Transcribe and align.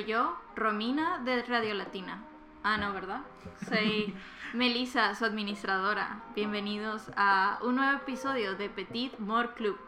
soy 0.00 0.08
yo, 0.08 0.34
Romina 0.56 1.18
de 1.18 1.42
Radio 1.42 1.74
Latina. 1.74 2.22
Ah, 2.62 2.78
no, 2.78 2.94
¿verdad? 2.94 3.20
Soy 3.68 4.14
Melissa, 4.54 5.14
su 5.14 5.26
administradora. 5.26 6.22
Bienvenidos 6.34 7.10
a 7.16 7.58
un 7.62 7.76
nuevo 7.76 7.98
episodio 7.98 8.54
de 8.54 8.70
Petit 8.70 9.18
More 9.18 9.50
Club. 9.54 9.78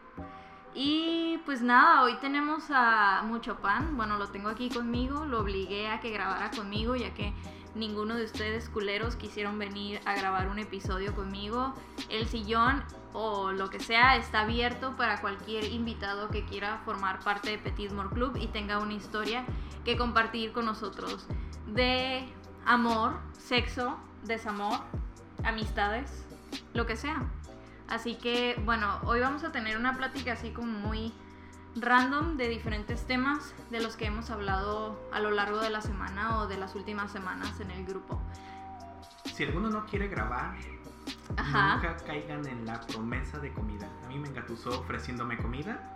Y 0.75 1.39
pues 1.45 1.63
nada, 1.63 2.03
hoy 2.03 2.15
tenemos 2.17 2.65
a 2.69 3.23
Mucho 3.25 3.57
Pan. 3.57 3.97
Bueno, 3.97 4.17
lo 4.17 4.27
tengo 4.27 4.49
aquí 4.49 4.69
conmigo. 4.69 5.25
Lo 5.25 5.39
obligué 5.39 5.87
a 5.87 5.99
que 5.99 6.11
grabara 6.11 6.51
conmigo, 6.51 6.95
ya 6.95 7.13
que 7.15 7.33
ninguno 7.73 8.15
de 8.15 8.25
ustedes 8.25 8.69
culeros 8.69 9.15
quisieron 9.15 9.57
venir 9.57 9.99
a 10.05 10.15
grabar 10.15 10.47
un 10.47 10.59
episodio 10.59 11.15
conmigo. 11.15 11.73
El 12.09 12.27
sillón 12.27 12.83
o 13.13 13.51
lo 13.51 13.69
que 13.69 13.79
sea 13.79 14.15
está 14.17 14.41
abierto 14.41 14.95
para 14.95 15.21
cualquier 15.21 15.65
invitado 15.65 16.29
que 16.29 16.45
quiera 16.45 16.79
formar 16.83 17.19
parte 17.19 17.51
de 17.51 17.57
Petit 17.57 17.91
More 17.91 18.09
Club 18.09 18.37
y 18.37 18.47
tenga 18.47 18.79
una 18.79 18.93
historia 18.93 19.45
que 19.85 19.97
compartir 19.97 20.51
con 20.51 20.65
nosotros 20.65 21.27
de 21.67 22.27
amor, 22.65 23.19
sexo, 23.37 23.97
desamor, 24.23 24.79
amistades, 25.43 26.25
lo 26.73 26.85
que 26.85 26.95
sea. 26.95 27.23
Así 27.87 28.15
que 28.15 28.59
bueno, 28.65 28.99
hoy 29.03 29.19
vamos 29.19 29.43
a 29.43 29.51
tener 29.51 29.77
una 29.77 29.95
plática 29.95 30.33
así 30.33 30.51
como 30.51 30.71
muy 30.71 31.13
random 31.75 32.37
de 32.37 32.49
diferentes 32.49 33.05
temas 33.05 33.53
de 33.69 33.81
los 33.81 33.95
que 33.95 34.05
hemos 34.05 34.29
hablado 34.29 34.99
a 35.11 35.19
lo 35.19 35.31
largo 35.31 35.59
de 35.59 35.69
la 35.69 35.81
semana 35.81 36.39
o 36.39 36.47
de 36.47 36.57
las 36.57 36.75
últimas 36.75 37.11
semanas 37.11 37.59
en 37.59 37.71
el 37.71 37.85
grupo. 37.85 38.21
Si 39.33 39.43
alguno 39.43 39.69
no 39.69 39.85
quiere 39.85 40.07
grabar, 40.07 40.55
Ajá. 41.37 41.75
nunca 41.75 41.97
caigan 42.05 42.45
en 42.47 42.65
la 42.65 42.79
promesa 42.81 43.39
de 43.39 43.51
comida. 43.53 43.87
A 44.05 44.07
mí 44.07 44.19
me 44.19 44.27
engatusó 44.27 44.81
ofreciéndome 44.81 45.37
comida. 45.37 45.89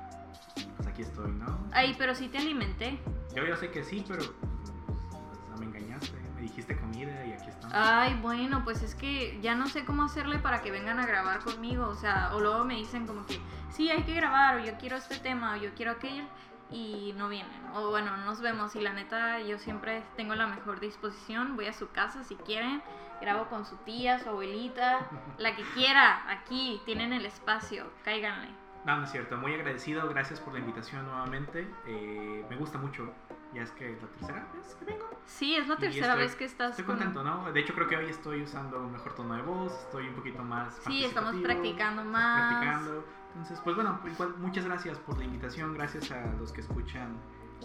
Pues 0.76 0.88
aquí 0.88 1.04
estoy, 1.04 1.32
¿no? 1.32 1.60
Ay, 1.72 1.96
pero 1.98 2.16
sí 2.16 2.28
te 2.28 2.40
alimenté. 2.40 3.00
Yo 3.36 3.46
ya 3.46 3.56
sé 3.56 3.70
que 3.70 3.84
sí, 3.84 4.04
pero 4.08 4.24
pues, 4.24 5.60
me 5.60 5.66
engañaste. 5.66 6.18
Me 6.36 6.42
dijiste 6.42 6.78
comida 6.78 7.26
y 7.26 7.34
aquí 7.34 7.50
estamos. 7.50 7.76
Ay, 7.76 8.18
bueno, 8.22 8.64
pues 8.64 8.84
es 8.84 8.96
que 8.96 9.40
ya 9.42 9.56
no 9.56 9.68
sé 9.68 9.86
cómo 9.86 10.04
hacerle 10.04 10.38
para 10.40 10.62
que 10.62 10.72
vengan 10.72 11.00
a 11.00 11.06
grabar 11.06 11.40
conmigo. 11.40 11.88
O 11.88 11.96
sea, 11.96 12.32
o 12.36 12.40
luego 12.40 12.64
me 12.64 12.76
dicen 12.76 13.08
como 13.08 13.26
que, 13.26 13.40
sí, 13.72 13.90
hay 13.90 14.04
que 14.04 14.14
grabar, 14.14 14.58
o 14.58 14.64
yo 14.64 14.78
quiero 14.78 14.98
este 14.98 15.18
tema, 15.18 15.56
o 15.56 15.58
yo 15.58 15.74
quiero 15.74 15.92
aquel, 15.94 16.28
y 16.72 17.14
no 17.18 17.30
vienen. 17.30 17.66
O 17.74 17.90
bueno, 17.90 18.16
nos 18.18 18.42
vemos. 18.42 18.76
Y 18.76 18.82
la 18.82 18.94
neta, 18.94 19.40
yo 19.42 19.58
siempre 19.58 20.04
tengo 20.16 20.36
la 20.36 20.48
mejor 20.48 20.80
disposición. 20.80 21.56
Voy 21.56 21.68
a 21.68 21.74
su 21.74 21.90
casa 21.92 22.24
si 22.24 22.36
quieren. 22.36 22.82
Grabo 23.22 23.46
con 23.48 23.66
su 23.66 23.76
tía, 23.78 24.20
su 24.20 24.30
abuelita, 24.30 25.08
la 25.40 25.56
que 25.56 25.64
quiera. 25.74 26.30
Aquí 26.32 26.82
tienen 26.86 27.14
el 27.14 27.26
espacio. 27.26 27.86
Cáiganle. 28.04 28.50
No, 28.86 28.98
no 28.98 29.04
es 29.06 29.12
cierto. 29.12 29.38
Muy 29.38 29.54
agradecido. 29.54 30.08
Gracias 30.10 30.40
por 30.40 30.54
la 30.54 30.60
invitación 30.60 31.06
nuevamente. 31.06 31.68
Eh, 31.88 32.46
me 32.50 32.56
gusta 32.56 32.78
mucho. 32.78 33.12
Ya 33.54 33.64
es 33.64 33.72
que 33.72 33.94
es 33.94 34.02
la 34.02 34.08
tercera 34.10 34.48
vez 34.54 34.76
que 34.76 34.86
vengo. 34.86 35.10
Sí, 35.26 35.56
es 35.56 35.68
la 35.70 35.78
tercera 35.78 36.08
estoy- 36.08 36.20
vez 36.22 36.36
que 36.36 36.46
estás 36.46 36.72
Estoy 36.72 36.86
con- 36.86 36.96
contento, 36.98 37.24
¿no? 37.24 37.52
De 37.52 37.60
hecho, 37.62 37.74
creo 37.74 37.88
que 37.88 37.96
hoy 37.96 38.10
estoy 38.10 38.44
usando 38.44 38.80
mejor 38.90 39.16
tono 39.16 39.36
de 39.36 39.42
voz. 39.42 39.72
Estoy 39.86 40.08
un 40.10 40.16
poquito 40.16 40.44
más. 40.44 40.76
Sí, 40.86 41.06
estamos 41.06 41.34
practicando 41.38 42.04
más. 42.04 42.52
Practicando. 42.62 43.06
Entonces, 43.38 43.60
pues 43.64 43.76
bueno, 43.76 44.00
igual, 44.12 44.34
muchas 44.40 44.66
gracias 44.66 44.98
por 44.98 45.18
la 45.20 45.26
invitación. 45.26 45.74
Gracias 45.74 46.12
a 46.12 46.26
los 46.40 46.52
que 46.52 46.62
escuchan. 46.62 47.16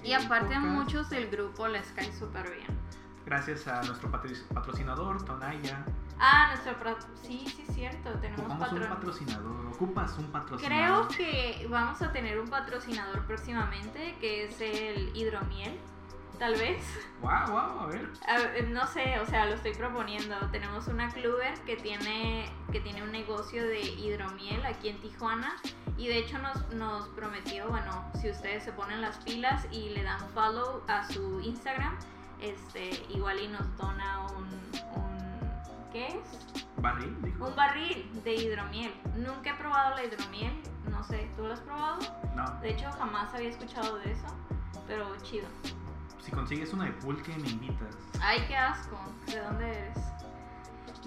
Y 0.04 0.12
aparte 0.12 0.54
a 0.54 0.60
muchos 0.60 1.08
del 1.08 1.30
grupo 1.30 1.66
les 1.66 1.86
cae 1.92 2.12
súper 2.12 2.50
bien. 2.50 2.66
Gracias 3.24 3.66
a 3.68 3.82
nuestro 3.84 4.10
patro- 4.10 4.30
patrocinador, 4.52 5.24
Tonaya. 5.24 5.82
Ah, 6.18 6.48
nuestro... 6.54 6.96
Sí, 7.22 7.44
sí 7.46 7.64
es 7.66 7.74
cierto. 7.74 8.10
Tenemos 8.20 8.40
Ocupamos 8.40 8.72
un 8.72 8.80
patrocinador. 8.88 9.66
Ocupas 9.66 10.10
un 10.18 10.24
Creo 10.26 10.32
patrocinador. 10.32 11.08
que 11.08 11.66
vamos 11.70 12.02
a 12.02 12.12
tener 12.12 12.38
un 12.38 12.48
patrocinador 12.48 13.24
próximamente, 13.26 14.16
que 14.20 14.44
es 14.44 14.60
el 14.60 15.16
hidromiel, 15.16 15.78
tal 16.42 16.56
vez. 16.56 16.82
Wow, 17.20 17.52
wow, 17.52 17.80
a 17.82 17.86
ver. 17.86 18.10
A 18.26 18.36
ver, 18.38 18.68
no 18.70 18.84
sé, 18.88 19.20
o 19.20 19.26
sea, 19.26 19.46
lo 19.46 19.54
estoy 19.54 19.74
proponiendo. 19.74 20.34
Tenemos 20.50 20.88
una 20.88 21.08
cluber 21.08 21.54
que 21.60 21.76
tiene, 21.76 22.50
que 22.72 22.80
tiene 22.80 23.00
un 23.04 23.12
negocio 23.12 23.64
de 23.64 23.80
hidromiel 23.80 24.66
aquí 24.66 24.88
en 24.88 25.00
Tijuana 25.00 25.54
y 25.96 26.08
de 26.08 26.18
hecho 26.18 26.38
nos, 26.38 26.68
nos 26.70 27.06
prometió, 27.10 27.68
bueno, 27.68 28.10
si 28.20 28.28
ustedes 28.28 28.64
se 28.64 28.72
ponen 28.72 29.00
las 29.00 29.18
pilas 29.18 29.68
y 29.70 29.90
le 29.90 30.02
dan 30.02 30.18
follow 30.30 30.82
a 30.88 31.06
su 31.06 31.40
Instagram, 31.42 31.96
este, 32.40 32.90
igual 33.10 33.38
y 33.38 33.46
nos 33.46 33.76
dona 33.76 34.26
un, 34.26 34.48
un 35.00 35.92
¿qué 35.92 36.08
es? 36.08 36.64
Barril, 36.78 37.16
dijo. 37.22 37.46
Un 37.46 37.54
barril 37.54 38.10
de 38.24 38.34
hidromiel. 38.34 38.92
Nunca 39.14 39.50
he 39.50 39.54
probado 39.54 39.94
la 39.94 40.02
hidromiel, 40.02 40.60
no 40.90 41.04
sé, 41.04 41.30
¿tú 41.36 41.44
lo 41.44 41.52
has 41.52 41.60
probado? 41.60 42.00
No, 42.34 42.50
De 42.60 42.70
hecho, 42.70 42.90
jamás 42.98 43.32
había 43.32 43.50
escuchado 43.50 43.98
de 43.98 44.10
eso, 44.10 44.26
pero 44.88 45.06
chido. 45.22 45.46
Si 46.22 46.30
consigues 46.30 46.72
una 46.72 46.84
de 46.84 46.92
pulque, 46.92 47.36
me 47.36 47.48
invitas. 47.48 47.94
Ay, 48.22 48.44
qué 48.48 48.56
asco. 48.56 48.98
¿De 49.26 49.40
dónde 49.40 49.68
eres? 49.68 49.98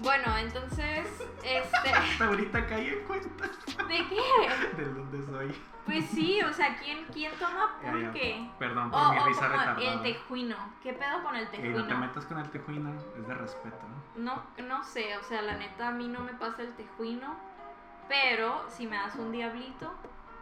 Bueno, 0.00 0.36
entonces, 0.36 1.06
este, 1.42 1.90
Hasta 1.90 2.26
ahorita 2.26 2.66
caí 2.66 2.88
en 2.88 3.04
cuenta 3.06 3.46
¿de 3.88 4.08
qué? 4.08 4.76
de 4.82 4.84
dónde 4.92 5.26
soy. 5.26 5.54
Pues 5.86 6.04
sí, 6.10 6.40
o 6.42 6.52
sea, 6.52 6.76
¿quién, 6.78 7.06
quién 7.12 7.32
toma 7.38 7.78
pulque? 7.82 8.50
Perdón 8.58 8.88
O, 8.88 8.90
por 8.90 9.10
mi 9.14 9.18
o 9.20 9.26
risa 9.26 9.40
como 9.46 9.52
retardada. 9.58 9.92
el 9.94 10.02
tejuino. 10.02 10.56
¿Qué 10.82 10.92
pedo 10.92 11.22
con 11.22 11.36
el 11.36 11.42
Ey, 11.44 11.48
no 11.48 11.52
te 11.52 11.60
tejuino? 11.72 11.98
metas 11.98 12.26
con 12.26 12.38
el 12.38 12.50
tejuino, 12.50 12.92
es 13.16 13.26
de 13.26 13.34
respeto. 13.34 13.78
No, 14.16 14.42
no 14.66 14.84
sé, 14.84 15.16
o 15.16 15.22
sea, 15.22 15.40
la 15.42 15.56
neta 15.56 15.88
a 15.88 15.92
mí 15.92 16.08
no 16.08 16.20
me 16.20 16.34
pasa 16.34 16.62
el 16.62 16.74
tejuino, 16.74 17.36
pero 18.08 18.64
si 18.68 18.86
me 18.86 18.96
das 18.96 19.14
un 19.16 19.30
diablito, 19.32 19.94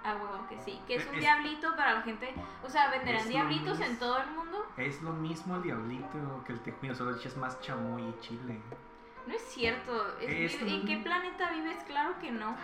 a 0.04 0.14
huevo 0.16 0.46
que 0.48 0.60
sí. 0.60 0.80
Que 0.86 0.96
es 0.96 1.06
un 1.06 1.14
Es- 1.14 1.20
diablito 1.20 1.74
para 1.76 1.94
la 1.94 2.02
gente, 2.02 2.34
o 2.62 2.68
sea, 2.68 2.90
venderán 2.90 3.22
Es 3.22 3.28
diablitos 3.28 3.80
en 3.80 3.98
todo 3.98 4.18
el 4.18 4.30
mundo. 4.30 4.66
Es 4.76 5.00
lo 5.02 5.12
mismo 5.12 5.56
el 5.56 5.62
diablito 5.62 6.42
que 6.46 6.52
el 6.52 6.60
tejuino, 6.60 6.94
solo 6.94 7.16
echas 7.16 7.36
más 7.36 7.60
chamoy 7.60 8.02
y 8.02 8.20
chile. 8.20 8.60
No 9.26 9.32
es 9.34 9.42
cierto. 9.42 10.18
es- 10.20 10.54
Es 10.54 10.62
¿En 10.62 10.84
qué 10.84 10.98
planeta 10.98 11.50
vives? 11.50 11.82
Claro 11.84 12.18
que 12.20 12.30
no. 12.30 12.54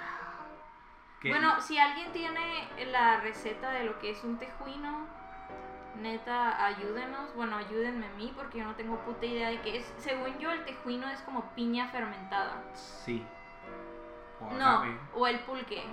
Bueno, 1.22 1.60
si 1.60 1.78
alguien 1.78 2.12
tiene 2.12 2.68
la 2.90 3.20
receta 3.20 3.70
de 3.72 3.84
lo 3.84 3.98
que 3.98 4.10
es 4.10 4.24
un 4.24 4.38
tejuino, 4.38 5.06
neta, 5.96 6.64
ayúdenos. 6.64 7.34
Bueno, 7.34 7.56
ayúdenme 7.56 8.06
a 8.06 8.10
mí 8.14 8.32
porque 8.34 8.58
yo 8.58 8.64
no 8.64 8.74
tengo 8.74 8.98
puta 9.00 9.26
idea 9.26 9.50
de 9.50 9.60
qué 9.60 9.78
es. 9.78 9.94
Según 9.98 10.38
yo, 10.38 10.50
el 10.50 10.64
tejuino 10.64 11.08
es 11.10 11.20
como 11.22 11.44
piña 11.54 11.88
fermentada. 11.88 12.62
Sí. 12.74 13.22
O 14.40 14.50
No, 14.54 14.66
agave. 14.66 14.98
o 15.14 15.26
el 15.26 15.40
pulque. 15.40 15.84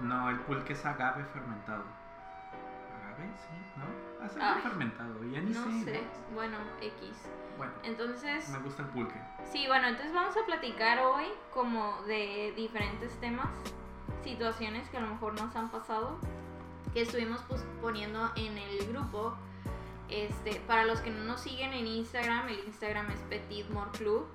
No, 0.00 0.30
el 0.30 0.38
pulque 0.40 0.72
es 0.72 0.84
agave 0.84 1.24
fermentado. 1.26 1.84
¿Agave? 2.96 3.30
Sí, 3.38 3.72
¿no? 3.76 4.24
Agave 4.24 4.40
Ay, 4.56 4.62
fermentado, 4.62 5.24
ya 5.24 5.40
ni 5.40 5.50
No 5.52 5.64
sé. 5.64 5.84
sé. 5.84 6.02
Bueno, 6.34 6.56
X. 6.80 7.28
Bueno, 7.56 7.72
Entonces, 7.82 8.48
me 8.48 8.58
gusta 8.58 8.82
el 8.82 8.88
pulque. 8.88 9.20
sí, 9.44 9.66
bueno, 9.66 9.88
entonces 9.88 10.12
vamos 10.14 10.34
a 10.36 10.44
platicar 10.46 10.98
hoy 11.00 11.26
como 11.52 12.00
de 12.02 12.52
diferentes 12.56 13.12
temas, 13.20 13.48
situaciones 14.24 14.88
que 14.88 14.96
a 14.96 15.00
lo 15.00 15.08
mejor 15.08 15.34
nos 15.40 15.54
han 15.54 15.70
pasado, 15.70 16.18
que 16.94 17.02
estuvimos 17.02 17.40
pues, 17.48 17.64
poniendo 17.80 18.30
en 18.36 18.56
el 18.58 18.86
grupo. 18.88 19.36
Este, 20.08 20.60
para 20.66 20.84
los 20.84 21.00
que 21.00 21.10
no 21.10 21.24
nos 21.24 21.40
siguen 21.40 21.72
en 21.72 21.86
Instagram, 21.86 22.48
el 22.48 22.58
Instagram 22.66 23.10
es 23.10 23.20
Petit 23.22 23.68
More 23.70 23.90
Club. 23.92 24.26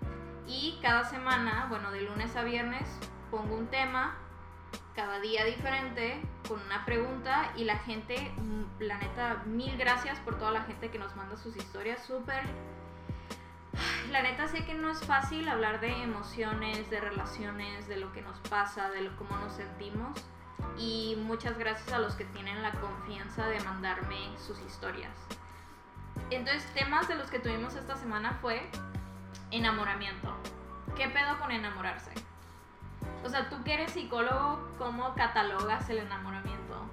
Y 0.47 0.79
cada 0.81 1.03
semana, 1.03 1.66
bueno, 1.69 1.91
de 1.91 2.01
lunes 2.01 2.35
a 2.35 2.44
viernes, 2.44 2.88
pongo 3.29 3.56
un 3.56 3.68
tema, 3.68 4.16
cada 4.97 5.22
día 5.22 5.46
diferente, 5.46 6.19
con 6.50 6.59
una 6.59 6.84
pregunta. 6.84 7.53
Y 7.56 7.63
la 7.63 7.78
gente, 7.78 8.34
mm, 8.35 8.81
la 8.81 8.97
neta, 8.97 9.44
mil 9.46 9.78
gracias 9.78 10.19
por 10.19 10.38
toda 10.38 10.52
la 10.52 10.63
gente 10.63 10.90
que 10.90 11.00
nos 11.00 11.16
manda 11.16 11.38
sus 11.38 11.56
historias. 11.56 12.04
Súper 12.04 12.44
la 14.12 14.22
neta 14.24 14.48
sé 14.48 14.66
que 14.66 14.74
no 14.74 14.89
es 14.89 15.06
fácil 15.06 15.48
hablar 15.48 15.80
de 15.80 15.92
emociones, 16.01 16.89
de 16.89 17.00
relaciones, 17.00 17.88
de 17.88 17.98
lo 17.98 18.12
que 18.12 18.22
nos 18.22 18.39
pasa, 18.50 18.89
de 18.89 19.07
cómo 19.18 19.38
nos 19.38 19.54
sentimos. 19.54 20.19
Y 20.77 21.16
muchas 21.19 21.57
gracias 21.57 21.92
a 21.94 22.00
los 22.00 22.16
que 22.16 22.25
tienen 22.25 22.63
la 22.63 22.72
confianza 22.72 23.48
de 23.48 23.60
mandarme 23.62 24.18
sus 24.39 24.60
historias. 24.62 25.16
Entonces, 26.31 26.66
temas 26.74 27.07
de 27.07 27.16
los 27.16 27.30
que 27.30 27.39
tuvimos 27.39 27.75
esta 27.75 27.95
semana 27.95 28.38
fue 28.42 28.68
enamoramiento. 29.51 30.36
¿Qué 30.95 31.07
pedo 31.10 31.38
con 31.39 31.51
enamorarse? 31.51 32.12
O 33.24 33.30
sea, 33.30 33.50
tú 33.50 33.64
que 33.64 33.74
eres 33.74 33.92
psicólogo, 33.92 34.69
¿cómo 34.78 35.14
catalogas 35.16 35.90
el 35.90 36.00
enamoramiento? 36.00 36.86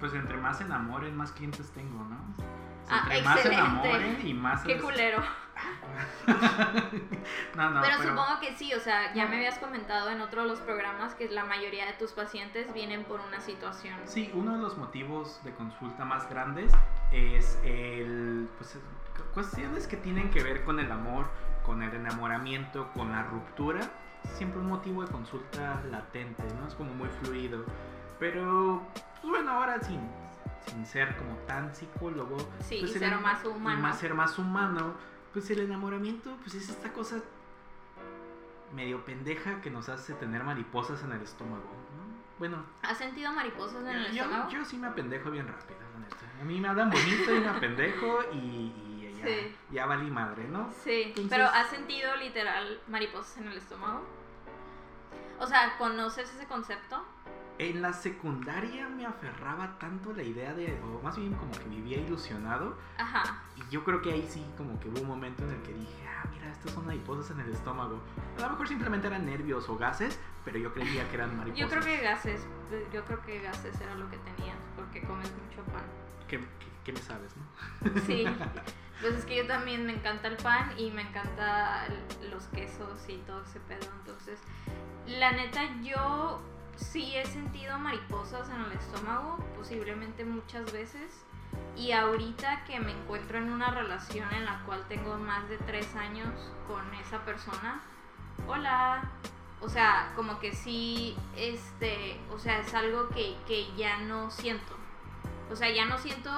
Pues 0.00 0.14
entre 0.14 0.36
más 0.36 0.58
se 0.58 0.64
enamoren, 0.64 1.16
más 1.16 1.32
clientes 1.32 1.70
tengo, 1.72 2.04
¿no? 2.04 2.16
O 2.16 2.36
sea, 2.36 2.46
Ah, 2.90 3.00
entre 3.04 3.22
más 3.22 3.40
se 3.40 3.48
enamoren 3.52 4.26
y 4.26 4.34
más... 4.34 4.62
Qué 4.62 4.74
les- 4.74 4.82
culero. 4.82 5.22
no, 7.56 7.70
no, 7.70 7.80
pero, 7.82 7.96
supongo 7.98 8.38
que 8.40 8.54
sí, 8.56 8.72
o 8.74 8.80
sea, 8.80 9.12
ya 9.12 9.26
me 9.26 9.36
habías 9.36 9.58
comentado 9.58 10.10
en 10.10 10.20
otro 10.20 10.42
de 10.42 10.48
los 10.48 10.60
programas 10.60 11.14
que 11.14 11.28
la 11.28 11.44
mayoría 11.44 11.86
de 11.86 11.94
tus 11.94 12.12
pacientes 12.12 12.72
vienen 12.72 13.04
por 13.04 13.20
una 13.20 13.40
situación. 13.40 13.96
Sí, 14.04 14.30
uno 14.34 14.52
de 14.54 14.58
los 14.62 14.76
motivos 14.78 15.40
de 15.44 15.52
consulta 15.54 16.04
más 16.04 16.28
grandes 16.30 16.72
es 17.12 17.58
el, 17.64 18.48
pues, 18.56 18.78
cuestiones 19.34 19.86
que 19.88 19.96
tienen 19.96 20.30
que 20.30 20.42
ver 20.44 20.64
con 20.64 20.78
el 20.78 20.90
amor, 20.92 21.26
con 21.64 21.82
el 21.82 21.92
enamoramiento, 21.94 22.90
con 22.92 23.10
la 23.12 23.24
ruptura. 23.24 23.80
Siempre 24.36 24.60
un 24.60 24.68
motivo 24.68 25.02
de 25.04 25.10
consulta 25.10 25.82
latente, 25.90 26.42
¿no? 26.60 26.68
Es 26.68 26.74
como 26.74 26.92
muy 26.94 27.08
fluido. 27.22 27.64
Pero, 28.20 28.82
pues 29.20 29.30
bueno, 29.30 29.50
ahora 29.52 29.80
sin, 29.80 30.00
sin 30.66 30.86
ser 30.86 31.16
como 31.16 31.34
tan 31.46 31.74
psicólogo. 31.74 32.36
Sí, 32.60 32.78
pues, 32.80 32.92
y 32.92 32.94
el 32.94 33.00
ser 33.00 33.12
enam- 33.12 33.20
más 33.22 33.44
y 33.44 33.48
humano. 33.48 33.80
más 33.80 33.98
ser 33.98 34.14
más 34.14 34.38
humano, 34.38 34.94
pues 35.32 35.50
el 35.50 35.60
enamoramiento 35.60 36.36
pues 36.42 36.54
es 36.54 36.68
esta 36.68 36.92
cosa 36.92 37.16
medio 38.74 39.04
pendeja 39.04 39.60
que 39.60 39.70
nos 39.70 39.88
hace 39.88 40.12
tener 40.14 40.44
mariposas 40.44 41.02
en 41.02 41.12
el 41.12 41.22
estómago. 41.22 41.64
¿no? 41.64 42.18
Bueno, 42.38 42.62
¿Has 42.82 42.98
sentido 42.98 43.32
mariposas 43.32 43.80
en 43.82 43.88
el 43.96 44.12
yo, 44.12 44.24
estómago? 44.24 44.50
yo 44.50 44.64
sí 44.64 44.76
me 44.76 44.86
apendejo 44.88 45.30
bien 45.30 45.46
rápido. 45.48 45.78
A 46.40 46.44
mí 46.44 46.60
me 46.60 46.68
hablan 46.68 46.88
bonito 46.90 47.34
y 47.34 47.40
me 47.40 47.48
apendejo 47.48 48.20
y, 48.32 48.36
y 48.36 49.16
ya, 49.18 49.26
Sí. 49.26 49.56
ya 49.72 49.86
valí 49.86 50.08
madre, 50.10 50.46
¿no? 50.48 50.70
Sí, 50.84 51.02
Entonces- 51.06 51.30
pero 51.30 51.46
¿has 51.46 51.68
sentido 51.70 52.14
literal 52.16 52.80
mariposas 52.88 53.38
en 53.38 53.48
el 53.48 53.56
estómago? 53.58 54.02
O 55.40 55.46
sea, 55.46 55.76
¿conoces 55.78 56.32
ese 56.34 56.46
concepto? 56.46 57.04
En 57.58 57.82
la 57.82 57.92
secundaria 57.92 58.88
me 58.88 59.04
aferraba 59.04 59.78
tanto 59.80 60.12
la 60.12 60.22
idea 60.22 60.54
de, 60.54 60.78
o 60.80 61.02
más 61.02 61.16
bien 61.16 61.34
como 61.34 61.50
que 61.52 61.64
vivía 61.64 61.98
ilusionado, 61.98 62.76
Ajá. 62.98 63.42
y 63.56 63.68
yo 63.72 63.82
creo 63.82 64.00
que 64.00 64.12
ahí 64.12 64.24
sí 64.28 64.44
como 64.56 64.78
que 64.78 64.88
hubo 64.88 65.00
un 65.00 65.08
momento 65.08 65.42
en 65.44 65.50
el 65.50 65.62
que 65.62 65.72
dije, 65.72 66.06
ah, 66.08 66.24
mira, 66.32 66.50
estas 66.52 66.72
son 66.72 66.86
mariposas 66.86 67.30
en 67.32 67.40
el 67.40 67.52
estómago. 67.52 68.00
A 68.38 68.42
lo 68.42 68.50
mejor 68.50 68.68
simplemente 68.68 69.08
eran 69.08 69.26
nervios 69.26 69.68
o 69.68 69.76
gases, 69.76 70.20
pero 70.44 70.56
yo 70.58 70.72
creía 70.72 71.08
que 71.08 71.16
eran 71.16 71.36
mariposas. 71.36 71.58
Yo 71.60 71.68
creo 71.68 71.82
que 71.96 72.00
gases, 72.02 72.46
yo 72.92 73.04
creo 73.04 73.22
que 73.22 73.40
gases 73.40 73.80
era 73.80 73.94
lo 73.96 74.08
que 74.08 74.18
tenías, 74.18 74.56
porque 74.76 75.02
comes 75.02 75.28
mucho 75.32 75.62
pan. 75.72 75.82
¿Qué, 76.28 76.38
qué- 76.38 76.46
qué 76.84 76.92
me 76.92 77.00
sabes, 77.00 77.32
no? 77.36 78.00
Sí, 78.02 78.24
pues 79.00 79.14
es 79.14 79.24
que 79.24 79.36
yo 79.36 79.46
también 79.46 79.86
me 79.86 79.92
encanta 79.92 80.28
el 80.28 80.36
pan 80.36 80.72
y 80.76 80.90
me 80.90 81.02
encanta 81.02 81.86
los 82.30 82.44
quesos 82.48 83.08
y 83.08 83.16
todo 83.18 83.42
ese 83.44 83.60
pedo. 83.60 83.86
Entonces, 84.00 84.40
la 85.06 85.32
neta, 85.32 85.62
yo 85.82 86.40
sí 86.76 87.14
he 87.16 87.24
sentido 87.26 87.78
mariposas 87.78 88.48
en 88.50 88.60
el 88.62 88.72
estómago, 88.72 89.38
posiblemente 89.56 90.24
muchas 90.24 90.72
veces. 90.72 91.24
Y 91.76 91.92
ahorita 91.92 92.64
que 92.64 92.80
me 92.80 92.90
encuentro 92.92 93.38
en 93.38 93.52
una 93.52 93.70
relación 93.70 94.32
en 94.34 94.44
la 94.44 94.62
cual 94.64 94.84
tengo 94.88 95.16
más 95.16 95.48
de 95.48 95.58
tres 95.58 95.94
años 95.94 96.34
con 96.66 96.92
esa 96.94 97.24
persona, 97.24 97.80
hola. 98.46 99.10
O 99.60 99.68
sea, 99.68 100.12
como 100.14 100.38
que 100.38 100.54
sí, 100.54 101.16
este, 101.36 102.20
o 102.32 102.38
sea, 102.38 102.60
es 102.60 102.72
algo 102.74 103.08
que, 103.08 103.36
que 103.46 103.66
ya 103.76 103.98
no 103.98 104.30
siento. 104.30 104.76
O 105.50 105.56
sea, 105.56 105.68
ya 105.70 105.84
no 105.84 105.98
siento 105.98 106.30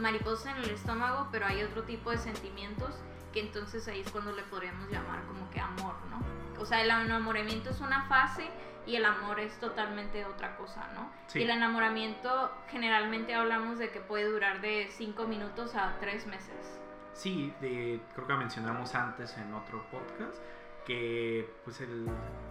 mariposas 0.00 0.56
en 0.56 0.64
el 0.64 0.70
estómago, 0.70 1.28
pero 1.30 1.46
hay 1.46 1.62
otro 1.62 1.82
tipo 1.84 2.10
de 2.10 2.18
sentimientos 2.18 2.94
que 3.32 3.40
entonces 3.40 3.86
ahí 3.88 4.00
es 4.00 4.10
cuando 4.10 4.32
le 4.32 4.42
podríamos 4.42 4.90
llamar 4.90 5.22
como 5.24 5.48
que 5.50 5.60
amor, 5.60 5.94
¿no? 6.10 6.20
O 6.60 6.66
sea, 6.66 6.82
el 6.82 6.90
enamoramiento 6.90 7.70
es 7.70 7.80
una 7.80 8.06
fase 8.08 8.48
y 8.86 8.96
el 8.96 9.04
amor 9.04 9.38
es 9.40 9.58
totalmente 9.60 10.24
otra 10.24 10.56
cosa, 10.56 10.88
¿no? 10.94 11.10
Sí. 11.28 11.38
Y 11.38 11.42
el 11.42 11.50
enamoramiento 11.50 12.50
generalmente 12.68 13.34
hablamos 13.34 13.78
de 13.78 13.90
que 13.90 14.00
puede 14.00 14.24
durar 14.24 14.60
de 14.60 14.88
5 14.90 15.26
minutos 15.26 15.74
a 15.74 15.96
3 16.00 16.26
meses. 16.26 16.80
Sí, 17.12 17.54
de, 17.60 18.00
creo 18.14 18.26
que 18.26 18.34
mencionamos 18.34 18.94
antes 18.94 19.36
en 19.36 19.52
otro 19.54 19.84
podcast 19.90 20.38
que 20.86 21.48
pues 21.64 21.80
el, 21.80 22.08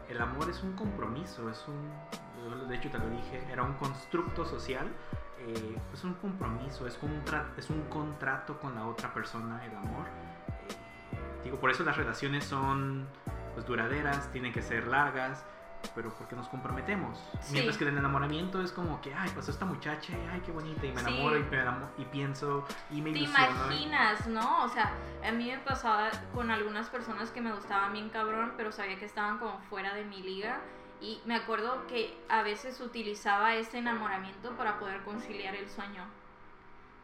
el 0.07 0.21
amor 0.21 0.49
es 0.49 0.61
un 0.63 0.73
compromiso, 0.73 1.49
es 1.49 1.65
un, 1.67 2.69
de 2.69 2.75
hecho 2.75 2.89
te 2.89 2.99
lo 2.99 3.09
dije, 3.09 3.43
era 3.51 3.63
un 3.63 3.73
constructo 3.73 4.45
social, 4.45 4.87
eh, 5.41 5.77
es 5.93 6.03
un 6.03 6.13
compromiso, 6.15 6.85
es, 6.87 6.97
un 7.01 7.21
es 7.57 7.69
un 7.69 7.81
contrato 7.83 8.59
con 8.59 8.75
la 8.75 8.85
otra 8.85 9.13
persona, 9.13 9.63
el 9.65 9.75
amor. 9.75 10.05
Eh, 10.69 11.43
digo, 11.43 11.59
por 11.59 11.71
eso 11.71 11.83
las 11.83 11.97
relaciones 11.97 12.43
son 12.45 13.07
pues 13.53 13.65
duraderas, 13.65 14.31
tienen 14.31 14.53
que 14.53 14.61
ser 14.61 14.87
largas, 14.87 15.43
pero 15.95 16.13
porque 16.13 16.35
nos 16.35 16.47
comprometemos. 16.49 17.17
Sí. 17.41 17.53
Mientras 17.53 17.77
que 17.77 17.85
el 17.85 17.97
enamoramiento 17.97 18.61
es 18.61 18.71
como 18.71 18.99
que, 19.01 19.13
ay, 19.13 19.29
pasó 19.33 19.49
esta 19.51 19.65
muchacha, 19.65 20.11
y, 20.13 20.27
ay, 20.31 20.41
qué 20.45 20.51
bonita, 20.51 20.85
y 20.85 20.91
me 20.91 20.99
Sí. 21.01 21.07
enamoro 21.07 21.37
y, 21.39 21.43
me 21.43 21.57
enamo- 21.63 21.89
y 21.97 22.05
pienso 22.05 22.65
y 22.91 23.01
me 23.01 23.11
Te 23.11 23.19
ilusiono. 23.19 23.47
y- 23.47 23.83
imaginas, 23.83 24.27
¿no? 24.27 24.63
O 24.65 24.69
sea, 24.69 24.91
a 25.25 25.31
mí 25.31 25.45
me 25.49 25.57
pasaba 25.59 26.09
con 26.33 26.51
algunas 26.51 26.89
personas 26.89 27.31
que 27.31 27.41
me 27.41 27.51
gustaban 27.53 27.93
bien 27.93 28.09
cabrón, 28.09 28.53
pero 28.57 28.71
sabía 28.71 28.99
que 28.99 29.05
estaban 29.05 29.39
como 29.39 29.57
fuera 29.69 29.93
de 29.95 30.03
mi 30.05 30.21
liga. 30.21 30.59
Y 31.01 31.21
me 31.25 31.35
acuerdo 31.35 31.87
que 31.87 32.17
a 32.27 32.43
veces 32.43 32.81
utilizaba 32.81 33.55
ese 33.55 33.77
enamoramiento 33.77 34.51
para 34.57 34.79
poder 34.79 35.01
conciliar 35.03 35.55
el 35.55 35.69
sueño. 35.69 36.03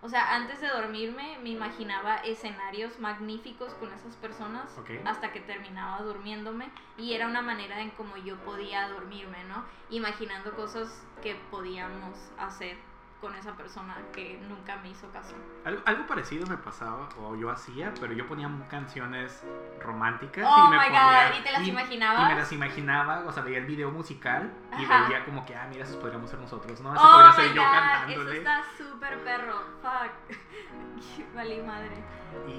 O 0.01 0.09
sea, 0.09 0.35
antes 0.35 0.61
de 0.61 0.67
dormirme 0.67 1.39
me 1.41 1.49
imaginaba 1.49 2.17
escenarios 2.17 2.99
magníficos 2.99 3.73
con 3.73 3.91
esas 3.91 4.15
personas 4.17 4.69
hasta 5.03 5.31
que 5.31 5.39
terminaba 5.39 6.03
durmiéndome 6.03 6.69
y 6.97 7.13
era 7.13 7.25
una 7.25 7.41
manera 7.41 7.81
en 7.81 7.89
como 7.91 8.15
yo 8.17 8.35
podía 8.45 8.87
dormirme, 8.89 9.43
¿no? 9.45 9.65
Imaginando 9.89 10.55
cosas 10.55 11.03
que 11.23 11.33
podíamos 11.49 12.31
hacer 12.37 12.77
con 13.21 13.33
esa 13.35 13.53
persona 13.55 13.95
que 14.13 14.39
nunca 14.47 14.75
me 14.77 14.89
hizo 14.89 15.09
caso. 15.11 15.35
Algo, 15.63 15.81
algo 15.85 16.05
parecido 16.05 16.45
me 16.47 16.57
pasaba, 16.57 17.09
o 17.19 17.35
yo 17.35 17.49
hacía, 17.49 17.91
pero 17.99 18.13
yo 18.13 18.27
ponía 18.27 18.49
canciones 18.69 19.43
románticas 19.81 20.45
Oh 20.47 20.65
y 20.67 20.69
me 20.71 20.77
my 20.77 20.83
ponía- 20.85 21.29
God, 21.31 21.39
¿y 21.39 21.43
te 21.43 21.51
las 21.51 21.61
y- 21.63 21.69
imaginabas? 21.69 22.21
Y 22.21 22.33
me 22.33 22.39
las 22.39 22.51
imaginaba, 22.51 23.23
o 23.25 23.31
sea, 23.31 23.41
veía 23.43 23.57
el 23.59 23.65
video 23.65 23.89
musical 23.89 24.53
y 24.77 24.83
Ajá. 24.85 25.07
veía 25.07 25.25
como 25.25 25.45
que, 25.45 25.55
ah, 25.55 25.65
mira, 25.69 25.83
esos 25.83 25.95
podríamos 25.97 26.29
ser 26.29 26.39
nosotros, 26.39 26.79
¿no? 26.81 26.93
Ese 26.93 27.03
Oh 27.03 27.11
podría 27.11 27.31
ser 27.33 27.53
yo 27.55 27.61
god, 27.63 27.71
eso 27.73 27.81
cantándole. 27.81 28.37
está 28.37 28.63
súper 28.77 29.19
perro. 29.23 29.53
Fuck. 29.81 31.31
Valí 31.35 31.61
madre. 31.61 31.95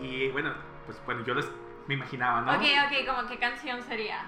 Y 0.02 0.30
bueno, 0.30 0.52
pues 0.86 1.00
bueno, 1.04 1.22
yo 1.24 1.34
les, 1.34 1.48
me 1.86 1.94
imaginaba, 1.94 2.40
¿no? 2.40 2.52
Ok, 2.54 2.62
ok, 2.86 3.06
como 3.14 3.28
qué 3.28 3.38
canción 3.38 3.82
sería. 3.82 4.24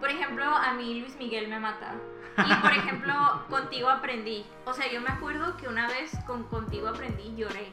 Por 0.00 0.10
ejemplo, 0.10 0.44
a 0.44 0.72
mí 0.74 1.00
Luis 1.00 1.16
Miguel 1.16 1.48
me 1.48 1.58
mata. 1.58 1.94
Y 2.38 2.54
por 2.56 2.72
ejemplo, 2.76 3.14
contigo 3.48 3.88
aprendí. 3.88 4.44
O 4.64 4.72
sea, 4.72 4.90
yo 4.90 5.00
me 5.00 5.08
acuerdo 5.08 5.56
que 5.56 5.68
una 5.68 5.88
vez 5.88 6.12
con 6.26 6.44
contigo 6.44 6.88
aprendí 6.88 7.34
lloré. 7.36 7.72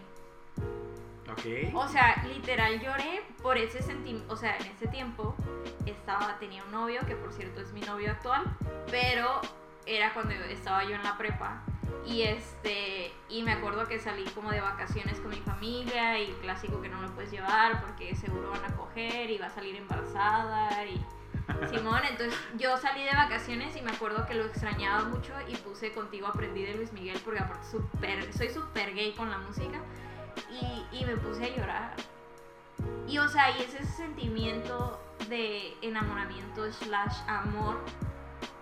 ok. 1.32 1.76
O 1.76 1.88
sea, 1.88 2.24
literal 2.28 2.80
lloré 2.80 3.24
por 3.42 3.58
ese 3.58 3.82
sentimiento. 3.82 4.34
O 4.34 4.38
sea, 4.38 4.58
en 4.58 4.68
ese 4.68 4.88
tiempo 4.88 5.36
estaba, 5.86 6.38
tenía 6.40 6.64
un 6.64 6.72
novio, 6.72 7.02
que 7.06 7.16
por 7.16 7.34
cierto 7.34 7.62
es 7.62 7.74
mi 7.74 7.82
novio 7.82 8.12
actual, 8.12 8.44
pero 8.90 9.42
era 9.86 10.14
cuando 10.14 10.34
estaba 10.34 10.84
yo 10.84 10.96
en 10.96 11.04
la 11.04 11.18
prepa. 11.18 11.62
Y 12.06 12.24
este, 12.24 13.14
y 13.30 13.44
me 13.44 13.52
acuerdo 13.54 13.88
que 13.88 14.00
salí 14.00 14.24
como 14.36 14.52
de 14.52 14.60
vacaciones 14.60 15.20
con 15.20 15.30
mi 15.30 15.38
familia 15.38 16.20
y 16.20 16.28
clásico 16.42 16.82
que 16.82 16.90
no 16.90 17.02
lo 17.02 17.14
puedes 17.14 17.32
llevar 17.32 17.82
porque 17.82 18.16
seguro 18.16 18.50
van 18.50 18.66
a 18.66 18.76
coger 18.76 19.30
y 19.30 19.38
va 19.38 19.48
a 19.48 19.50
salir 19.50 19.76
embarazada 19.76 20.86
y 20.86 21.02
Simón, 21.70 22.02
entonces 22.10 22.38
yo 22.58 22.78
salí 22.78 23.04
de 23.04 23.12
vacaciones 23.12 23.76
y 23.76 23.82
me 23.82 23.92
acuerdo 23.92 24.26
que 24.26 24.34
lo 24.34 24.46
extrañaba 24.46 25.06
mucho 25.06 25.34
y 25.48 25.56
puse 25.58 25.92
contigo 25.92 26.28
aprendí 26.28 26.64
de 26.64 26.76
Luis 26.76 26.94
Miguel 26.94 27.20
porque 27.24 27.40
aparte 27.40 27.68
super, 27.70 28.34
soy 28.34 28.50
súper 28.50 28.94
gay 28.94 29.14
con 29.14 29.30
la 29.30 29.38
música 29.40 29.80
y, 30.52 30.98
y 30.98 31.06
me 31.06 31.18
puse 31.18 31.46
a 31.46 31.56
llorar. 31.56 31.96
Y 33.08 33.18
o 33.18 33.28
sea, 33.28 33.58
y 33.58 33.62
es 33.62 33.74
ese 33.74 33.86
sentimiento 33.86 35.00
de 35.30 35.74
enamoramiento 35.82 36.72
slash 36.72 37.18
amor, 37.28 37.80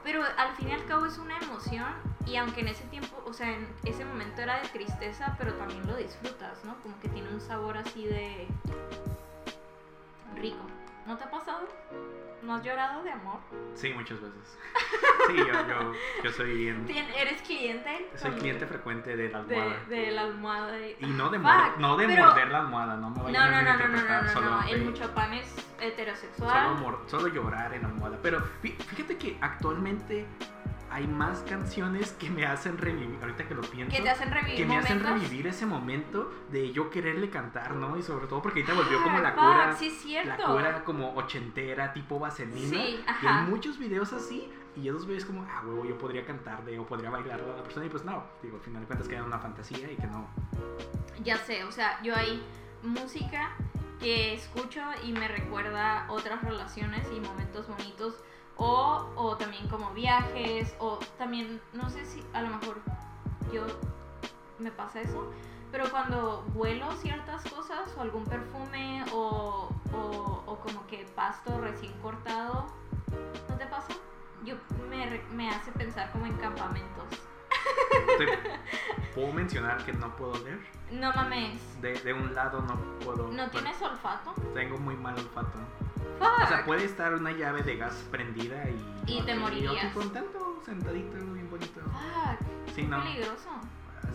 pero 0.03 0.23
al 0.37 0.55
fin 0.55 0.69
y 0.69 0.73
al 0.73 0.85
cabo 0.85 1.05
es 1.05 1.17
una 1.17 1.37
emoción 1.37 1.93
y 2.25 2.35
aunque 2.35 2.61
en 2.61 2.69
ese 2.69 2.83
tiempo, 2.85 3.21
o 3.25 3.33
sea, 3.33 3.51
en 3.51 3.67
ese 3.85 4.05
momento 4.05 4.41
era 4.41 4.59
de 4.61 4.67
tristeza, 4.69 5.35
pero 5.37 5.53
también 5.55 5.85
lo 5.87 5.95
disfrutas, 5.95 6.63
¿no? 6.63 6.75
Como 6.81 6.99
que 6.99 7.09
tiene 7.09 7.29
un 7.29 7.41
sabor 7.41 7.77
así 7.77 8.05
de 8.05 8.47
rico. 10.35 10.65
¿No 11.05 11.17
te 11.17 11.23
ha 11.23 11.31
pasado? 11.31 11.67
¿No 12.43 12.55
has 12.55 12.63
llorado 12.63 13.03
de 13.03 13.11
amor? 13.11 13.39
Sí, 13.75 13.93
muchas 13.93 14.19
veces. 14.21 14.57
Sí, 15.27 15.37
yo, 15.37 15.45
yo, 15.45 15.93
yo 16.23 16.31
soy 16.31 16.51
bien. 16.55 16.85
¿Eres 17.15 17.41
cliente? 17.43 18.09
Soy 18.15 18.31
cliente 18.31 18.65
frecuente 18.65 19.15
de 19.15 19.29
la 19.29 19.37
almohada. 19.39 19.79
de, 19.87 19.95
de 19.95 20.11
la 20.11 20.21
almohada. 20.23 20.79
y- 20.79 20.97
Y 20.99 21.05
no 21.05 21.29
de, 21.29 21.37
Fuck, 21.37 21.47
mor- 21.47 21.77
no 21.79 21.95
de 21.95 22.07
pero- 22.07 22.25
morder 22.25 22.51
la 22.51 22.57
almohada, 22.61 22.97
no 22.97 23.09
me 23.11 23.17
No, 23.17 23.23
vayan 23.25 23.33
no, 23.33 23.39
a 23.39 23.51
no, 23.51 23.55
no, 23.61 23.61
no, 23.61 23.71
no, 23.71 23.77
malinterpretar, 23.77 24.23
no, 24.23 24.29
solo 24.33 24.49
no. 24.49 24.63
El 24.63 24.79
de- 24.79 24.85
mucho 24.89 25.13
pan 25.13 25.33
es 25.33 25.47
Solo, 25.47 25.87
heterosexual. 25.87 26.75
mor- 26.79 27.03
solo 27.05 27.27
llorar 27.27 27.73
en 27.75 27.85
almohada. 27.85 28.17
Pero 28.23 28.39
fí- 28.63 28.75
fíjate 28.77 29.17
que 29.17 29.37
actualmente 29.41 30.25
hay 30.91 31.07
más 31.07 31.39
canciones 31.43 32.11
que 32.13 32.29
me 32.29 32.45
hacen 32.45 32.77
revivir, 32.77 33.17
ahorita 33.21 33.47
que 33.47 33.55
lo 33.55 33.61
pienso, 33.61 33.95
Que 33.95 34.01
te 34.03 34.09
hacen 34.09 34.29
revivir 34.29 34.57
que 34.57 34.65
me 34.65 34.77
hacen 34.77 34.99
revivir 34.99 35.47
ese 35.47 35.65
momento 35.65 36.31
de 36.51 36.71
yo 36.73 36.89
quererle 36.89 37.29
cantar, 37.29 37.75
¿no? 37.75 37.97
Y 37.97 38.01
sobre 38.03 38.27
todo 38.27 38.41
porque 38.41 38.59
ahorita 38.61 38.73
volvió 38.77 39.01
como 39.01 39.17
Ah, 39.17 39.21
la 39.21 39.31
fuck, 39.31 39.39
cura, 39.41 39.75
Sí, 39.77 39.87
es 39.87 39.93
la 40.25 40.35
cierto. 40.35 40.51
cura 40.51 40.83
como 40.83 41.13
ochentera, 41.15 41.93
tipo 41.93 42.19
vaselina. 42.19 42.69
Sí, 42.69 42.99
Y 42.99 43.03
ajá. 43.07 43.39
hay 43.45 43.49
muchos 43.49 43.79
videos 43.79 44.11
así 44.11 44.51
y 44.75 44.87
esos 44.89 45.05
ves 45.07 45.23
como, 45.25 45.43
ah, 45.49 45.61
huevo, 45.65 45.85
yo 45.85 45.97
podría 45.97 46.25
cantarle 46.25 46.77
o 46.77 46.85
podría 46.85 47.09
bailarle 47.09 47.51
a 47.53 47.57
la 47.57 47.63
persona 47.63 47.85
y 47.85 47.89
pues 47.89 48.03
no, 48.03 48.23
digo, 48.43 48.57
al 48.57 48.63
final 48.63 48.81
de 48.81 48.87
cuentas 48.87 49.07
queda 49.07 49.23
una 49.23 49.39
fantasía 49.39 49.89
y 49.91 49.95
que 49.95 50.07
no. 50.07 50.27
Ya 51.23 51.37
sé, 51.37 51.63
o 51.63 51.71
sea, 51.71 52.01
yo 52.03 52.15
hay 52.15 52.43
música 52.83 53.51
que 53.99 54.33
escucho 54.33 54.81
y 55.05 55.13
me 55.13 55.27
recuerda 55.27 56.05
otras 56.09 56.43
relaciones 56.43 57.07
y 57.15 57.19
momentos 57.21 57.67
bonitos. 57.67 58.15
O, 58.57 59.09
o 59.15 59.37
también 59.37 59.67
como 59.67 59.91
viajes, 59.91 60.75
o 60.79 60.99
también, 61.17 61.61
no 61.73 61.89
sé 61.89 62.05
si 62.05 62.23
a 62.33 62.41
lo 62.41 62.49
mejor 62.49 62.79
yo 63.51 63.65
me 64.59 64.71
pasa 64.71 65.01
eso, 65.01 65.31
pero 65.71 65.89
cuando 65.89 66.45
huelo 66.53 66.91
ciertas 66.93 67.43
cosas, 67.49 67.93
o 67.97 68.01
algún 68.01 68.25
perfume, 68.25 69.03
o, 69.13 69.69
o, 69.93 70.43
o 70.45 70.59
como 70.59 70.85
que 70.87 71.05
pasto 71.15 71.59
recién 71.61 71.93
cortado, 72.01 72.67
¿no 73.49 73.55
te 73.55 73.65
pasa? 73.65 73.93
Yo 74.43 74.55
me, 74.89 75.21
me 75.33 75.49
hace 75.49 75.71
pensar 75.71 76.11
como 76.11 76.25
en 76.25 76.35
campamentos. 76.37 77.05
te 78.17 78.37
puedo 79.15 79.31
mencionar 79.31 79.83
que 79.85 79.93
no 79.93 80.15
puedo 80.15 80.33
leer. 80.43 80.59
No 80.91 81.13
mames. 81.13 81.81
De, 81.81 81.93
de 81.93 82.13
un 82.13 82.33
lado 82.35 82.61
no 82.61 82.75
puedo. 82.99 83.29
¿No 83.29 83.49
tienes 83.49 83.81
olfato? 83.81 84.33
Tengo 84.53 84.77
muy 84.77 84.95
mal 84.95 85.15
olfato. 85.15 85.59
Fuck. 86.19 86.43
O 86.43 86.47
sea, 86.47 86.65
puede 86.65 86.85
estar 86.85 87.13
una 87.13 87.31
llave 87.31 87.63
de 87.63 87.77
gas 87.77 87.93
prendida 88.11 88.63
y. 88.69 89.03
Y 89.07 89.21
te 89.23 89.33
yo 89.33 89.39
morirías. 89.39 89.85
aquí 89.85 89.93
contento, 89.93 90.61
sentadito, 90.65 91.17
bien 91.33 91.49
bonito. 91.49 91.81
Fuck. 91.81 92.73
Sí, 92.75 92.83
no. 92.83 93.01
peligroso. 93.03 93.49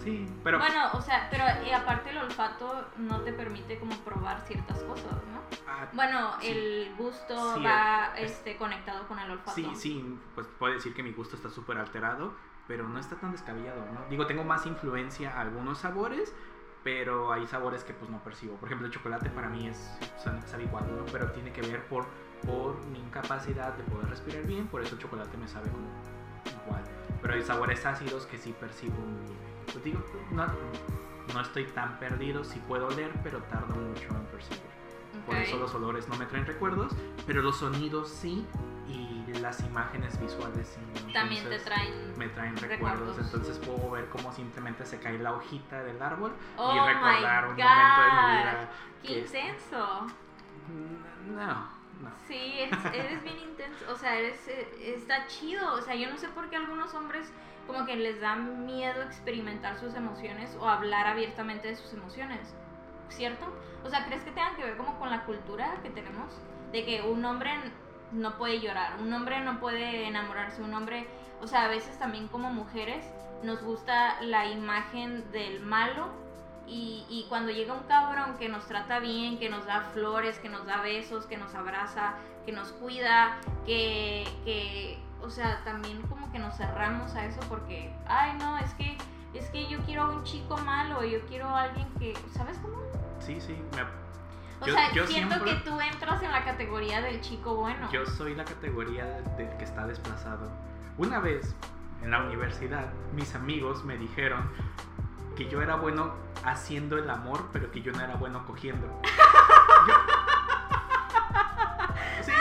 Sí, 0.03 0.29
pero. 0.45 0.59
Bueno, 0.59 0.91
o 0.93 1.01
sea, 1.01 1.29
pero 1.31 1.45
eh, 1.65 1.75
aparte 1.75 2.11
el 2.11 2.19
olfato 2.19 2.87
no 2.99 3.21
te 3.23 3.33
permite 3.33 3.79
como 3.79 3.97
probar 3.99 4.41
ciertas 4.47 4.79
cosas, 4.85 5.13
¿no? 5.13 5.41
ah, 5.69 5.87
Bueno, 5.93 6.35
Sí. 6.41 6.49
el 6.49 6.95
gusto 6.97 7.55
Sí, 7.57 7.63
va 7.65 8.13
es- 8.17 8.33
este, 8.33 8.57
conectado 8.57 9.07
con 9.09 9.19
el 9.19 9.31
olfato. 9.31 9.53
Sí, 9.55 9.69
sí, 9.75 10.19
pues 10.35 10.47
puede 10.59 10.75
decir 10.75 10.95
que 10.95 11.03
mi 11.03 11.13
gusto 11.13 11.35
está 11.37 11.51
súper 11.51 11.79
alterado, 11.79 12.35
pero 12.69 12.89
no 12.89 12.99
está 12.99 13.17
tan 13.17 13.33
descabellado, 13.33 13.81
¿no? 13.93 14.01
Digo, 14.11 14.27
tengo 14.27 14.45
más 14.45 14.67
influencia 14.67 15.37
a 15.37 15.41
algunos 15.41 15.79
sabores, 15.79 16.33
pero 16.87 17.33
hay 17.33 17.45
sabores 17.49 17.83
que 17.83 17.93
pues 17.93 18.09
no 18.13 18.23
percibo. 18.23 18.55
Por 18.59 18.69
ejemplo, 18.69 18.87
el 18.87 18.93
chocolate 18.93 19.29
para 19.31 19.49
mí 19.49 19.67
es 19.67 19.99
sabe 20.23 20.63
igual, 20.63 20.85
¿no? 20.97 21.05
Pero 21.11 21.33
tiene 21.33 21.51
que 21.53 21.61
ver 21.63 21.85
por, 21.89 22.07
por 22.47 22.81
mi 22.87 23.01
incapacidad 23.01 23.75
de 23.75 23.83
poder 23.83 24.09
respirar 24.09 24.47
bien, 24.47 24.69
por 24.69 24.83
eso 24.83 24.95
el 24.95 25.01
chocolate 25.01 25.37
me 25.37 25.49
sabe 25.49 25.69
como 25.69 25.89
igual. 26.65 26.85
Pero 27.21 27.35
hay 27.35 27.43
sabores 27.43 27.85
ácidos 27.85 28.27
que 28.27 28.39
sí 28.39 28.55
percibo 28.61 28.95
muy 28.95 29.35
Pues 29.73 29.83
digo, 29.83 29.99
no, 30.31 30.47
no 31.35 31.41
estoy 31.41 31.65
tan 31.65 31.99
perdido, 31.99 32.45
sí 32.45 32.63
puedo 32.69 32.87
oler, 32.87 33.11
pero 33.25 33.43
tardo 33.43 33.75
mucho 33.75 34.07
en 34.11 34.25
percibir. 34.27 34.61
Por 35.27 35.35
Ok. 35.35 35.41
eso 35.43 35.57
los 35.57 35.75
olores 35.75 36.09
no 36.09 36.17
me 36.17 36.27
traen 36.27 36.47
recuerdos, 36.47 36.93
pero 37.27 37.43
los 37.43 37.57
sonidos 37.57 38.11
sí 38.11 38.47
las 39.41 39.61
imágenes 39.61 40.19
visuales 40.21 40.69
sí. 40.69 41.13
También 41.13 41.49
te 41.49 41.59
traen... 41.59 42.19
Me 42.19 42.29
traen 42.29 42.57
recuerdos, 42.57 43.17
recuerdos. 43.17 43.19
entonces 43.35 43.59
puedo 43.67 43.91
ver 43.91 44.09
cómo 44.09 44.33
simplemente 44.33 44.85
se 44.87 44.99
cae 44.99 45.19
la 45.19 45.33
hojita 45.35 45.83
del 45.83 46.01
árbol 46.03 46.33
Oh 46.57 46.73
y 46.75 46.79
recordar 46.79 47.45
my 47.45 47.51
un 47.51 47.57
momento 47.57 48.03
de 48.03 48.11
mi 48.13 48.39
vida. 48.39 48.71
¡Qué 49.03 49.09
que 49.09 49.19
intenso! 49.21 50.07
No, 51.29 51.47
no. 52.03 52.11
Sí, 52.27 52.61
es- 52.61 52.85
eres 52.95 53.23
bien 53.23 53.39
intenso, 53.39 53.85
o 53.91 53.97
sea, 53.97 54.17
eres, 54.19 54.47
eh, 54.49 54.95
está 54.97 55.27
chido, 55.27 55.75
o 55.75 55.81
sea, 55.81 55.95
yo 55.95 56.11
no 56.11 56.17
sé 56.19 56.29
por 56.29 56.49
qué 56.51 56.57
algunos 56.57 56.95
hombres 56.95 57.31
como 57.67 57.85
que 57.85 57.97
les 57.97 58.21
da 58.21 58.37
miedo 58.37 59.03
experimentar 59.03 59.79
sus 59.79 59.95
emociones 59.95 60.57
o 60.61 60.69
hablar 60.69 61.07
abiertamente 61.07 61.69
de 61.69 61.77
sus 61.77 61.93
emociones, 61.95 62.55
¿cierto? 63.09 63.47
O 63.85 63.89
sea, 63.91 64.05
¿crees 64.07 64.23
que 64.23 64.31
tengan 64.33 64.55
que 64.57 64.65
ver 64.65 64.77
como 64.77 64.99
con 64.99 65.11
la 65.11 65.25
cultura 65.25 65.75
que 65.83 65.91
tenemos? 65.91 66.33
De 66.73 66.85
que 66.85 67.03
un 67.03 67.25
hombre 67.25 67.51
no 68.13 68.37
puede 68.39 68.61
llorar, 68.61 68.97
un 69.01 69.13
hombre 69.13 69.41
no 69.41 69.59
puede 69.61 70.07
enamorarse, 70.07 70.63
un 70.63 70.73
hombre, 70.75 71.07
o 71.43 71.47
sea, 71.47 71.65
a 71.65 71.69
veces 71.69 71.99
también 71.99 72.29
como 72.29 72.51
mujeres 72.53 73.05
nos 73.43 73.63
gusta 73.63 74.21
la 74.23 74.47
imagen 74.47 75.31
del 75.33 75.61
malo 75.61 76.09
y, 76.67 77.05
y 77.09 77.27
cuando 77.29 77.53
llega 77.53 77.75
un 77.75 77.85
cabrón 77.85 78.37
que 78.39 78.49
nos 78.49 78.67
trata 78.67 78.99
bien, 78.99 79.39
que 79.39 79.49
nos 79.49 79.67
da 79.67 79.83
flores, 79.93 80.39
que 80.39 80.49
nos 80.49 80.67
da 80.67 80.81
besos, 80.83 81.27
que 81.27 81.37
nos 81.37 81.55
abraza, 81.55 82.15
que 82.45 82.53
nos 82.53 82.73
cuida, 82.73 83.37
que, 83.67 84.27
que, 84.45 84.99
o 85.23 85.31
sea, 85.31 85.63
también 85.65 86.03
como 86.09 86.31
que 86.33 86.39
nos 86.39 86.57
cerramos 86.57 87.15
a 87.15 87.25
eso 87.27 87.41
porque, 87.49 87.93
ay 88.09 88.33
no, 88.39 88.59
es 88.59 88.73
que, 88.75 88.97
es 89.35 89.49
que 89.51 89.67
yo 89.69 89.79
quiero 89.85 90.03
a 90.05 90.09
un 90.11 90.25
chico 90.25 90.57
malo, 90.59 91.05
yo 91.05 91.21
quiero 91.27 91.47
a 91.49 91.63
alguien 91.65 91.87
que, 91.99 92.15
¿sabes 92.33 92.57
cómo? 92.59 92.77
Sí, 93.21 93.41
sí. 93.41 93.57
me- 93.77 94.06
O 94.61 94.67
Yo- 94.67 94.73
sea, 94.75 94.91
yo 94.93 95.07
siento 95.07 95.35
siempre- 95.35 95.55
que 95.55 95.61
tú 95.71 95.81
entras 95.81 96.23
en 96.23 96.33
la 96.33 96.45
categoría 96.45 97.03
del 97.03 97.21
chico 97.21 97.55
bueno. 97.57 97.91
Yo 97.93 98.07
soy 98.07 98.35
la 98.35 98.45
categoría 98.45 99.05
de- 99.05 99.23
del 99.45 99.57
que 99.59 99.65
está 99.65 99.87
desplazado. 99.87 100.51
Una 100.97 101.21
vez 101.21 101.55
en 102.03 102.11
la 102.11 102.21
universidad, 102.23 102.91
mis 103.15 103.35
amigos 103.35 103.85
me 103.85 103.99
dijeron 103.99 104.51
que 105.37 105.47
yo 105.49 105.61
era 105.61 105.77
bueno 105.77 106.15
haciendo 106.45 106.97
el 106.97 107.11
amor, 107.11 107.49
pero 107.53 107.71
que 107.71 107.83
yo 107.83 107.93
no 107.93 108.01
era 108.01 108.15
bueno 108.17 108.47
cogiendo. 108.47 108.87
Yo- 109.87 109.95
Sí, 112.23 112.33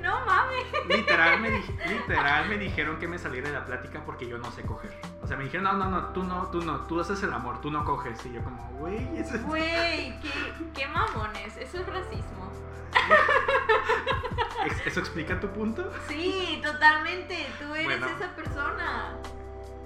No 0.00 0.24
mames. 0.24 0.64
li- 0.88 0.96
literal, 0.96 1.40
me 1.40 1.50
dij- 1.50 1.86
literal 1.88 2.48
me 2.48 2.58
dijeron 2.58 2.98
que 2.98 3.08
me 3.08 3.18
saliera 3.18 3.48
de 3.48 3.54
la 3.54 3.64
plática 3.64 4.02
porque 4.04 4.26
yo 4.28 4.38
no 4.38 4.50
sé 4.50 4.62
coger. 4.62 4.92
Sea, 5.32 5.38
me 5.38 5.44
dijeron, 5.44 5.64
no, 5.64 5.72
no, 5.72 5.88
no, 5.88 6.08
tú 6.08 6.22
no, 6.24 6.42
tú 6.48 6.60
no, 6.60 6.80
tú 6.80 7.00
haces 7.00 7.22
el 7.22 7.32
amor, 7.32 7.58
tú 7.62 7.70
no 7.70 7.86
coges. 7.86 8.26
Y 8.26 8.32
yo 8.34 8.44
como, 8.44 8.62
güey, 8.78 9.16
eso 9.18 9.36
es... 9.36 9.42
Güey, 9.46 10.20
qué, 10.20 10.30
qué 10.74 10.86
mamones, 10.88 11.56
eso 11.56 11.78
es 11.78 11.86
racismo. 11.86 12.52
¿Ex- 14.66 14.86
¿Eso 14.86 15.00
explica 15.00 15.40
tu 15.40 15.48
punto? 15.48 15.90
Sí, 16.06 16.60
totalmente. 16.62 17.46
Tú 17.58 17.74
eres 17.74 17.86
Bueno. 17.86 18.06
esa 18.14 18.36
persona. 18.36 19.14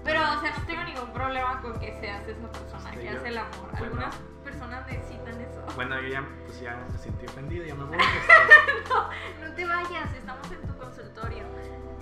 Pero, 0.03 0.21
o 0.21 0.41
sea, 0.41 0.53
no 0.59 0.67
tengo 0.67 0.83
ningún 0.83 1.13
problema 1.13 1.61
con 1.61 1.79
que 1.79 1.97
seas 2.01 2.27
esa 2.27 2.51
persona 2.51 2.91
Sí, 2.91 2.99
que 2.99 3.05
yo- 3.13 3.19
hace 3.19 3.29
el 3.29 3.39
amor. 3.39 3.69
bueno. 3.71 3.85
Algunas 3.87 4.17
personas 4.43 4.85
necesitan 4.89 5.41
eso. 5.41 5.63
Bueno, 5.77 6.01
yo 6.01 6.09
ya, 6.09 6.29
pues 6.45 6.61
ya 6.61 6.77
me 6.91 6.99
sentí 6.99 7.25
ofendido, 7.27 7.65
ya 7.65 7.75
me 7.77 7.85
voy. 7.85 7.99
este, 7.99 9.45
No 9.49 9.55
te 9.55 9.65
vayas, 9.65 10.13
estamos 10.13 10.51
en 10.51 10.61
tu 10.67 10.77
consultorio. 10.77 11.45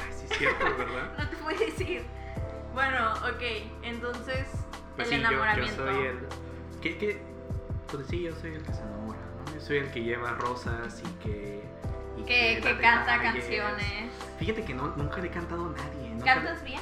Ay, 0.01 0.13
sí 0.19 0.27
es 0.31 0.39
cierto, 0.39 0.65
¿verdad? 0.79 1.13
No 1.19 1.29
te 1.29 1.37
puedes 1.37 1.81
ir. 1.83 2.07
Bueno, 2.75 3.13
ok, 3.15 3.43
entonces 3.83 4.49
Pues 4.97 5.09
el 5.11 5.15
sí, 5.19 5.23
yo, 5.23 5.31
yo 5.31 5.37
enamoramiento. 5.37 5.87
soy 5.87 6.07
el... 6.07 6.19
¿Qué, 6.83 6.99
qué? 6.99 7.23
Pues 7.91 8.07
sí, 8.09 8.23
yo 8.23 8.35
soy 8.35 8.55
el 8.55 8.63
que 8.63 8.73
se 8.73 8.83
enamora, 8.83 9.19
¿no? 9.47 9.55
Yo 9.55 9.61
soy 9.61 9.79
el 9.79 9.91
que 9.93 10.03
lleva 10.03 10.33
rosas 10.33 11.01
y 11.05 11.23
que... 11.25 11.65
y 12.19 12.23
que, 12.25 12.61
que 12.63 12.79
canta 12.81 13.21
canciones. 13.23 14.11
Fíjate 14.39 14.65
que 14.65 14.75
no, 14.75 14.89
nunca 14.97 15.19
le 15.21 15.29
he 15.29 15.31
cantado 15.31 15.67
a 15.67 15.71
nadie. 15.71 16.11
nunca- 16.11 16.35
¿Cantas 16.35 16.65
bien? 16.65 16.81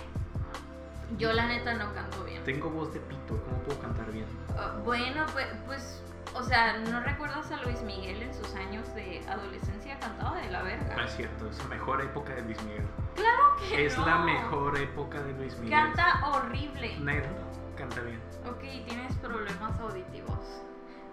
Yo 1.18 1.32
la 1.34 1.46
neta 1.46 1.74
no 1.74 1.92
canto 1.92 2.24
bien. 2.24 2.42
Tengo 2.44 2.70
voz 2.70 2.94
de 2.94 3.00
pito, 3.00 3.36
¿cómo 3.44 3.58
puedo 3.64 3.78
cantar 3.80 4.10
bien? 4.10 4.24
Ah, 4.56 4.78
bueno, 4.82 5.26
pues, 5.34 5.46
pues, 5.66 6.02
o 6.34 6.42
sea, 6.42 6.78
¿no 6.78 7.00
recuerdas 7.00 7.50
a 7.52 7.56
Luis 7.62 7.82
Miguel 7.82 8.22
en 8.22 8.34
sus 8.34 8.54
años 8.54 8.92
de 8.94 9.20
adolescencia? 9.28 9.98
Cantaba 9.98 10.36
de 10.40 10.50
la 10.50 10.62
verga. 10.62 10.96
No 10.96 11.02
es 11.02 11.14
cierto, 11.16 11.48
es 11.48 11.58
la 11.58 11.64
mejor 11.66 12.00
época 12.00 12.34
de 12.34 12.42
Luis 12.42 12.62
Miguel. 12.62 12.86
Claro 13.14 13.56
que 13.68 13.86
Es 13.86 13.98
no. 13.98 14.06
la 14.06 14.18
mejor 14.18 14.78
época 14.78 15.20
de 15.22 15.32
Luis 15.34 15.56
Miguel. 15.58 15.70
Canta 15.78 16.26
horrible. 16.28 16.98
Neta, 17.00 17.28
canta 17.76 18.00
bien. 18.00 18.20
Ok, 18.48 18.60
tienes 18.86 19.14
problemas 19.18 19.78
auditivos. 19.80 20.62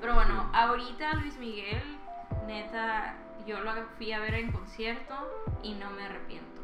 Pero 0.01 0.15
bueno, 0.15 0.43
Sí. 0.43 0.49
ahorita 0.53 1.13
Luis 1.15 1.37
Miguel, 1.37 1.97
neta, 2.47 3.15
yo 3.45 3.59
lo 3.61 3.71
fui 3.97 4.13
a 4.13 4.19
ver 4.19 4.33
en 4.35 4.51
concierto 4.51 5.15
y 5.61 5.73
no 5.75 5.89
me 5.91 6.05
arrepiento. 6.05 6.61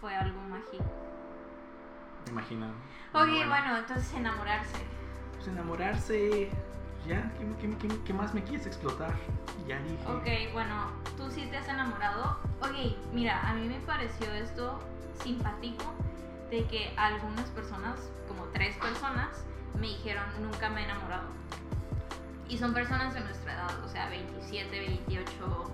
Fue 0.00 0.14
algo 0.14 0.40
mágico. 0.42 0.84
Me 2.26 2.32
imagino. 2.32 2.66
Ok, 3.12 3.28
bueno, 3.48 3.76
entonces 3.76 4.12
enamorarse. 4.14 4.78
Pues 5.34 5.48
enamorarse. 5.48 6.50
Ya, 7.06 7.30
¿qué, 7.38 7.68
qué- 7.68 7.76
qué- 7.88 8.02
qué 8.04 8.12
más 8.12 8.34
me 8.34 8.42
quieres 8.42 8.66
explotar? 8.66 9.14
Ya 9.66 9.78
dije. 9.80 9.96
Ok, 10.08 10.52
bueno, 10.52 10.74
tú 11.16 11.30
sí 11.30 11.46
te 11.50 11.56
has 11.58 11.68
enamorado. 11.68 12.36
Ok, 12.60 12.74
mira, 13.12 13.48
a 13.48 13.54
mí 13.54 13.68
me 13.68 13.78
pareció 13.80 14.32
esto 14.32 14.80
simpático 15.22 15.84
de 16.50 16.64
que 16.66 16.92
algunas 16.96 17.48
personas, 17.50 17.98
como 18.28 18.44
tres 18.52 18.76
personas, 18.78 19.44
me 19.78 19.88
dijeron 19.88 20.24
nunca 20.42 20.68
me 20.68 20.80
he 20.80 20.84
enamorado. 20.84 21.28
Y 22.48 22.58
son 22.58 22.72
personas 22.74 23.14
de 23.14 23.20
nuestra 23.20 23.54
edad, 23.54 23.84
o 23.84 23.88
sea, 23.88 24.08
27, 24.08 24.78
28. 24.78 25.70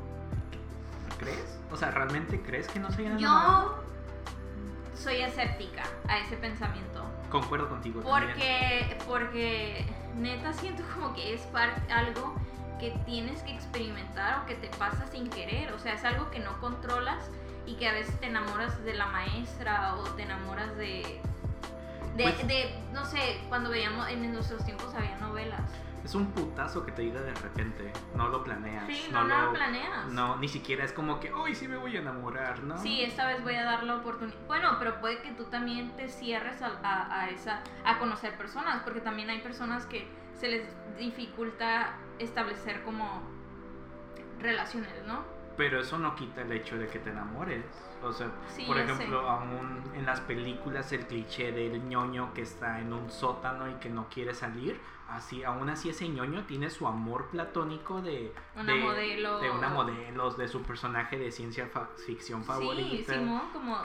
¿Crees? 1.18 1.58
O 1.70 1.76
sea, 1.76 1.90
¿realmente 1.90 2.40
crees 2.42 2.68
que 2.68 2.78
no 2.80 2.90
se 2.90 3.02
hayan 3.02 3.18
enamorado? 3.18 3.76
Yo 3.76 3.91
soy 5.02 5.16
escéptica 5.16 5.82
a 6.08 6.18
ese 6.18 6.36
pensamiento. 6.36 7.04
Concuerdo 7.30 7.68
contigo. 7.68 8.00
también. 8.02 8.32
Porque, 8.32 8.96
porque 9.06 9.86
neta 10.16 10.52
siento 10.52 10.82
como 10.94 11.12
que 11.14 11.34
es 11.34 11.46
algo 11.90 12.34
que 12.78 12.90
tienes 13.04 13.42
que 13.42 13.52
experimentar 13.52 14.42
o 14.42 14.46
que 14.46 14.54
te 14.54 14.68
pasa 14.76 15.06
sin 15.08 15.28
querer. 15.28 15.72
O 15.72 15.78
sea, 15.78 15.94
es 15.94 16.04
algo 16.04 16.30
que 16.30 16.38
no 16.38 16.58
controlas 16.60 17.30
y 17.66 17.74
que 17.74 17.88
a 17.88 17.92
veces 17.92 18.18
te 18.20 18.26
enamoras 18.26 18.82
de 18.84 18.94
la 18.94 19.06
maestra 19.06 19.94
o 19.96 20.02
te 20.10 20.22
enamoras 20.22 20.76
de... 20.76 21.20
De, 22.26 22.32
Pues- 22.32 22.46
de, 22.48 22.74
no 22.92 23.04
sé, 23.04 23.40
cuando 23.48 23.70
veíamos, 23.70 24.08
en 24.08 24.32
nuestros 24.32 24.64
tiempos 24.64 24.94
había 24.94 25.16
novelas. 25.18 25.60
Es 26.04 26.16
un 26.16 26.32
putazo 26.32 26.84
que 26.84 26.90
te 26.90 27.04
llega 27.04 27.20
de 27.20 27.32
repente. 27.32 27.92
No 28.16 28.28
lo 28.28 28.42
planeas. 28.42 28.86
Sí, 28.88 29.06
no, 29.12 29.22
no, 29.22 29.42
lo 29.46 29.52
planeas. 29.52 30.06
No, 30.08 30.36
ni 30.38 30.48
siquiera 30.48 30.84
es 30.84 30.92
como 30.92 31.20
que, 31.20 31.32
hoy 31.32 31.54
sí 31.54 31.68
me 31.68 31.76
voy 31.76 31.96
a 31.96 32.00
enamorar, 32.00 32.60
¿no? 32.64 32.76
Sí, 32.76 33.02
esta 33.02 33.26
vez 33.28 33.40
voy 33.44 33.54
a 33.54 33.62
dar 33.64 33.84
la 33.84 33.94
oportunidad. 33.96 34.36
Bueno, 34.48 34.76
pero 34.80 35.00
puede 35.00 35.22
que 35.22 35.30
tú 35.30 35.44
también 35.44 35.94
te 35.96 36.08
cierres 36.08 36.60
a, 36.60 36.72
a- 36.82 37.20
a 37.20 37.28
esa, 37.28 37.60
a 37.84 37.98
conocer 38.00 38.36
personas, 38.36 38.82
porque 38.82 39.00
también 39.00 39.30
hay 39.30 39.40
personas 39.42 39.86
que 39.86 40.08
se 40.34 40.48
les 40.48 40.64
dificulta 40.98 41.94
establecer 42.18 42.82
como 42.82 43.22
relaciones, 44.40 44.90
¿no? 45.06 45.22
Pero 45.56 45.80
eso 45.80 45.98
no 45.98 46.14
quita 46.14 46.42
el 46.42 46.52
hecho 46.52 46.76
de 46.78 46.88
que 46.88 46.98
te 46.98 47.10
enamores. 47.10 47.64
O 48.02 48.12
sea, 48.12 48.30
Sí, 48.48 48.64
por 48.64 48.78
ejemplo, 48.78 49.28
aún 49.28 49.82
en 49.94 50.06
las 50.06 50.20
películas 50.20 50.90
el 50.92 51.06
cliché 51.06 51.52
del 51.52 51.82
ñoño 51.88 52.32
que 52.34 52.42
está 52.42 52.80
en 52.80 52.92
un 52.92 53.10
sótano 53.10 53.70
y 53.70 53.74
que 53.74 53.88
no 53.90 54.08
quiere 54.08 54.34
salir, 54.34 54.80
así, 55.08 55.44
aún 55.44 55.68
así 55.68 55.90
ese 55.90 56.08
ñoño 56.08 56.44
tiene 56.46 56.68
su 56.70 56.88
amor 56.88 57.28
platónico 57.28 58.00
de, 58.00 58.34
Una 58.56 58.72
de, 58.72 58.80
modelo. 58.80 59.38
de 59.40 59.50
una 59.50 59.68
modelo, 59.68 60.30
de 60.30 60.48
su 60.48 60.62
personaje 60.62 61.18
de 61.18 61.30
ciencia 61.30 61.66
fa- 61.68 61.90
ficción 62.06 62.40
Sí, 62.42 62.46
favorita. 62.48 63.12
Simón, 63.14 63.42
como, 63.52 63.76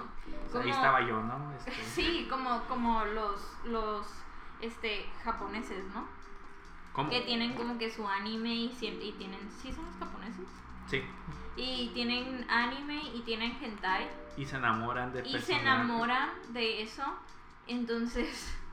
como- 0.52 0.64
Ahí 0.64 0.70
estaba 0.72 1.02
yo, 1.02 1.22
¿no? 1.22 1.54
Este, 1.54 1.72
Sí, 1.84 2.28
como, 2.30 2.62
como 2.64 3.04
los, 3.06 3.58
los 3.66 4.08
este, 4.62 5.06
japoneses, 5.24 5.84
¿no? 5.94 6.08
¿Cómo? 6.94 7.10
Que 7.12 7.22
tienen 7.22 7.54
como 7.54 7.78
que 7.78 7.92
su 7.92 8.08
anime 8.08 8.56
y, 8.56 8.72
siempre, 8.72 9.06
y 9.06 9.12
tienen... 9.12 9.40
¿Sí 9.52 9.72
son 9.72 9.86
los 9.86 9.96
japoneses? 9.98 10.48
Sí. 10.88 11.04
Y 11.58 11.90
tienen 11.94 12.46
anime 12.50 13.02
y 13.14 13.22
tienen 13.22 13.58
hentai. 13.62 14.08
Y 14.38 14.46
se 14.46 14.56
enamoran 14.58 15.12
de 15.12 15.28
Y 15.28 15.40
se 15.40 15.54
enamoran 15.54 16.30
de 16.50 16.84
eso. 16.84 17.04
Entonces, 17.68 18.54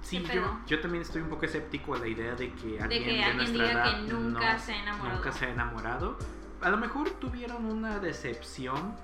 Sí, 0.00 0.22
¿Qué 0.22 0.36
yo, 0.36 0.58
yo 0.66 0.80
también 0.80 1.02
estoy 1.02 1.20
un 1.20 1.28
poco 1.28 1.44
escéptico 1.44 1.94
a 1.94 1.98
la 1.98 2.06
idea 2.08 2.34
de 2.34 2.50
que 2.54 2.80
alguien 2.80 2.88
de, 2.88 3.04
que 3.10 3.22
alguien 3.22 3.36
nuestra 3.36 3.64
diga 3.66 3.72
edad 3.72 4.06
que 4.06 4.12
nunca 4.12 4.52
no- 4.54 4.58
se 4.58 4.72
ha 4.72 4.82
enamorado. 4.82 5.16
nunca 5.16 5.32
se 5.32 5.44
ha 5.44 5.50
enamorado. 5.50 6.18
A 6.62 6.70
lo 6.70 6.76
mejor 6.78 7.10
tuvieron 7.10 7.66
una 7.66 7.98
decepción 7.98 8.96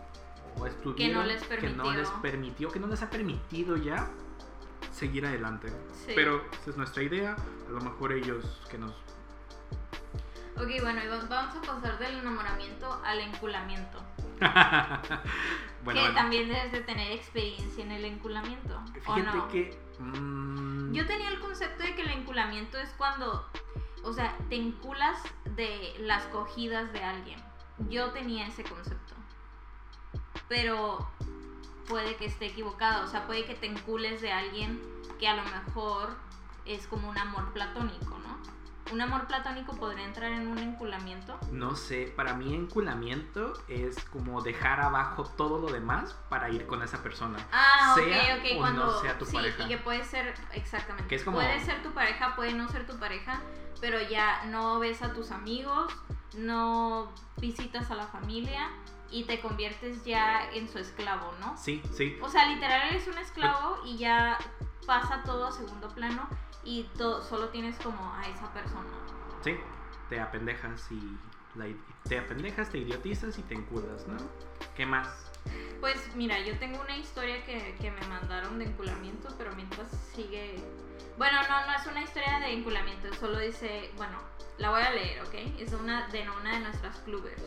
o 0.56 0.66
estuvieron 0.66 1.26
les 1.28 1.42
que 1.42 1.68
no 1.68 1.92
les 1.92 2.08
permitió. 2.08 2.22
permitió, 2.22 2.68
que 2.72 2.80
no 2.80 2.86
les 2.86 3.02
ha 3.02 3.10
permitido 3.10 3.76
ya 3.76 4.08
seguir 4.92 5.26
adelante. 5.26 5.68
sí. 5.92 6.12
Pero 6.14 6.42
esa 6.52 6.70
es 6.70 6.76
nuestra 6.78 7.02
idea. 7.02 7.36
A 7.68 7.70
lo 7.70 7.80
mejor 7.80 8.12
ellos 8.12 8.62
que 8.70 8.78
nos 8.78 8.94
Ok, 10.56 10.68
bueno, 10.82 11.02
y 11.04 11.08
va- 11.08 11.24
vamos 11.28 11.56
a 11.56 11.60
pasar 11.60 11.98
del 11.98 12.18
enamoramiento 12.18 13.00
al 13.04 13.20
enculamiento. 13.20 13.98
bueno, 14.40 15.20
que 15.84 16.00
bueno, 16.00 16.14
también 16.14 16.48
debes 16.48 16.72
de 16.72 16.80
tener 16.80 17.12
experiencia 17.12 17.84
en 17.84 17.92
el 17.92 18.04
enculamiento. 18.04 18.76
¿o 19.06 19.14
fíjate 19.14 19.36
no? 19.36 19.48
que 19.48 19.78
mm, 19.98 20.92
Yo 20.92 21.06
tenía 21.06 21.28
el 21.28 21.40
concepto 21.40 21.82
de 21.82 21.94
que 21.94 22.02
el 22.02 22.10
enculamiento 22.10 22.78
es 22.78 22.88
cuando, 22.96 23.48
o 24.04 24.12
sea, 24.12 24.36
te 24.48 24.56
enculas 24.56 25.18
de 25.56 25.94
las 26.00 26.24
cogidas 26.26 26.92
de 26.92 27.02
alguien. 27.02 27.42
Yo 27.88 28.10
tenía 28.12 28.46
ese 28.46 28.62
concepto. 28.64 29.14
Pero 30.48 31.08
puede 31.88 32.16
que 32.16 32.26
esté 32.26 32.46
equivocado, 32.46 33.04
o 33.04 33.08
sea, 33.08 33.26
puede 33.26 33.44
que 33.44 33.54
te 33.54 33.66
encules 33.66 34.20
de 34.22 34.32
alguien 34.32 34.80
que 35.18 35.28
a 35.28 35.36
lo 35.36 35.42
mejor 35.44 36.16
es 36.64 36.86
como 36.86 37.08
un 37.08 37.18
amor 37.18 37.52
platónico, 37.52 38.18
¿no? 38.18 38.38
¿Un 38.92 39.00
amor 39.00 39.26
platónico 39.26 39.74
podría 39.76 40.04
entrar 40.04 40.30
en 40.32 40.46
un 40.46 40.58
enculamiento? 40.58 41.38
no 41.50 41.74
sé, 41.76 42.12
para 42.16 42.34
mí 42.34 42.54
enculamiento 42.54 43.54
es 43.68 43.96
como 44.06 44.42
dejar 44.42 44.80
abajo 44.80 45.24
todo 45.24 45.58
lo 45.58 45.72
demás 45.72 46.14
para 46.28 46.50
ir 46.50 46.66
con 46.66 46.82
esa 46.82 47.02
persona. 47.02 47.38
Ah, 47.52 47.94
Sea 47.96 48.36
ok, 48.36 48.40
ok, 48.40 48.46
o 48.54 48.58
cuando 48.58 48.86
no 48.86 49.00
sea 49.00 49.18
tu 49.18 49.24
sí, 49.26 49.32
pareja. 49.36 49.64
y 49.64 49.68
que 49.68 49.78
puede 49.78 50.04
ser 50.04 50.34
exactamente. 50.52 51.08
Que 51.08 51.14
es 51.16 51.24
como- 51.24 51.38
Puede 51.38 51.60
ser 51.64 51.82
tu 51.82 51.92
pareja, 51.92 52.36
puede 52.36 52.52
no 52.52 52.68
ser 52.68 52.86
tu 52.86 52.98
pareja, 52.98 53.40
pero 53.80 54.00
ya 54.02 54.44
no 54.46 54.78
ves 54.78 55.02
a 55.02 55.12
tus 55.12 55.30
amigos, 55.30 55.92
no 56.36 57.10
visitas 57.38 57.90
a 57.90 57.94
la 57.94 58.06
familia 58.06 58.68
y 59.10 59.24
te 59.24 59.40
conviertes 59.40 60.04
ya 60.04 60.50
en 60.52 60.68
su 60.68 60.78
esclavo, 60.78 61.32
¿no? 61.40 61.56
Sí, 61.56 61.82
sí. 61.96 62.18
O 62.22 62.28
sea, 62.28 62.46
literal 62.46 62.88
eres 62.90 63.06
un 63.08 63.16
esclavo 63.18 63.78
y 63.84 63.96
ya 63.96 64.36
pasa 64.86 65.22
todo 65.24 65.46
a 65.46 65.52
segundo 65.52 65.88
plano 65.88 66.28
y 66.64 66.88
solo 67.28 67.48
tienes 67.48 67.76
como 67.76 68.12
a 68.14 68.28
esa 68.28 68.52
persona. 68.52 68.88
Sí, 69.42 69.56
te 70.08 70.20
apendejas 70.20 70.90
y 70.90 71.18
la, 71.54 71.66
te 72.08 72.18
apendejas, 72.18 72.70
te 72.70 72.78
idiotizas 72.78 73.38
y 73.38 73.42
te 73.42 73.54
enculas, 73.54 74.06
¿no? 74.08 74.16
¿Qué 74.76 74.86
más? 74.86 75.08
Pues 75.80 76.14
mira, 76.16 76.38
yo 76.40 76.58
tengo 76.58 76.80
una 76.80 76.96
historia 76.96 77.44
que, 77.44 77.76
que 77.80 77.90
me 77.90 78.00
mandaron 78.06 78.58
de 78.58 78.66
enculamiento, 78.66 79.28
pero 79.36 79.54
mientras 79.54 79.88
sigue... 80.14 80.56
Bueno, 81.18 81.38
no, 81.48 81.66
no 81.66 81.72
es 81.74 81.86
una 81.86 82.02
historia 82.02 82.40
de 82.40 82.52
enculamiento, 82.52 83.12
solo 83.14 83.38
dice, 83.38 83.90
bueno, 83.96 84.18
la 84.58 84.70
voy 84.70 84.82
a 84.82 84.90
leer, 84.90 85.22
¿ok? 85.22 85.34
Es 85.58 85.72
una 85.72 86.08
de 86.08 86.24
una 86.40 86.54
de 86.54 86.60
nuestras 86.60 86.98
clubers. 87.00 87.42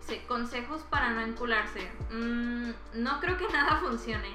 Dice, 0.00 0.26
consejos 0.26 0.82
para 0.82 1.10
no 1.10 1.20
encularse. 1.22 1.90
Mm, 2.10 2.70
no 2.94 3.20
creo 3.20 3.36
que 3.36 3.48
nada 3.52 3.80
funcione. 3.80 4.32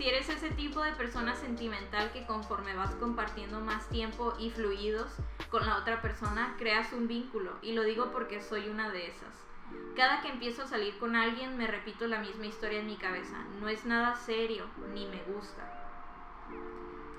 Si 0.00 0.08
eres 0.08 0.30
ese 0.30 0.48
tipo 0.52 0.80
de 0.80 0.92
persona 0.92 1.34
sentimental 1.34 2.10
que 2.10 2.24
conforme 2.24 2.74
vas 2.74 2.94
compartiendo 2.94 3.60
más 3.60 3.86
tiempo 3.90 4.34
y 4.38 4.48
fluidos 4.48 5.12
con 5.50 5.66
la 5.66 5.76
otra 5.76 6.00
persona, 6.00 6.54
creas 6.58 6.94
un 6.94 7.06
vínculo. 7.06 7.58
Y 7.60 7.72
lo 7.72 7.82
digo 7.82 8.10
porque 8.10 8.40
soy 8.40 8.70
una 8.70 8.88
de 8.88 9.08
esas. 9.08 9.44
Cada 9.94 10.22
que 10.22 10.28
empiezo 10.28 10.62
a 10.62 10.68
salir 10.68 10.98
con 10.98 11.16
alguien 11.16 11.58
me 11.58 11.66
repito 11.66 12.06
la 12.06 12.18
misma 12.18 12.46
historia 12.46 12.80
en 12.80 12.86
mi 12.86 12.96
cabeza. 12.96 13.44
No 13.60 13.68
es 13.68 13.84
nada 13.84 14.16
serio, 14.16 14.64
ni 14.94 15.04
me 15.04 15.22
gusta. 15.24 15.70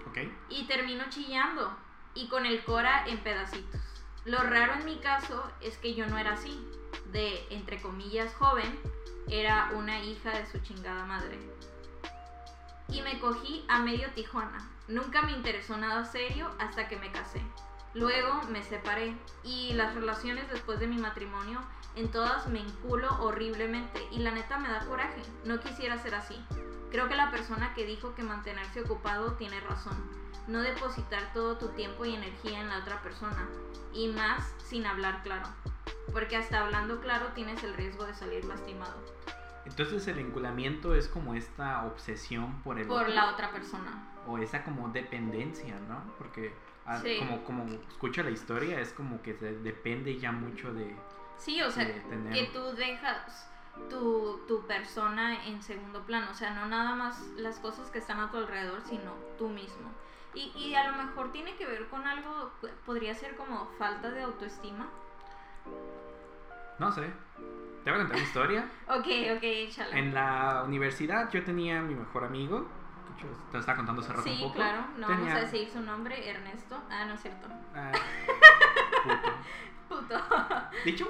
¿Ok? 0.09 0.17
Y 0.49 0.65
termino 0.65 1.03
chillando 1.09 1.77
y 2.15 2.29
con 2.29 2.47
el 2.47 2.63
cora 2.63 3.05
en 3.05 3.19
pedacitos. 3.19 3.79
Lo 4.25 4.39
raro 4.41 4.73
en 4.73 4.85
mi 4.85 4.97
caso 4.97 5.51
es 5.61 5.77
que 5.77 5.93
yo 5.93 6.07
no 6.07 6.17
era 6.17 6.33
así. 6.33 6.59
De, 7.11 7.45
entre 7.51 7.79
comillas, 7.79 8.33
joven, 8.33 8.79
era 9.29 9.69
una 9.75 10.03
hija 10.03 10.31
de 10.31 10.47
su 10.47 10.57
chingada 10.61 11.05
madre. 11.05 11.37
Y 12.91 13.01
me 13.01 13.19
cogí 13.19 13.65
a 13.67 13.79
medio 13.79 14.09
Tijuana. 14.11 14.69
Nunca 14.87 15.21
me 15.21 15.31
interesó 15.31 15.77
nada 15.77 16.05
serio 16.05 16.49
hasta 16.59 16.87
que 16.87 16.97
me 16.97 17.11
casé. 17.11 17.41
Luego 17.93 18.41
me 18.49 18.63
separé 18.63 19.15
y 19.43 19.73
las 19.73 19.95
relaciones 19.95 20.49
después 20.49 20.79
de 20.79 20.87
mi 20.87 20.97
matrimonio 20.97 21.61
en 21.95 22.09
todas 22.09 22.47
me 22.47 22.59
enculo 22.59 23.09
horriblemente 23.21 24.01
y 24.11 24.19
la 24.19 24.31
neta 24.31 24.57
me 24.57 24.69
da 24.69 24.85
coraje. 24.85 25.21
No 25.43 25.59
quisiera 25.59 25.97
ser 25.97 26.15
así. 26.15 26.35
Creo 26.89 27.09
que 27.09 27.15
la 27.15 27.31
persona 27.31 27.73
que 27.73 27.85
dijo 27.85 28.15
que 28.15 28.23
mantenerse 28.23 28.81
ocupado 28.81 29.33
tiene 29.33 29.59
razón. 29.61 29.95
No 30.47 30.61
depositar 30.61 31.33
todo 31.33 31.57
tu 31.57 31.69
tiempo 31.69 32.05
y 32.05 32.15
energía 32.15 32.61
en 32.61 32.69
la 32.69 32.79
otra 32.79 33.01
persona. 33.01 33.47
Y 33.93 34.07
más 34.07 34.53
sin 34.65 34.85
hablar 34.85 35.21
claro. 35.23 35.47
Porque 36.13 36.37
hasta 36.37 36.61
hablando 36.61 37.01
claro 37.01 37.27
tienes 37.35 37.63
el 37.63 37.73
riesgo 37.73 38.05
de 38.05 38.13
salir 38.13 38.45
lastimado. 38.45 38.95
Entonces 39.65 40.07
el 40.07 40.19
enculamiento 40.19 40.95
es 40.95 41.07
como 41.07 41.35
esta 41.35 41.85
obsesión 41.85 42.61
por 42.63 42.79
el 42.79 42.87
Por 42.87 43.03
otro, 43.03 43.13
la 43.13 43.31
otra 43.31 43.51
persona. 43.51 44.07
o 44.27 44.37
esa 44.37 44.63
como 44.63 44.89
dependencia, 44.89 45.79
¿no? 45.87 46.01
Porque 46.17 46.53
ah, 46.85 46.97
Sí. 46.97 47.17
como 47.19 47.43
como 47.43 47.65
escucho 47.89 48.23
la 48.23 48.31
historia 48.31 48.79
es 48.79 48.91
como 48.93 49.21
que 49.21 49.33
se 49.35 49.53
depende 49.59 50.17
ya 50.19 50.31
mucho 50.31 50.73
de, 50.73 50.95
Sí, 51.37 51.61
o 51.61 51.69
sea, 51.71 51.85
tener 52.09 52.33
que 52.33 52.51
tú 52.53 52.71
dejas 52.75 53.49
tu, 53.89 54.41
tu 54.47 54.65
persona 54.67 55.45
en 55.47 55.61
segundo 55.63 56.03
plano. 56.05 56.27
O 56.29 56.33
sea, 56.35 56.51
no 56.53 56.67
nada 56.67 56.95
más 56.95 57.19
las 57.37 57.57
cosas 57.59 57.89
que 57.89 57.97
están 57.99 58.19
a 58.19 58.29
tu 58.29 58.37
alrededor, 58.37 58.81
sino 58.81 59.13
tú 59.39 59.49
mismo. 59.49 59.89
Y, 60.35 60.51
y 60.55 60.75
a 60.75 60.89
lo 60.91 60.97
mejor 61.03 61.31
tiene 61.31 61.55
que 61.55 61.65
ver 61.65 61.87
con 61.89 62.05
algo, 62.07 62.51
podría 62.85 63.13
ser 63.15 63.35
como 63.35 63.65
falta 63.77 64.11
de 64.11 64.21
autoestima. 64.23 64.87
no 66.79 66.91
sé. 66.91 67.11
Te 67.83 67.89
voy 67.91 67.99
a 67.99 68.03
contar 68.03 68.17
una 68.17 68.25
historia. 68.25 68.69
Ok, 68.87 69.07
ok, 69.37 69.43
échala. 69.43 69.97
En 69.97 70.13
la 70.13 70.63
universidad 70.65 71.29
yo 71.31 71.43
tenía 71.43 71.79
a 71.79 71.81
mi 71.81 71.95
mejor 71.95 72.23
amigo, 72.25 72.67
que 73.17 73.23
yo 73.23 73.29
te 73.51 73.57
estaba 73.57 73.77
contando 73.77 74.01
hace 74.01 74.11
rato 74.13 74.29
un 74.29 74.35
Sí, 74.35 74.43
poco. 74.43 74.55
claro, 74.55 74.81
no 74.97 75.07
Tenía- 75.07 75.23
vamos 75.25 75.33
a 75.33 75.39
decir 75.39 75.69
su 75.69 75.81
nombre, 75.81 76.29
Ernesto. 76.29 76.77
Ah, 76.89 77.05
no 77.05 77.13
es 77.13 77.21
cierto. 77.21 77.47
Ah, 77.75 77.91
puto. 79.03 79.31
Puto. 80.01 80.15
De 80.85 80.91
hecho, 80.91 81.07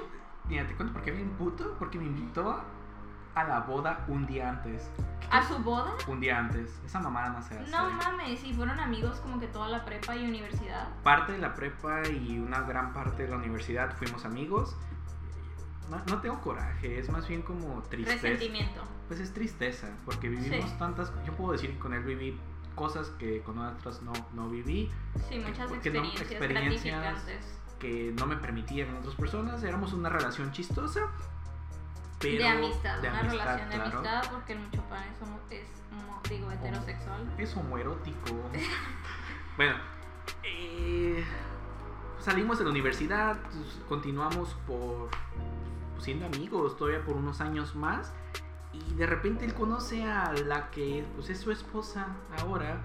mira, 0.48 0.66
te 0.66 0.74
cuento 0.74 0.92
por 0.94 1.02
qué 1.02 1.10
bien 1.10 1.30
puto, 1.30 1.76
porque 1.78 1.98
me 1.98 2.04
invitó 2.04 2.62
a 3.34 3.44
la 3.44 3.60
boda 3.60 4.04
un 4.08 4.26
día 4.26 4.48
antes. 4.50 4.90
¿A 5.30 5.42
su 5.42 5.58
boda? 5.58 5.92
Un 6.06 6.20
día 6.20 6.38
antes. 6.38 6.80
Esa 6.84 7.00
mamada 7.00 7.30
no 7.30 7.42
se 7.42 7.58
hace. 7.58 7.70
No 7.70 7.90
mames, 7.90 8.38
si 8.40 8.52
fueron 8.52 8.78
amigos 8.78 9.20
como 9.20 9.40
que 9.40 9.46
toda 9.46 9.68
la 9.68 9.84
prepa 9.84 10.14
y 10.14 10.24
universidad. 10.26 10.88
Parte 11.02 11.32
de 11.32 11.38
la 11.38 11.54
prepa 11.54 12.06
y 12.08 12.38
una 12.38 12.60
gran 12.62 12.92
parte 12.92 13.22
de 13.24 13.28
la 13.30 13.36
universidad 13.36 13.94
fuimos 13.96 14.24
amigos. 14.26 14.76
No, 15.92 16.02
no 16.06 16.20
tengo 16.20 16.40
coraje, 16.40 16.98
es 16.98 17.08
más 17.10 17.26
bien 17.28 17.42
como 17.42 17.82
tristeza. 17.82 18.22
Resentimiento. 18.22 18.82
Pues 19.08 19.20
es 19.20 19.32
tristeza, 19.34 19.88
porque 20.04 20.28
vivimos 20.28 20.68
Sí. 20.70 20.76
tantas. 20.78 21.12
Yo 21.26 21.32
puedo 21.34 21.52
decir 21.52 21.72
que 21.72 21.78
con 21.78 21.92
él 21.92 22.02
viví 22.02 22.38
cosas 22.74 23.08
que 23.18 23.42
con 23.42 23.58
otras 23.58 24.00
no, 24.02 24.12
no 24.32 24.48
viví, 24.48 24.90
Sí, 25.28 25.38
muchas 25.38 25.68
no, 25.68 25.74
experiencias, 25.76 26.30
experiencias- 26.30 26.82
gratificantes. 26.94 27.58
que 27.78 28.14
no 28.18 28.26
me 28.26 28.36
permitían 28.36 28.88
con 28.88 28.98
otras 28.98 29.14
personas. 29.16 29.62
Éramos 29.62 29.92
una 29.92 30.08
relación 30.08 30.50
chistosa. 30.52 31.00
Pero 32.20 32.38
de 32.38 32.48
amistad, 32.48 32.98
de 33.00 33.08
una 33.08 33.18
amistad, 33.20 33.38
relación 33.44 33.68
de 33.68 33.74
amistad, 33.76 34.30
porque 34.30 34.52
el 34.52 34.58
mucho 34.60 34.80
pan 34.88 35.02
es, 35.02 35.20
homo- 35.22 35.40
es 35.50 35.66
homo- 35.90 36.20
digo, 36.28 36.50
heterosexual. 36.52 37.34
Es 37.36 37.56
homoerótico. 37.56 38.30
bueno, 39.56 39.74
eh, 40.44 41.24
salimos 42.20 42.58
de 42.58 42.64
la 42.64 42.70
universidad, 42.70 43.36
pues, 43.42 43.80
continuamos 43.88 44.54
por 44.66 45.10
siendo 46.02 46.26
amigos 46.26 46.76
todavía 46.76 47.04
por 47.04 47.16
unos 47.16 47.40
años 47.40 47.74
más. 47.74 48.12
Y 48.72 48.94
de 48.94 49.06
repente 49.06 49.44
él 49.44 49.54
conoce 49.54 50.04
a 50.04 50.32
la 50.32 50.70
que 50.70 51.04
pues, 51.14 51.28
es 51.30 51.40
su 51.40 51.50
esposa 51.50 52.06
ahora. 52.38 52.80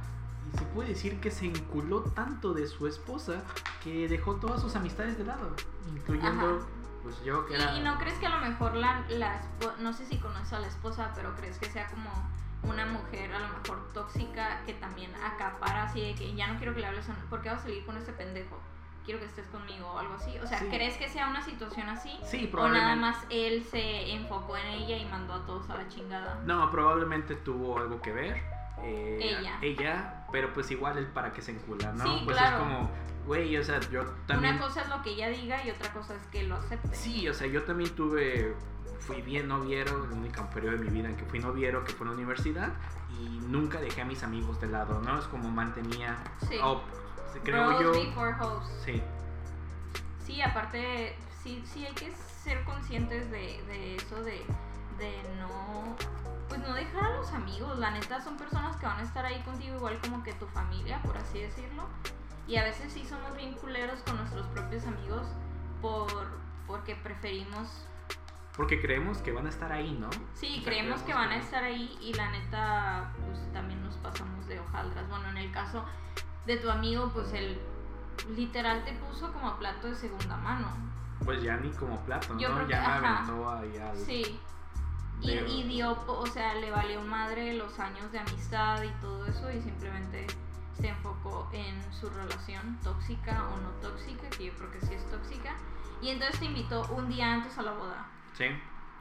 Y 0.53 0.57
se 0.57 0.65
puede 0.65 0.89
decir 0.89 1.19
que 1.19 1.31
se 1.31 1.45
enculó 1.45 2.01
tanto 2.01 2.53
de 2.53 2.67
su 2.67 2.87
esposa 2.87 3.43
que 3.83 4.07
dejó 4.07 4.35
todas 4.35 4.61
sus 4.61 4.75
amistades 4.75 5.17
de 5.17 5.25
lado. 5.25 5.53
Incluyendo 5.93 6.57
Ajá. 6.57 6.65
pues 7.03 7.21
yo 7.23 7.45
que 7.45 7.53
¿Y, 7.53 7.55
era... 7.55 7.77
y 7.77 7.81
no 7.83 7.97
crees 7.97 8.17
que 8.19 8.27
a 8.27 8.37
lo 8.37 8.45
mejor 8.49 8.75
la, 8.75 9.05
la 9.09 9.41
no 9.79 9.93
sé 9.93 10.05
si 10.05 10.17
conoces 10.19 10.53
a 10.53 10.59
la 10.59 10.67
esposa, 10.67 11.11
pero 11.15 11.35
crees 11.35 11.57
que 11.57 11.69
sea 11.69 11.87
como 11.87 12.09
una 12.63 12.85
mujer 12.85 13.31
a 13.33 13.39
lo 13.39 13.47
mejor 13.49 13.87
tóxica 13.93 14.61
que 14.65 14.73
también 14.73 15.11
acapara 15.23 15.83
así 15.83 16.01
de 16.01 16.15
que 16.15 16.33
ya 16.35 16.47
no 16.47 16.57
quiero 16.57 16.73
que 16.73 16.81
le 16.81 16.87
hables, 16.87 17.07
a- 17.09 17.15
¿por 17.29 17.41
qué 17.41 17.49
vas 17.49 17.59
a 17.59 17.63
salir 17.63 17.85
con 17.85 17.95
ese 17.97 18.11
pendejo? 18.13 18.57
Quiero 19.07 19.21
que 19.21 19.25
estés 19.27 19.47
conmigo 19.47 19.87
o 19.87 19.97
algo 19.99 20.15
así. 20.15 20.37
O 20.43 20.45
sea, 20.45 20.59
Sí. 20.59 20.65
¿crees 20.69 20.97
que 20.97 21.07
sea 21.07 21.29
una 21.29 21.41
situación 21.41 21.87
así? 21.87 22.09
Sí, 22.25 22.39
O 22.39 22.41
nada 22.41 22.51
probablemente. 22.51 22.95
más 22.97 23.17
él 23.29 23.63
se 23.63 24.11
enfocó 24.11 24.57
en 24.57 24.65
ella 24.67 24.97
y 24.97 25.05
mandó 25.05 25.33
a 25.35 25.45
todos 25.45 25.69
a 25.69 25.75
la 25.75 25.87
chingada. 25.87 26.41
No, 26.45 26.69
probablemente 26.69 27.35
tuvo 27.37 27.77
algo 27.79 28.01
que 28.01 28.11
ver. 28.11 28.43
eh, 28.83 29.17
Ella. 29.39 29.57
Ella, 29.61 30.25
pero 30.31 30.53
pues 30.53 30.69
igual 30.71 30.97
él 30.99 31.07
para 31.07 31.31
que 31.33 31.41
se 31.41 31.51
encula, 31.51 31.93
¿no? 31.93 32.03
Sí, 32.03 32.21
pues 32.25 32.37
claro. 32.37 32.57
es 32.57 32.61
como, 32.63 32.91
güey, 33.25 33.57
o 33.57 33.63
sea, 33.63 33.79
yo 33.89 34.03
también... 34.27 34.55
Una 34.55 34.63
cosa 34.67 34.81
es 34.81 34.89
lo 34.89 35.01
que 35.01 35.11
ella 35.11 35.29
diga 35.29 35.65
y 35.65 35.71
otra 35.71 35.91
cosa 35.93 36.13
es 36.15 36.21
que 36.27 36.43
lo 36.43 36.57
acepte. 36.57 36.93
Sí, 36.95 37.27
o 37.29 37.33
sea, 37.33 37.47
yo 37.47 37.63
también 37.63 37.89
tuve, 37.95 38.53
fui 38.99 39.21
bien 39.23 39.47
noviero, 39.47 40.03
el 40.05 40.11
único 40.11 40.45
periodo 40.51 40.77
de 40.77 40.83
mi 40.83 40.89
vida 40.91 41.07
en 41.09 41.15
que 41.17 41.23
fui 41.25 41.39
noviero, 41.39 41.83
que 41.85 41.93
fue 41.93 42.05
en 42.05 42.11
la 42.11 42.15
universidad, 42.17 42.69
y 43.19 43.39
nunca 43.47 43.79
dejé 43.81 44.01
a 44.01 44.05
mis 44.05 44.21
amigos 44.21 44.59
de 44.61 44.67
lado, 44.67 45.01
¿no? 45.01 45.17
Es 45.17 45.25
como 45.25 45.49
mantenía, 45.49 46.17
Sí. 46.47 46.59
Creo 47.43 47.67
Bros 47.67 47.81
yo, 47.81 47.91
before 47.93 48.33
hoes. 48.39 48.67
sí, 48.85 49.01
Sí, 50.25 50.41
aparte, 50.41 51.15
sí, 51.41 51.63
sí 51.65 51.85
hay 51.85 51.93
que 51.93 52.11
ser 52.43 52.63
conscientes 52.65 53.31
de, 53.31 53.63
de 53.67 53.95
eso, 53.95 54.21
de, 54.23 54.45
de 54.97 55.23
no, 55.39 55.95
pues 56.49 56.59
no 56.61 56.73
dejar 56.73 57.03
a 57.05 57.15
los 57.17 57.31
amigos. 57.31 57.77
La 57.79 57.91
neta 57.91 58.19
son 58.21 58.35
personas 58.37 58.75
que 58.75 58.85
van 58.85 58.99
a 58.99 59.03
estar 59.03 59.25
ahí 59.25 59.41
contigo 59.43 59.75
igual 59.77 59.97
como 60.01 60.23
que 60.23 60.33
tu 60.33 60.45
familia, 60.47 61.01
por 61.03 61.17
así 61.17 61.39
decirlo. 61.39 61.83
Y 62.45 62.57
a 62.57 62.63
veces 62.63 62.91
sí 62.91 63.05
somos 63.05 63.35
bien 63.37 63.53
culeros 63.53 64.01
con 64.01 64.17
nuestros 64.17 64.45
propios 64.47 64.85
amigos 64.85 65.27
por, 65.81 66.09
porque 66.65 66.95
preferimos, 66.95 67.69
porque 68.55 68.81
creemos 68.81 69.19
que 69.19 69.31
van 69.31 69.45
a 69.45 69.49
estar 69.49 69.71
ahí, 69.71 69.91
¿no? 69.99 70.09
sí, 70.33 70.47
O 70.47 70.53
sea, 70.55 70.63
creemos 70.63 71.01
que 71.03 71.13
van 71.13 71.29
a 71.29 71.37
estar 71.37 71.63
ahí 71.63 71.97
y 72.01 72.13
la 72.15 72.31
neta, 72.31 73.13
pues 73.25 73.53
también 73.53 73.81
nos 73.83 73.95
pasamos 73.97 74.45
de 74.47 74.59
hojaldras. 74.59 75.07
Bueno, 75.09 75.29
en 75.29 75.37
el 75.37 75.51
caso 75.51 75.85
de 76.47 76.57
tu 76.57 76.69
amigo, 76.71 77.11
pues 77.13 77.31
él 77.33 77.59
literal 78.35 78.83
te 78.83 78.93
puso 78.93 79.31
como 79.31 79.55
plato 79.57 79.87
de 79.87 79.95
segunda 79.95 80.37
mano. 80.37 80.67
Pues 81.23 81.41
ya 81.43 81.57
ni 81.57 81.69
como 81.71 81.99
plato, 82.05 82.37
Yo 82.39 82.49
¿no? 82.49 82.67
ya 82.67 82.81
que- 82.95 83.01
me 83.01 83.07
aventó 83.07 83.49
ahí 83.51 83.77
al... 83.77 83.97
Sí. 83.97 84.39
Y, 85.19 85.31
y 85.31 85.63
dio, 85.63 85.97
o 86.07 86.25
sea, 86.27 86.53
le 86.55 86.69
valió 86.69 87.01
madre 87.01 87.53
los 87.55 87.79
años 87.79 88.11
de 88.11 88.19
amistad 88.19 88.83
y 88.83 88.89
todo 89.01 89.25
eso 89.25 89.51
y 89.51 89.59
simplemente 89.61 90.27
se 90.79 90.89
enfocó 90.89 91.49
en 91.53 91.81
su 91.91 92.07
relación 92.09 92.77
tóxica 92.83 93.43
o 93.51 93.57
no 93.61 93.69
tóxica, 93.81 94.29
que 94.29 94.45
yo 94.45 94.53
creo 94.53 94.71
que 94.71 94.79
sí 94.81 94.93
es 94.93 95.03
tóxica. 95.09 95.55
Y 96.03 96.09
entonces 96.09 96.39
te 96.39 96.45
invitó 96.45 96.85
un 96.93 97.09
día 97.09 97.33
antes 97.33 97.57
a 97.57 97.63
la 97.63 97.71
boda. 97.71 98.05
Sí. 98.33 98.45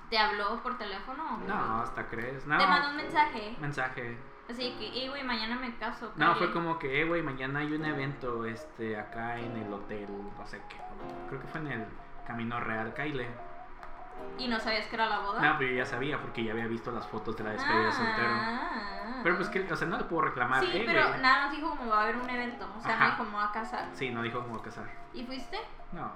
¿Te 0.08 0.16
habló 0.16 0.62
por 0.62 0.78
teléfono 0.78 1.34
o 1.34 1.46
No, 1.46 1.82
hasta 1.82 2.08
crees, 2.08 2.46
no. 2.46 2.56
Te 2.56 2.66
mandó 2.66 2.88
un 2.90 2.96
mensaje. 2.96 3.54
Mensaje. 3.60 4.18
Así 4.48 4.74
que, 4.78 4.90
hey, 4.92 5.08
güey, 5.08 5.24
mañana 5.24 5.56
me 5.56 5.74
caso. 5.76 6.12
No, 6.16 6.26
calle". 6.34 6.38
fue 6.38 6.52
como 6.52 6.78
que, 6.78 7.00
eh, 7.00 7.04
güey, 7.04 7.22
mañana 7.22 7.60
hay 7.60 7.72
un 7.72 7.84
evento, 7.84 8.44
este, 8.44 8.96
acá 8.98 9.38
en 9.38 9.56
el 9.56 9.72
hotel, 9.72 10.06
no 10.38 10.46
sé 10.46 10.60
qué, 10.68 10.76
creo 11.28 11.40
que 11.40 11.46
fue 11.48 11.60
en 11.62 11.66
el 11.72 11.86
Camino 12.26 12.60
Real, 12.60 12.94
Kyle. 12.94 13.26
¿Y 14.38 14.48
no 14.48 14.58
sabías 14.58 14.86
que 14.86 14.94
era 14.96 15.06
la 15.06 15.18
boda? 15.20 15.40
No, 15.40 15.58
pero 15.58 15.70
yo 15.70 15.76
ya 15.78 15.86
sabía 15.86 16.18
porque 16.20 16.42
ya 16.44 16.52
había 16.52 16.66
visto 16.66 16.90
las 16.90 17.06
fotos 17.06 17.36
de 17.36 17.44
la 17.44 17.50
despedida 17.50 17.86
de 17.86 17.92
soltero. 17.92 18.28
Ah. 18.30 19.20
Pero 19.22 19.36
pues 19.36 19.48
que, 19.48 19.70
o 19.72 19.76
sea, 19.76 19.86
no 19.88 19.98
le 19.98 20.04
puedo 20.04 20.22
reclamar, 20.22 20.62
Sí, 20.64 20.70
eh, 20.72 20.82
pero 20.86 21.08
güey. 21.08 21.20
nada 21.20 21.46
más 21.46 21.56
dijo 21.56 21.70
como 21.76 21.90
va 21.90 22.00
a 22.00 22.02
haber 22.04 22.16
un 22.16 22.28
evento. 22.30 22.66
O 22.76 22.80
sea, 22.80 22.94
Ajá. 22.94 23.04
no 23.04 23.10
dijo 23.12 23.24
como 23.24 23.36
va 23.38 23.44
a 23.46 23.52
casar. 23.52 23.88
Sí, 23.92 24.10
no 24.10 24.22
dijo 24.22 24.42
cómo 24.42 24.62
casar. 24.62 24.86
¿Y 25.12 25.24
fuiste? 25.24 25.58
No. 25.92 26.12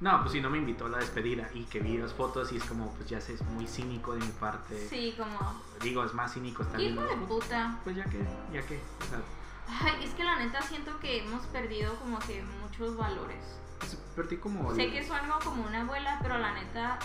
No, 0.00 0.20
pues 0.20 0.32
si 0.32 0.40
no 0.40 0.48
me 0.48 0.58
invitó 0.58 0.86
a 0.86 0.88
la 0.90 0.98
despedida 0.98 1.48
y 1.54 1.64
que 1.64 1.80
vi 1.80 1.98
las 1.98 2.12
fotos 2.12 2.52
y 2.52 2.56
es 2.56 2.64
como, 2.64 2.92
pues 2.92 3.08
ya 3.08 3.20
sé, 3.20 3.34
es 3.34 3.42
muy 3.42 3.66
cínico 3.66 4.14
de 4.14 4.20
mi 4.20 4.32
parte. 4.32 4.88
Sí, 4.88 5.14
como. 5.18 5.60
Digo, 5.82 6.04
es 6.04 6.14
más 6.14 6.34
cínico 6.34 6.62
estar 6.62 6.76
¿Qué 6.78 6.84
viendo 6.84 7.04
hijo 7.04 7.20
de 7.20 7.26
puta? 7.26 7.78
Pues 7.82 7.96
ya 7.96 8.04
que, 8.04 8.18
ya 8.52 8.62
que, 8.64 8.80
o 9.00 9.04
sea, 9.10 9.20
Ay, 9.68 10.04
es 10.04 10.14
que 10.14 10.24
la 10.24 10.36
neta 10.36 10.62
siento 10.62 10.98
que 11.00 11.24
hemos 11.24 11.44
perdido 11.46 11.94
como 11.96 12.18
que 12.20 12.42
muchos 12.62 12.96
valores. 12.96 13.42
pues, 13.80 13.96
perdí 14.16 14.36
como... 14.38 14.74
Sé 14.74 14.90
que 14.90 15.04
sueno 15.04 15.38
como 15.44 15.64
una 15.64 15.82
abuela, 15.82 16.18
pero 16.22 16.38
la 16.38 16.54
neta, 16.54 16.98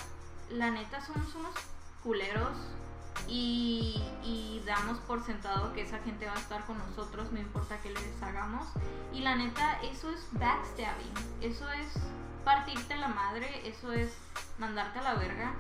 la 0.50 0.72
neta 0.72 1.02
somos 1.06 1.34
unos 1.36 1.54
culeros 2.04 2.56
y, 3.28 4.02
y 4.24 4.62
damos 4.66 5.00
por 5.00 5.24
sentado 5.26 5.74
que 5.74 5.82
esa 5.82 6.00
gente 6.00 6.26
va 6.26 6.34
a 6.34 6.40
estar 6.40 6.66
con 6.66 6.78
nosotros, 6.78 7.32
no 7.32 7.40
importa 7.40 7.80
qué 7.82 7.90
les 7.90 8.22
hagamos. 8.22 8.68
Y 9.12 9.22
la 9.22 9.36
neta, 9.36 9.82
eso 9.82 10.10
es 10.10 10.26
backstabbing, 10.32 11.14
eso 11.42 11.70
es 11.72 11.88
partirte 12.44 12.96
la 12.96 13.08
madre, 13.08 13.68
eso 13.68 13.92
es 13.92 14.14
mandarte 14.58 15.00
a 15.00 15.04
la 15.04 15.14
verga. 15.16 15.54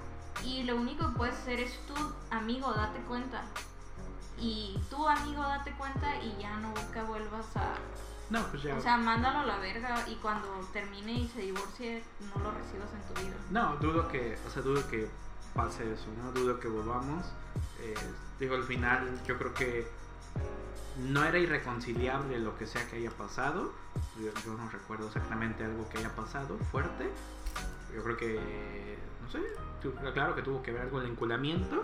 Y 0.43 0.63
lo 0.63 0.75
único 0.75 1.07
que 1.09 1.17
puedes 1.17 1.35
hacer 1.35 1.59
es 1.59 1.79
tú, 1.85 1.93
amigo, 2.31 2.73
date 2.73 2.99
cuenta. 3.01 3.43
Y 4.39 4.79
tú, 4.89 5.07
amigo, 5.07 5.41
date 5.41 5.71
cuenta 5.73 6.15
y 6.21 6.35
ya 6.41 6.57
nunca 6.57 7.03
vuelvas 7.03 7.55
a 7.55 7.75
No, 8.29 8.43
pues 8.47 8.63
ya... 8.63 8.75
o 8.75 8.81
sea, 8.81 8.97
mándalo 8.97 9.39
a 9.39 9.45
la 9.45 9.57
verga 9.57 10.05
y 10.07 10.15
cuando 10.15 10.49
termine 10.73 11.13
y 11.13 11.27
se 11.27 11.41
divorcie, 11.41 12.03
no 12.19 12.43
lo 12.43 12.51
recibas 12.51 12.89
en 12.93 13.13
tu 13.13 13.21
vida. 13.21 13.35
No, 13.51 13.75
dudo 13.77 14.07
que, 14.07 14.37
o 14.45 14.49
sea, 14.49 14.61
dudo 14.63 14.87
que 14.89 15.07
pase 15.53 15.93
eso, 15.93 16.07
¿no? 16.21 16.31
Dudo 16.31 16.59
que 16.59 16.67
volvamos. 16.67 17.25
Eh, 17.79 17.93
digo, 18.39 18.55
al 18.55 18.63
final 18.63 19.21
yo 19.25 19.37
creo 19.37 19.53
que 19.53 19.87
no 20.97 21.23
era 21.23 21.37
irreconciliable 21.39 22.39
lo 22.39 22.57
que 22.57 22.67
sea 22.67 22.87
que 22.87 22.97
haya 22.97 23.11
pasado. 23.11 23.73
Yo, 24.19 24.31
yo 24.45 24.53
no 24.57 24.69
recuerdo 24.69 25.07
exactamente 25.07 25.63
algo 25.63 25.87
que 25.89 25.97
haya 25.99 26.15
pasado 26.15 26.57
fuerte. 26.71 27.09
Yo 27.95 28.03
creo 28.03 28.17
que, 28.17 28.97
no 29.21 29.29
sé, 29.29 29.39
claro 30.13 30.35
que 30.35 30.41
tuvo 30.41 30.63
que 30.63 30.71
ver 30.71 30.81
algo 30.83 30.99
el 31.01 31.07
enculamiento, 31.07 31.83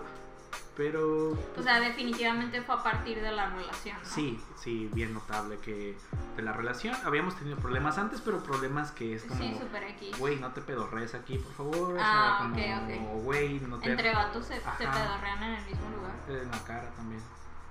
pero... 0.76 1.30
O 1.56 1.62
sea, 1.62 1.78
definitivamente 1.78 2.62
fue 2.62 2.74
a 2.74 2.82
partir 2.82 3.20
de 3.22 3.30
la 3.30 3.50
relación. 3.50 3.96
¿no? 4.02 4.08
Sí, 4.08 4.42
sí, 4.58 4.90
bien 4.92 5.14
notable 5.14 5.58
que 5.58 5.96
de 6.36 6.42
la 6.42 6.52
relación 6.52 6.96
habíamos 7.04 7.36
tenido 7.36 7.56
problemas 7.58 7.96
antes, 7.98 8.20
pero 8.20 8.42
problemas 8.42 8.90
que 8.90 9.14
es 9.14 9.22
como, 9.22 9.40
Sí, 9.40 9.56
super 9.60 9.84
X. 9.84 10.18
güey, 10.18 10.36
no 10.40 10.50
te 10.52 10.60
pedorres 10.62 11.14
aquí, 11.14 11.38
por 11.38 11.52
favor. 11.52 11.94
o 11.94 11.98
Ah, 12.00 12.38
sea, 12.38 12.46
ok, 12.46 12.50
como, 12.50 13.68
no 13.68 13.78
te 13.78 13.90
Entre 13.92 14.12
vatos 14.12 14.46
se, 14.46 14.54
se 14.56 14.62
pedorrean 14.88 15.42
en 15.44 15.54
el 15.54 15.64
mismo 15.66 15.90
lugar. 15.96 16.12
en 16.28 16.50
la 16.50 16.64
cara 16.64 16.90
también. 16.96 17.20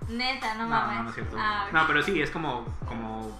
Neta, 0.07 0.55
no, 0.55 0.63
No, 0.63 0.69
mames. 0.69 0.97
no, 0.97 1.03
no 1.03 1.09
es 1.09 1.15
cierto. 1.15 1.35
Ah. 1.39 1.67
No, 1.71 1.87
pero 1.87 2.01
sí, 2.03 2.21
es 2.21 2.31
como, 2.31 2.65
como 2.87 3.37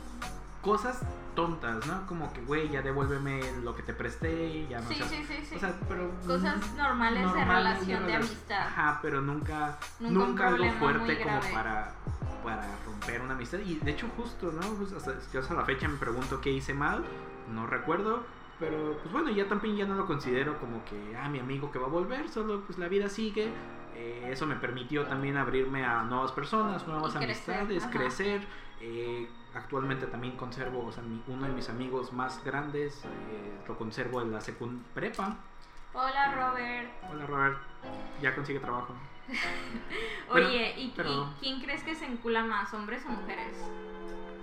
cosas 0.62 1.02
tontas, 1.36 1.86
¿no? 1.88 2.06
Como 2.06 2.32
que, 2.34 2.41
güey, 2.41 2.69
ya 2.69 2.82
devuélveme 2.82 3.39
lo 3.63 3.76
que 3.76 3.82
te 3.84 3.93
presté, 3.93 4.67
ya 4.67 4.82
no 4.82 4.88
Sí, 4.89 4.95
seas- 4.95 5.10
sí, 5.10 5.24
sí, 5.26 5.45
sí. 5.50 5.56
O 5.56 5.60
sea, 5.60 5.74
pero 5.88 6.12
Cosas 6.28 6.74
normales, 6.76 7.34
de 7.34 7.45
relación 7.45 8.06
de 8.06 8.15
amistad. 8.15 8.67
Ajá, 8.67 9.00
pero 9.02 9.22
nunca, 9.22 9.78
Nunca 10.00 10.08
un 10.10 10.13
nunca, 10.30 10.48
algo 10.48 10.72
fuerte 10.74 11.22
como 11.24 11.39
para, 11.54 11.93
para 12.43 12.65
romper 12.86 13.22
una 13.22 13.34
amistad. 13.36 13.60
Y 13.60 13.76
de 13.76 13.91
hecho, 13.91 14.08
justo, 14.17 14.52
¿no? 14.52 14.62
Pues 14.74 14.91
hasta, 14.93 15.13
yo 15.32 15.39
hasta 15.39 15.54
la 15.54 15.63
fecha 15.63 15.88
me 15.88 15.98
pregunto 15.98 16.41
qué 16.41 16.50
hice 16.52 16.74
mal, 16.74 17.06
no 17.54 17.65
recuerdo. 17.67 18.24
Pero 18.60 18.98
pues 19.02 19.13
bueno, 19.13 19.30
ya 19.32 19.48
también 19.48 19.78
ya 19.78 19.86
no 19.86 19.95
lo 19.95 20.06
considero 20.06 20.60
como 20.60 20.84
que, 20.84 21.15
ah, 21.15 21.30
mi 21.30 21.39
amigo 21.39 21.72
que 21.72 21.80
va 21.80 21.86
a 21.86 21.89
volver, 21.89 22.28
solo 22.28 22.62
pues 22.65 22.78
la 22.78 22.89
vida 22.89 23.08
sigue. 23.08 23.54
Eh, 23.95 24.30
eso 24.32 24.45
me 24.45 24.56
permitió 24.56 25.06
también 25.06 25.38
abrirme 25.38 25.84
a 25.86 26.04
nuevas 26.04 26.32
personas, 26.32 26.88
nuevas 26.88 27.13
Y 27.15 27.17
amistades, 27.17 27.86
crecer. 27.88 28.41
Eh, 28.82 29.28
actualmente 29.54 30.06
también 30.08 30.38
conservo, 30.38 30.86
o 30.86 30.91
sea, 30.91 31.04
mi- 31.04 31.21
uno 31.28 31.47
de 31.47 31.52
mis 31.54 31.69
amigos 31.69 32.13
más 32.13 32.43
grandes, 32.43 33.04
eh, 33.04 33.60
lo 33.67 33.78
conservo 33.78 34.21
en 34.21 34.32
la 34.32 34.39
secund 34.41 34.84
prepa. 34.93 35.36
Hola, 35.93 36.34
Robert. 36.36 36.89
Hola 37.12 37.25
Robert, 37.25 37.58
ya 38.21 38.34
consigue 38.36 38.60
trabajo. 38.60 38.93
Bueno, 40.32 40.47
Oye, 40.47 40.75
¿y, 40.78 40.93
pero- 40.95 41.10
y 41.12 41.39
quién 41.39 41.60
crees 41.60 41.84
que 41.84 41.95
se 41.95 42.06
encula 42.06 42.43
más, 42.43 42.71
hombres 42.75 43.04
o 43.08 43.10
mujeres? 43.10 43.56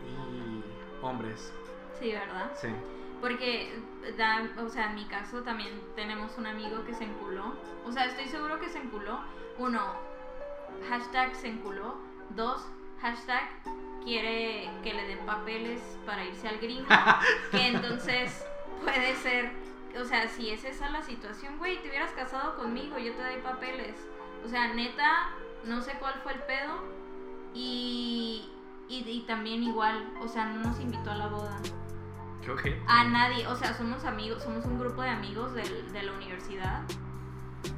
Y 0.05 0.65
hombres, 1.05 1.53
Sí, 2.01 2.11
¿verdad? 2.11 2.51
sí. 2.57 2.69
Porque, 3.27 3.77
da, 4.17 4.49
o 4.65 4.69
sea, 4.69 4.91
en 4.91 4.95
mi 4.95 5.05
caso 5.07 5.43
también 5.43 5.83
tenemos 5.97 6.39
un 6.39 6.47
amigo 6.47 6.85
que 6.85 6.95
se 6.95 7.03
enculó. 7.03 7.57
O 7.85 7.91
sea, 7.91 8.05
estoy 8.05 8.29
seguro 8.29 8.61
que 8.61 8.69
se 8.69 8.79
enculó. 8.79 9.19
Uno, 9.59 9.83
hashtag 10.89 11.35
se 11.35 11.49
enculó. 11.49 11.97
Dos, 12.37 12.65
hashtag 13.01 13.49
quiere 14.05 14.71
que 14.85 14.95
le 14.95 15.09
den 15.09 15.27
papeles 15.27 15.81
para 16.07 16.25
irse 16.25 16.47
al 16.47 16.59
gringo. 16.59 16.87
que 17.51 17.67
entonces 17.67 18.47
puede 18.81 19.17
ser, 19.17 19.51
o 20.01 20.05
sea, 20.05 20.29
si 20.29 20.51
es 20.51 20.65
esa 20.65 20.89
la 20.91 21.03
situación, 21.03 21.59
güey, 21.59 21.83
te 21.83 21.89
hubieras 21.89 22.13
casado 22.13 22.57
conmigo, 22.57 22.97
yo 22.97 23.13
te 23.13 23.25
doy 23.25 23.43
papeles. 23.43 23.97
O 24.45 24.49
sea, 24.49 24.73
neta, 24.73 25.31
no 25.65 25.83
sé 25.83 25.95
cuál 25.99 26.15
fue 26.23 26.33
el 26.33 26.43
pedo. 26.45 26.75
Y, 27.55 28.49
y, 28.89 28.99
y 28.99 29.25
también 29.27 29.65
igual, 29.65 30.15
o 30.21 30.29
sea, 30.29 30.47
no 30.47 30.69
nos 30.69 30.79
invitó 30.79 31.11
a 31.11 31.17
la 31.17 31.27
boda. 31.27 31.61
A 32.87 33.05
nadie, 33.05 33.47
o 33.47 33.57
sea, 33.57 33.75
somos 33.75 34.05
amigos, 34.05 34.43
somos 34.43 34.65
un 34.67 34.79
grupo 34.79 35.03
de 35.03 35.09
amigos 35.11 35.53
de 35.55 36.03
la 36.03 36.13
universidad 36.13 36.83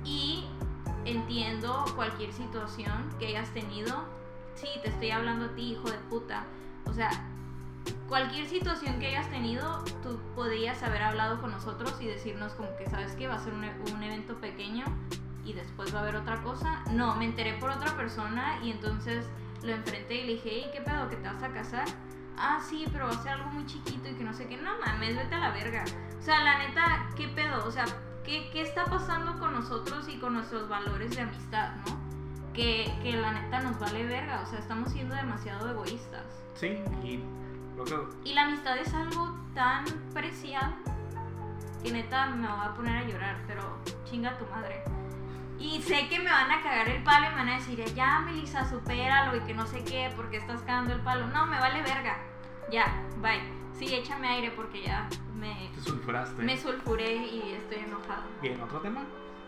y 0.05 0.45
entiendo 1.05 1.85
cualquier 1.95 2.33
situación 2.33 3.09
que 3.19 3.29
hayas 3.29 3.49
tenido. 3.51 4.05
Sí, 4.55 4.69
te 4.83 4.89
estoy 4.89 5.11
hablando 5.11 5.47
a 5.47 5.55
ti, 5.55 5.73
hijo 5.73 5.89
de 5.91 5.99
puta. 6.11 6.45
O 6.87 6.93
sea, 6.93 7.11
cualquier 8.09 8.47
situación 8.49 8.99
que 8.99 9.07
hayas 9.09 9.29
tenido, 9.31 9.85
tú 10.03 10.19
podrías 10.35 10.83
haber 10.83 11.03
hablado 11.03 11.41
con 11.41 11.51
nosotros 11.51 11.95
y 12.01 12.07
decirnos 12.07 12.53
como 12.55 12.75
que 12.77 12.87
sabes 12.87 13.13
que 13.13 13.29
va 13.29 13.35
a 13.37 13.39
ser 13.39 13.55
un, 13.55 13.65
e- 13.65 13.77
un 13.93 14.03
evento 14.03 14.35
pequeño 14.41 14.85
y 15.45 15.53
después 15.53 15.95
va 15.95 16.01
a 16.01 16.03
haber 16.03 16.17
otra 16.17 16.43
cosa. 16.43 16.83
No, 16.91 17.15
me 17.15 17.25
enteré 17.25 17.55
por 17.55 17.71
otra 17.71 17.97
persona 17.97 18.59
y 18.63 18.71
entonces 18.71 19.25
lo 19.63 19.73
enfrenté 19.73 20.23
y 20.23 20.27
le 20.27 20.33
dije, 20.35 20.51
hey, 20.53 20.71
¿qué 20.73 20.81
pedo? 20.81 21.09
¿Que 21.09 21.17
te 21.17 21.29
vas 21.29 21.43
a 21.43 21.49
casar? 21.53 21.87
Ah, 22.41 22.61
sí, 22.63 22.87
pero 22.93 23.07
va 23.07 23.13
a 23.13 23.23
ser 23.23 23.33
algo 23.33 23.51
muy 23.51 23.67
chiquito 23.67 24.09
y 24.09 24.15
que 24.15 24.25
no 24.25 24.33
sé 24.33 24.47
qué. 24.47 24.57
No 24.57 24.79
mames, 24.79 25.17
vete 25.17 25.35
a 25.35 25.39
la 25.39 25.51
verga. 25.51 25.85
O 26.19 26.23
sea, 26.23 26.43
la 26.43 26.59
neta, 26.59 27.09
¿qué 27.17 27.29
pedo? 27.29 27.67
O 27.67 27.71
sea, 27.71 27.85
¿qué, 28.25 28.49
qué 28.53 28.63
está 28.63 28.85
pasando 28.85 29.39
con 29.39 29.53
nosotros 29.53 30.09
y 30.09 30.19
con 30.19 30.35
nuestros 30.35 30.69
valores 30.69 31.15
de 31.17 31.23
amistad, 31.23 31.77
no? 31.87 31.99
Que, 32.53 32.93
que 33.03 33.13
la 33.17 33.33
neta 33.33 33.61
nos 33.61 33.79
vale 33.79 34.05
verga. 34.07 34.43
O 34.43 34.47
sea, 34.47 34.59
estamos 34.59 34.93
siendo 34.93 35.15
demasiado 35.15 35.71
egoístas. 35.71 36.25
Sí, 36.55 36.79
y 37.03 37.23
luego, 37.77 38.09
Y 38.25 38.35
la 38.35 38.45
amistad 38.45 38.79
es 38.79 38.93
algo 38.93 39.37
tan 39.55 39.85
preciado 40.13 40.73
que 41.83 41.93
neta 41.93 42.27
me 42.27 42.49
voy 42.49 42.67
a 42.67 42.75
poner 42.75 43.05
a 43.05 43.09
llorar, 43.09 43.37
pero 43.47 43.63
chinga 44.05 44.37
tu 44.39 44.47
madre. 44.47 44.83
Y 45.59 45.83
sé 45.83 46.09
que 46.09 46.19
me 46.19 46.31
van 46.31 46.51
a 46.51 46.63
cagar 46.63 46.89
el 46.89 47.03
palo 47.03 47.27
y 47.27 47.31
me 47.31 47.37
van 47.37 47.49
a 47.49 47.55
decir, 47.57 47.85
ya 47.95 48.21
Melissa, 48.21 48.69
supéralo 48.69 49.37
y 49.37 49.41
que 49.41 49.55
no 49.55 49.67
sé 49.67 49.83
qué, 49.85 50.11
porque 50.15 50.37
estás 50.37 50.61
cagando 50.63 50.93
el 50.93 51.01
palo. 51.01 51.27
No, 51.29 51.47
me 51.47 51.59
vale 51.59 51.83
verga. 51.83 52.17
Ya, 52.71 53.03
bye. 53.17 53.41
Sí, 53.77 53.93
échame 53.95 54.29
aire 54.29 54.51
porque 54.53 54.83
ya 54.83 55.09
me, 55.35 55.71
te 55.75 55.81
sulfuraste. 55.81 56.43
me 56.43 56.57
sulfuré 56.57 57.15
y 57.15 57.53
estoy 57.57 57.79
enojada. 57.85 58.25
Bien, 58.43 58.61
¿otro 58.61 58.81
tema? 58.81 59.05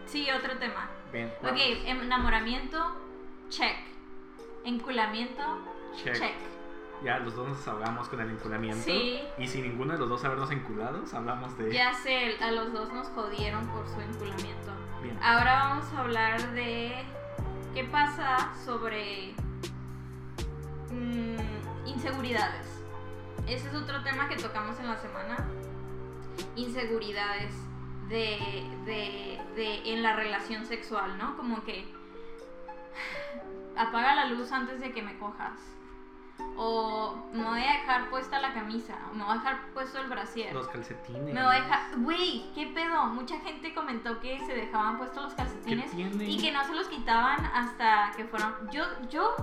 Sí, 0.07 0.29
otro 0.31 0.57
tema. 0.59 0.89
Bien. 1.13 1.33
Ok, 1.43 1.45
vamos. 1.45 1.61
enamoramiento, 2.05 2.97
check. 3.49 3.77
Enculamiento, 4.65 5.43
Check. 5.97 6.15
check. 6.19 6.35
Ya 7.03 7.19
los 7.19 7.35
dos 7.35 7.49
nos 7.49 7.59
desahogamos 7.59 8.09
con 8.09 8.21
el 8.21 8.31
enculamiento. 8.31 8.85
Sí. 8.85 9.21
Y 9.39 9.47
sin 9.49 9.63
ninguno 9.63 9.95
de 9.95 9.99
los 9.99 10.09
dos 10.09 10.25
habernos 10.25 10.51
enculados, 10.51 11.15
hablamos 11.15 11.57
de... 11.57 11.73
Ya 11.73 11.95
sé, 11.95 12.37
a 12.43 12.51
los 12.51 12.73
dos 12.73 12.93
nos 12.93 13.09
jodieron 13.09 13.67
por 13.69 13.89
su 13.89 14.01
enculamiento. 14.01 14.73
Bien. 15.03 15.19
Ahora 15.23 15.69
vamos 15.69 15.87
a 15.95 16.01
hablar 16.01 16.53
de 16.53 16.93
qué 17.75 17.85
pasa 17.85 18.53
sobre 18.65 19.33
mm, 20.91 21.87
inseguridades. 21.87 22.67
Ese 23.47 23.69
es 23.69 23.75
otro 23.75 24.03
tema 24.03 24.29
que 24.29 24.37
tocamos 24.37 24.79
en 24.79 24.87
la 24.89 24.97
semana. 24.99 25.39
Inseguridades 26.57 27.55
de, 28.11 28.67
de, 28.85 29.41
de- 29.57 29.93
en 29.95 30.03
la 30.03 30.15
relación 30.17 30.67
sexual, 30.67 31.17
¿no? 31.17 31.37
Como 31.37 31.65
que 31.65 31.89
apaga 33.77 34.15
la 34.15 34.27
luz 34.27 34.53
antes 34.53 34.81
de 34.81 34.93
que 34.93 35.01
me 35.03 35.19
cojas. 35.19 35.59
O 36.57 37.17
me 37.33 37.43
voy 37.43 37.61
a 37.63 37.73
dejar 37.73 38.11
puesta 38.11 38.39
la 38.41 38.53
camisa. 38.53 38.97
O 39.11 39.15
me 39.15 39.25
voy 39.25 39.33
a 39.33 39.37
dejar 39.39 39.61
puesto 39.73 39.99
el 39.99 40.09
brasier. 40.09 40.53
Los 40.55 40.69
calcetines. 40.69 41.35
Me 41.35 41.43
voy 41.43 41.57
a 41.57 41.61
dejar. 41.63 41.81
Güey, 41.99 42.51
¿qué 42.55 42.67
pedo? 42.69 43.07
Mucha 43.07 43.39
gente 43.41 43.73
comentó 43.75 44.21
que 44.21 44.39
se 44.47 44.55
dejaban 44.55 44.99
puestos 44.99 45.23
los 45.25 45.33
¿Qué 45.35 45.43
calcetines 45.43 45.93
y 45.95 46.39
que 46.41 46.53
no 46.53 46.65
se 46.65 46.75
los 46.75 46.87
quitaban 46.89 47.45
hasta 47.47 48.13
que 48.17 48.25
fueron. 48.27 48.55
Yo, 48.71 48.85
yo 49.11 49.35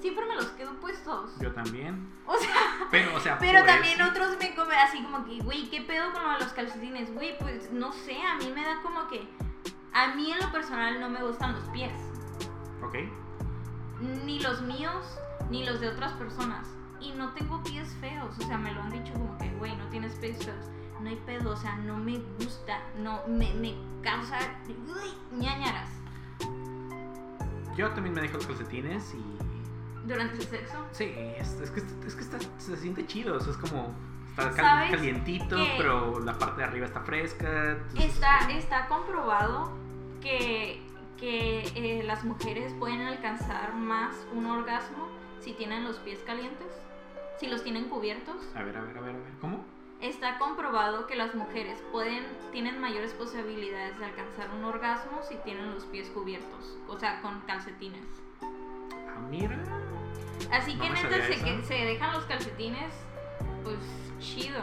siempre 0.00 0.24
me 0.26 0.34
los 0.36 0.46
quedo 0.48 0.72
puestos. 0.80 1.32
Yo 1.40 1.52
también. 1.52 2.08
O 2.26 2.36
sea, 2.36 2.54
Pero, 2.90 3.16
o 3.16 3.20
sea, 3.20 3.38
pero 3.38 3.58
por 3.60 3.68
también 3.68 4.00
eso- 4.00 4.10
otros 4.10 4.36
me 4.38 4.54
comen 4.54 4.78
así 4.78 5.02
como 5.02 5.24
que, 5.24 5.38
güey, 5.40 5.68
¿qué 5.70 5.80
pedo 5.82 6.12
con 6.12 6.22
lo 6.22 6.30
de 6.34 6.38
los 6.40 6.52
calcetines? 6.52 7.12
Güey, 7.14 7.36
pues 7.38 7.72
no 7.72 7.92
sé, 7.92 8.16
a 8.22 8.36
mí 8.36 8.50
me 8.54 8.64
da 8.64 8.80
como 8.82 9.08
que. 9.08 9.28
A 9.92 10.08
mí 10.14 10.30
en 10.32 10.38
lo 10.38 10.50
personal 10.52 11.00
no 11.00 11.10
me 11.10 11.22
gustan 11.22 11.52
los 11.52 11.64
pies. 11.70 11.92
Ok. 12.82 12.94
Ni 14.24 14.40
los 14.40 14.62
míos, 14.62 15.18
ni 15.52 15.64
los 15.64 15.80
de 15.80 15.88
otras 15.88 16.12
personas. 16.14 16.66
Y 17.00 17.12
no 17.12 17.32
tengo 17.34 17.62
pies 17.62 17.94
feos. 18.00 18.36
O 18.38 18.42
sea, 18.42 18.58
me 18.58 18.72
lo 18.72 18.80
han 18.82 18.90
dicho 18.90 19.12
como 19.12 19.36
que, 19.38 19.48
güey, 19.58 19.76
no 19.76 19.84
tienes 19.88 20.14
pies 20.14 20.44
feos. 20.44 20.66
No 21.00 21.08
hay 21.08 21.16
pedo, 21.26 21.50
o 21.50 21.56
sea, 21.56 21.76
no 21.76 21.96
me 21.96 22.18
gusta. 22.38 22.78
No, 22.98 23.20
me, 23.28 23.52
me 23.54 23.74
causa. 24.02 24.38
Uy, 24.68 25.38
ñañaras. 25.38 25.90
Yo 27.76 27.90
también 27.90 28.14
me 28.14 28.20
dejo 28.22 28.34
los 28.36 28.46
calcetines 28.46 29.14
y... 29.14 30.06
Durante 30.06 30.34
el 30.36 30.42
sexo. 30.42 30.84
Sí, 30.90 31.12
es, 31.38 31.52
es 31.60 31.70
que, 31.70 31.80
es 32.06 32.14
que 32.14 32.20
está- 32.22 32.38
se 32.58 32.76
siente 32.76 33.06
chido. 33.06 33.36
o 33.36 33.40
sea, 33.40 33.52
es 33.52 33.58
como... 33.58 33.94
Está 34.30 34.50
cal- 34.50 34.56
¿Sabes 34.56 34.90
calientito, 34.92 35.56
pero 35.76 36.18
la 36.20 36.38
parte 36.38 36.62
de 36.62 36.64
arriba 36.64 36.86
está 36.86 37.00
fresca. 37.00 37.76
Está, 37.98 38.50
está 38.50 38.86
comprobado 38.88 39.72
que, 40.22 40.82
que 41.18 41.60
eh, 41.74 42.02
las 42.04 42.24
mujeres 42.24 42.72
pueden 42.78 43.02
alcanzar 43.02 43.74
más 43.74 44.14
un 44.34 44.46
orgasmo 44.46 45.06
si 45.42 45.52
tienen 45.52 45.84
los 45.84 45.96
pies 45.98 46.20
calientes, 46.24 46.68
si 47.38 47.48
los 47.48 47.62
tienen 47.62 47.88
cubiertos. 47.88 48.36
A 48.54 48.62
ver, 48.62 48.76
a 48.76 48.82
ver, 48.82 48.96
a 48.96 49.00
ver, 49.00 49.16
a 49.16 49.18
ver. 49.18 49.32
¿Cómo? 49.40 49.64
Está 50.00 50.38
comprobado 50.38 51.06
que 51.06 51.14
las 51.14 51.34
mujeres 51.34 51.78
pueden, 51.92 52.24
tienen 52.50 52.80
mayores 52.80 53.12
posibilidades 53.12 53.98
de 53.98 54.04
alcanzar 54.04 54.50
un 54.50 54.64
orgasmo 54.64 55.20
si 55.28 55.36
tienen 55.36 55.72
los 55.72 55.84
pies 55.84 56.08
cubiertos, 56.08 56.76
o 56.88 56.98
sea, 56.98 57.20
con 57.22 57.40
calcetines. 57.42 58.06
Ah, 58.42 59.20
mira. 59.30 59.56
Así 60.50 60.74
No 60.74 60.82
que 60.82 60.90
neta 60.90 61.26
se, 61.26 61.44
que 61.44 61.62
se 61.62 61.74
dejan 61.74 62.12
los 62.14 62.24
calcetines, 62.24 62.92
pues 63.62 63.78
chido. 64.18 64.60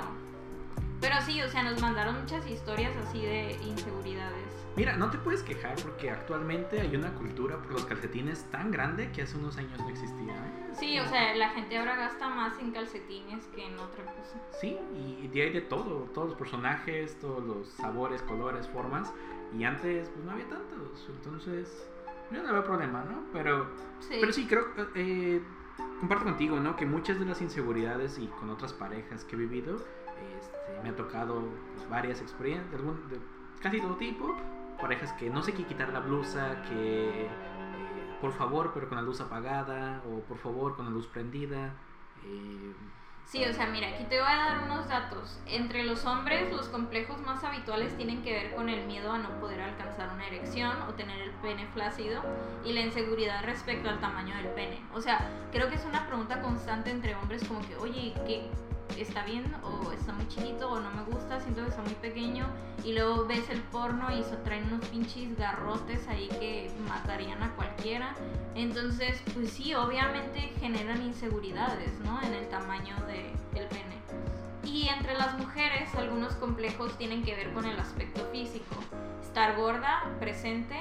Pero 0.99 1.15
sí, 1.21 1.41
o 1.41 1.47
sea, 1.47 1.63
nos 1.63 1.81
mandaron 1.81 2.19
muchas 2.19 2.45
historias 2.45 2.91
así 2.97 3.21
de 3.21 3.53
inseguridades. 3.63 4.48
Mira, 4.79 4.95
no 4.95 5.09
te 5.11 5.17
puedes 5.17 5.43
quejar 5.43 5.75
porque 5.83 6.09
actualmente 6.09 6.79
hay 6.79 6.95
una 6.95 7.13
cultura 7.15 7.57
por 7.57 7.73
los 7.73 7.83
calcetines 7.83 8.45
tan 8.49 8.71
grande 8.71 9.11
que 9.11 9.23
hace 9.23 9.35
unos 9.37 9.57
años 9.57 9.77
no 9.77 9.89
existía. 9.89 10.33
¿eh? 10.33 10.69
Sí, 10.71 10.97
o 10.99 11.05
sea, 11.05 11.35
la 11.35 11.49
gente 11.49 11.77
ahora 11.77 11.97
gasta 11.97 12.29
más 12.29 12.57
en 12.59 12.71
calcetines 12.71 13.45
que 13.47 13.65
en 13.67 13.77
otra 13.77 14.05
cosa. 14.05 14.39
Sí, 14.61 14.79
y 14.95 15.27
de 15.27 15.41
ahí 15.41 15.49
de 15.51 15.59
todo, 15.59 16.09
todos 16.13 16.29
los 16.29 16.37
personajes, 16.37 17.19
todos 17.19 17.43
los 17.43 17.67
sabores, 17.67 18.21
colores, 18.21 18.69
formas. 18.69 19.13
Y 19.53 19.65
antes, 19.65 20.07
pues 20.11 20.23
no 20.23 20.31
había 20.31 20.47
tantos. 20.47 21.09
Entonces, 21.09 21.85
yo 22.31 22.41
no 22.41 22.53
veo 22.53 22.63
problema, 22.63 23.03
¿no? 23.03 23.23
Pero, 23.33 23.67
Sí. 23.99 24.15
pero 24.21 24.31
sí, 24.31 24.47
creo 24.47 24.73
que 24.75 24.85
eh, 24.95 25.41
comparto 25.99 26.23
contigo, 26.23 26.57
¿no? 26.61 26.77
Que 26.77 26.85
muchas 26.85 27.19
de 27.19 27.25
las 27.25 27.41
inseguridades 27.41 28.17
y 28.17 28.27
con 28.27 28.49
otras 28.49 28.71
parejas 28.71 29.25
que 29.25 29.35
he 29.35 29.39
vivido, 29.39 29.75
este, 29.75 30.81
me 30.83 30.89
ha 30.91 30.95
tocado 30.95 31.43
pues, 31.75 31.89
varias 31.89 32.21
experiencias, 32.21 32.71
de, 32.71 32.77
algún- 32.77 33.09
de 33.09 33.17
casi 33.61 33.81
todo 33.81 33.97
tipo. 33.97 34.37
Parejas 34.81 35.11
que 35.13 35.29
no 35.29 35.41
se 35.41 35.51
quiere 35.53 35.67
quitar 35.67 35.89
la 35.89 35.99
blusa, 35.99 36.61
que 36.63 37.25
eh, 37.25 37.29
por 38.21 38.33
favor, 38.33 38.71
pero 38.73 38.87
con 38.87 38.97
la 38.97 39.01
luz 39.01 39.19
apagada, 39.21 40.01
o 40.09 40.21
por 40.21 40.37
favor, 40.37 40.75
con 40.75 40.85
la 40.85 40.91
luz 40.91 41.07
prendida. 41.07 41.73
eh, 42.25 42.73
Sí, 43.25 43.45
o 43.45 43.53
sea, 43.53 43.67
mira, 43.67 43.89
aquí 43.89 44.05
te 44.05 44.19
voy 44.19 44.27
a 44.27 44.35
dar 44.37 44.63
unos 44.63 44.87
datos. 44.87 45.39
Entre 45.45 45.83
los 45.83 46.03
hombres, 46.05 46.51
los 46.51 46.67
complejos 46.69 47.21
más 47.21 47.43
habituales 47.43 47.95
tienen 47.95 48.23
que 48.23 48.33
ver 48.33 48.55
con 48.55 48.69
el 48.69 48.87
miedo 48.87 49.11
a 49.11 49.19
no 49.19 49.29
poder 49.39 49.61
alcanzar 49.61 50.09
una 50.15 50.25
erección 50.25 50.81
o 50.89 50.95
tener 50.95 51.21
el 51.21 51.29
pene 51.33 51.67
flácido 51.67 52.23
y 52.65 52.73
la 52.73 52.79
inseguridad 52.81 53.43
respecto 53.45 53.87
al 53.87 53.99
tamaño 53.99 54.35
del 54.35 54.47
pene. 54.47 54.81
O 54.95 55.01
sea, 55.01 55.29
creo 55.51 55.69
que 55.69 55.75
es 55.75 55.85
una 55.85 56.07
pregunta 56.07 56.41
constante 56.41 56.89
entre 56.89 57.13
hombres 57.13 57.47
como 57.47 57.61
que, 57.67 57.75
oye, 57.75 58.15
¿qué 58.25 58.49
está 59.01 59.23
bien 59.23 59.45
o 59.63 59.91
está 59.91 60.13
muy 60.13 60.27
chiquito 60.27 60.69
o 60.71 60.79
no 60.79 60.89
me 60.91 61.03
gusta, 61.03 61.39
siento 61.39 61.61
que 61.63 61.69
está 61.69 61.81
muy 61.81 61.93
pequeño 61.95 62.45
y 62.83 62.93
luego 62.93 63.25
ves 63.25 63.49
el 63.49 63.61
porno 63.63 64.07
y 64.15 64.21
traen 64.43 64.65
unos 64.71 64.85
pinches 64.87 65.37
garrotes 65.37 66.07
ahí 66.07 66.27
que 66.39 66.71
matarían 66.87 67.41
a 67.43 67.51
cualquiera. 67.55 68.13
Entonces, 68.55 69.21
pues 69.33 69.51
sí, 69.51 69.73
obviamente 69.73 70.39
generan 70.59 71.01
inseguridades, 71.01 71.99
¿no? 71.99 72.21
En 72.21 72.33
el 72.33 72.47
tamaño 72.49 72.95
de- 73.07 73.33
del 73.53 73.67
pene. 73.67 73.99
Y 74.63 74.87
entre 74.89 75.15
las 75.17 75.37
mujeres, 75.37 75.93
algunos 75.95 76.33
complejos 76.35 76.97
tienen 76.97 77.23
que 77.23 77.35
ver 77.35 77.53
con 77.53 77.65
el 77.65 77.79
aspecto 77.79 78.25
físico. 78.31 78.75
Estar 79.21 79.55
gorda, 79.55 80.03
presente. 80.19 80.75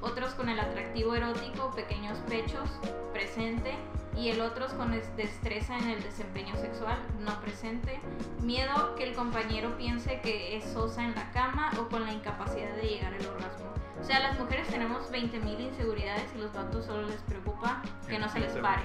Otros 0.00 0.34
con 0.34 0.48
el 0.48 0.60
atractivo 0.60 1.14
erótico, 1.14 1.70
pequeños 1.74 2.18
pechos, 2.28 2.68
presente. 3.12 3.74
Y 4.16 4.28
el 4.30 4.40
otros 4.40 4.72
con 4.74 4.94
es- 4.94 5.14
destreza 5.16 5.76
en 5.78 5.90
el 5.90 6.02
desempeño 6.02 6.54
sexual, 6.56 6.96
no 7.20 7.40
presente. 7.40 8.00
Miedo 8.42 8.94
que 8.94 9.04
el 9.04 9.14
compañero 9.14 9.76
piense 9.76 10.20
que 10.20 10.56
es 10.56 10.64
sosa 10.64 11.04
en 11.04 11.14
la 11.14 11.30
cama 11.32 11.70
o 11.80 11.88
con 11.88 12.04
la 12.04 12.12
incapacidad 12.12 12.74
de 12.76 12.82
llegar 12.82 13.12
al 13.14 13.26
orgasmo. 13.26 13.66
O 14.00 14.04
sea, 14.04 14.20
las 14.20 14.38
mujeres 14.38 14.68
tenemos 14.68 15.10
20.000 15.10 15.58
inseguridades 15.60 16.24
y 16.34 16.38
los 16.38 16.52
vatos 16.52 16.84
solo 16.86 17.06
les 17.08 17.20
preocupa 17.22 17.82
que 18.06 18.16
El 18.16 18.20
no 18.22 18.28
se 18.28 18.40
les 18.40 18.52
pare. 18.52 18.82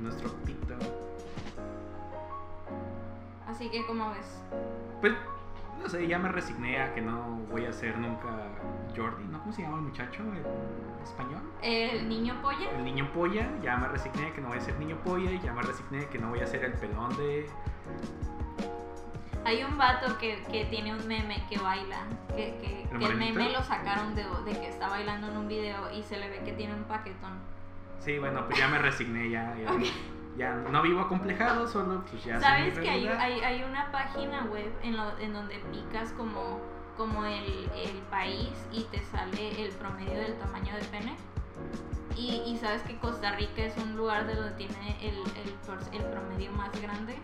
nuestro 0.00 0.32
pito. 0.44 0.74
Así 3.46 3.68
que, 3.70 3.86
¿cómo 3.86 4.10
ves? 4.10 4.26
Pues, 5.00 5.12
no 5.84 5.90
sé, 5.90 6.06
ya 6.08 6.18
me 6.18 6.28
resigné 6.30 6.80
a 6.80 6.94
que 6.94 7.02
no 7.02 7.40
voy 7.50 7.66
a 7.66 7.72
ser 7.72 7.96
nunca 7.98 8.28
Jordi, 8.96 9.24
¿no? 9.24 9.38
¿Cómo 9.40 9.52
se 9.52 9.62
llama 9.62 9.76
el 9.76 9.82
muchacho 9.82 10.22
en 10.22 10.42
español? 11.04 11.42
El 11.62 12.08
niño 12.08 12.40
polla. 12.40 12.70
El 12.70 12.84
niño 12.84 13.10
polla, 13.12 13.46
ya 13.62 13.76
me 13.76 13.88
resigné 13.88 14.28
a 14.28 14.32
que 14.32 14.40
no 14.40 14.48
voy 14.48 14.56
a 14.58 14.60
ser 14.62 14.78
niño 14.78 14.96
polla 15.04 15.30
y 15.30 15.38
ya 15.40 15.52
me 15.52 15.60
resigné 15.62 16.04
a 16.04 16.08
que 16.08 16.18
no 16.18 16.30
voy 16.30 16.40
a 16.40 16.46
ser 16.46 16.64
el 16.64 16.72
pelón 16.72 17.14
de... 17.18 17.46
Hay 19.44 19.62
un 19.62 19.76
vato 19.76 20.16
que, 20.18 20.42
que 20.50 20.64
tiene 20.66 20.94
un 20.94 21.06
meme 21.06 21.44
que 21.50 21.58
baila. 21.58 21.98
Que, 22.28 22.56
que- 22.62 22.88
¿El 22.90 22.98
que 22.98 23.04
el 23.06 23.16
meme 23.16 23.52
lo 23.52 23.62
sacaron 23.62 24.14
de, 24.14 24.24
de 24.46 24.58
que 24.58 24.68
está 24.68 24.88
bailando 24.88 25.28
en 25.30 25.36
un 25.36 25.48
video 25.48 25.92
y 25.92 26.02
se 26.02 26.18
le 26.18 26.30
ve 26.30 26.40
que 26.44 26.52
tiene 26.52 26.72
un 26.74 26.84
paquetón. 26.84 27.32
Sí, 27.98 28.18
bueno, 28.18 28.46
pues 28.46 28.58
ya 28.58 28.68
me 28.68 28.78
resigné, 28.78 29.28
ya, 29.30 29.54
ya. 29.56 29.70
Ya 30.36 30.54
no 30.54 30.82
vivo 30.82 31.00
acomplejado, 31.00 31.66
solo 31.68 32.02
pues 32.10 32.24
ya... 32.24 32.40
¿Sabes 32.40 32.78
que 32.78 32.88
hay, 32.88 33.06
hay, 33.06 33.40
hay 33.40 33.62
una 33.62 33.90
página 33.92 34.42
web 34.44 34.72
en, 34.82 34.96
lo- 34.96 35.18
en 35.18 35.32
donde 35.32 35.58
picas 35.72 36.10
como, 36.12 36.60
como 36.96 37.24
el, 37.24 37.70
el 37.74 37.96
país 38.10 38.50
y 38.72 38.82
te 38.84 39.02
sale 39.04 39.64
el 39.64 39.70
promedio 39.72 40.14
del 40.20 40.34
tamaño 40.38 40.74
de 40.74 40.82
pene? 40.84 41.16
Y, 42.16 42.42
y 42.46 42.58
sabes 42.58 42.82
que 42.82 42.96
Costa 42.98 43.32
Rica 43.36 43.62
es 43.62 43.76
un 43.76 43.96
lugar 43.96 44.26
de 44.26 44.34
donde 44.34 44.52
tiene 44.52 44.96
el, 45.00 45.14
el, 45.18 45.94
el 46.00 46.04
promedio 46.10 46.52
más 46.52 46.70
grande. 46.80 47.16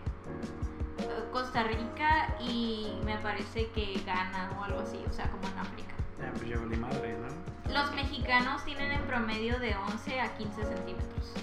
Costa 1.31 1.63
Rica 1.63 2.35
y 2.39 2.91
me 3.05 3.17
parece 3.17 3.69
que 3.71 4.01
Ghana 4.05 4.51
o 4.59 4.63
algo 4.63 4.79
así, 4.81 5.03
o 5.09 5.13
sea, 5.13 5.29
como 5.31 5.47
en 5.47 5.57
África. 5.59 5.93
Ya, 6.19 6.31
pues 6.33 6.61
valí 6.61 6.75
madre, 6.77 7.17
¿no? 7.17 7.73
Los 7.73 7.91
mexicanos 7.95 8.63
tienen 8.65 8.91
en 8.91 9.01
promedio 9.03 9.57
de 9.59 9.75
11 9.75 10.19
a 10.21 10.35
15 10.37 10.65
centímetros. 10.65 11.33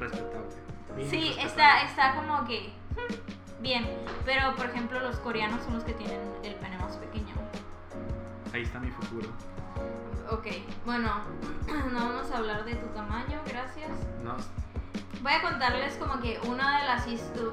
Respetable. 0.00 1.08
Sí, 1.08 1.36
está, 1.38 1.82
está 1.82 2.16
como 2.16 2.44
que 2.44 2.72
hmm, 2.96 3.62
bien, 3.62 3.88
pero 4.24 4.56
por 4.56 4.66
ejemplo 4.66 4.98
los 5.00 5.16
coreanos 5.20 5.62
son 5.62 5.74
los 5.74 5.84
que 5.84 5.92
tienen 5.92 6.20
el 6.42 6.54
pene 6.56 6.78
más 6.78 6.96
pequeño. 6.96 7.34
Ahí 8.52 8.62
está 8.62 8.80
mi 8.80 8.90
futuro. 8.90 9.28
Ok, 10.30 10.46
bueno, 10.84 11.08
no 11.92 11.98
vamos 11.98 12.30
a 12.30 12.38
hablar 12.38 12.64
de 12.64 12.74
tu 12.74 12.86
tamaño, 12.88 13.40
gracias. 13.46 13.90
No, 14.24 14.36
Voy 15.22 15.32
a 15.32 15.42
contarles 15.42 15.96
como 15.96 16.18
que 16.20 16.40
uno 16.46 16.66
de, 16.66 16.84
las, 16.86 17.06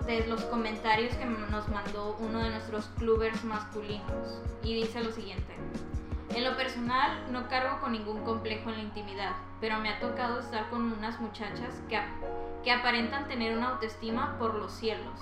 de 0.05 0.27
los 0.27 0.41
comentarios 0.45 1.13
que 1.15 1.25
nos 1.25 1.67
mandó 1.67 2.15
uno 2.19 2.39
de 2.39 2.51
nuestros 2.51 2.85
clubers 2.97 3.43
masculinos 3.43 4.41
y 4.63 4.75
dice 4.75 5.03
lo 5.03 5.11
siguiente. 5.11 5.53
En 6.35 6.43
lo 6.43 6.57
personal 6.57 7.31
no 7.31 7.47
cargo 7.47 7.79
con 7.79 7.93
ningún 7.93 8.23
complejo 8.23 8.69
en 8.69 8.77
la 8.77 8.83
intimidad, 8.83 9.31
pero 9.61 9.79
me 9.79 9.89
ha 9.89 9.99
tocado 9.99 10.39
estar 10.39 10.69
con 10.69 10.91
unas 10.91 11.19
muchachas 11.21 11.81
que, 11.87 11.99
que 12.63 12.71
aparentan 12.71 13.27
tener 13.27 13.57
una 13.57 13.69
autoestima 13.69 14.37
por 14.37 14.55
los 14.55 14.73
cielos, 14.73 15.19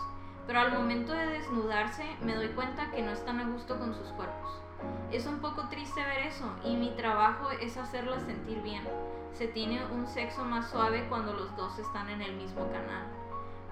pero 0.48 0.60
al 0.60 0.74
momento 0.74 1.14
de 1.14 1.28
desnudarse 1.28 2.04
me 2.22 2.36
doy 2.36 2.50
cuenta 2.50 2.90
que 2.92 3.04
no 3.04 3.12
están 3.12 3.40
a 3.40 3.48
gusto 3.50 3.78
con 3.78 3.94
sus 3.94 4.08
cuerpos. 4.10 4.62
Es 5.12 5.26
un 5.26 5.40
poco 5.40 5.68
triste 5.70 6.04
ver 6.04 6.28
eso 6.28 6.52
y 6.64 6.76
mi 6.76 6.90
trabajo 6.92 7.50
es 7.52 7.78
hacerlas 7.78 8.24
sentir 8.24 8.62
bien. 8.62 8.84
Se 9.34 9.48
tiene 9.48 9.86
un 9.86 10.08
sexo 10.08 10.44
más 10.44 10.70
suave 10.70 11.06
cuando 11.08 11.34
los 11.34 11.56
dos 11.56 11.78
están 11.78 12.10
en 12.10 12.22
el 12.22 12.36
mismo 12.36 12.70
canal. 12.72 13.06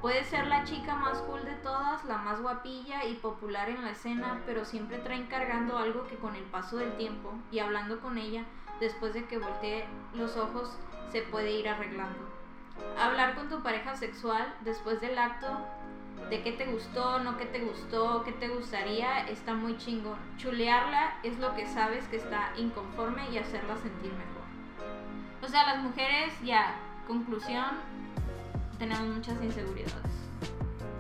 Puede 0.04 0.26
ser 0.26 0.48
la 0.48 0.66
chica 0.66 0.96
más 0.96 1.20
cool 1.20 1.46
de 1.46 1.54
todas, 1.64 2.04
la 2.04 2.18
más 2.18 2.42
guapilla 2.42 3.06
y 3.06 3.14
popular 3.14 3.70
en 3.70 3.86
la 3.86 3.92
escena, 3.92 4.42
pero 4.46 4.66
siempre 4.66 4.98
traen 4.98 5.28
cargando 5.28 5.78
algo 5.78 6.06
que 6.08 6.18
con 6.18 6.36
el 6.36 6.44
paso 6.44 6.76
del 6.76 6.98
tiempo 6.98 7.32
y 7.52 7.60
hablando 7.60 8.02
con 8.02 8.18
ella, 8.18 8.44
después 8.82 9.14
de 9.14 9.24
que 9.28 9.38
voltee 9.38 9.86
los 10.14 10.36
ojos, 10.36 10.78
se 11.10 11.22
puede 11.22 11.54
ir 11.54 11.70
arreglando. 11.70 12.20
Hablar 13.00 13.36
con 13.36 13.48
tu 13.48 13.64
pareja 13.64 13.96
sexual 13.96 14.54
después 14.66 15.00
del 15.00 15.18
acto 15.18 15.48
de 16.30 16.42
qué 16.44 16.52
te 16.52 16.66
gustó, 16.66 17.20
no 17.20 17.38
qué 17.38 17.46
te 17.46 17.60
gustó, 17.62 18.24
qué 18.26 18.34
te 18.34 18.50
gustaría, 18.50 19.26
está 19.30 19.54
muy 19.54 19.78
chingón. 19.78 20.18
Chulearla 20.36 21.14
es 21.24 21.40
lo 21.40 21.56
que 21.56 21.66
sabes 21.66 22.06
que 22.10 22.18
está 22.18 22.52
inconforme 22.58 23.30
y 23.32 23.38
hacerla 23.38 23.78
sentir 23.78 24.12
mejor. 24.12 24.44
O 25.42 25.48
sea, 25.48 25.64
las 25.64 25.82
mujeres, 25.82 26.34
ya, 26.44 26.76
conclusión, 27.08 28.03
tenemos 28.80 29.08
muchas 29.16 29.42
inseguridades. 29.44 29.94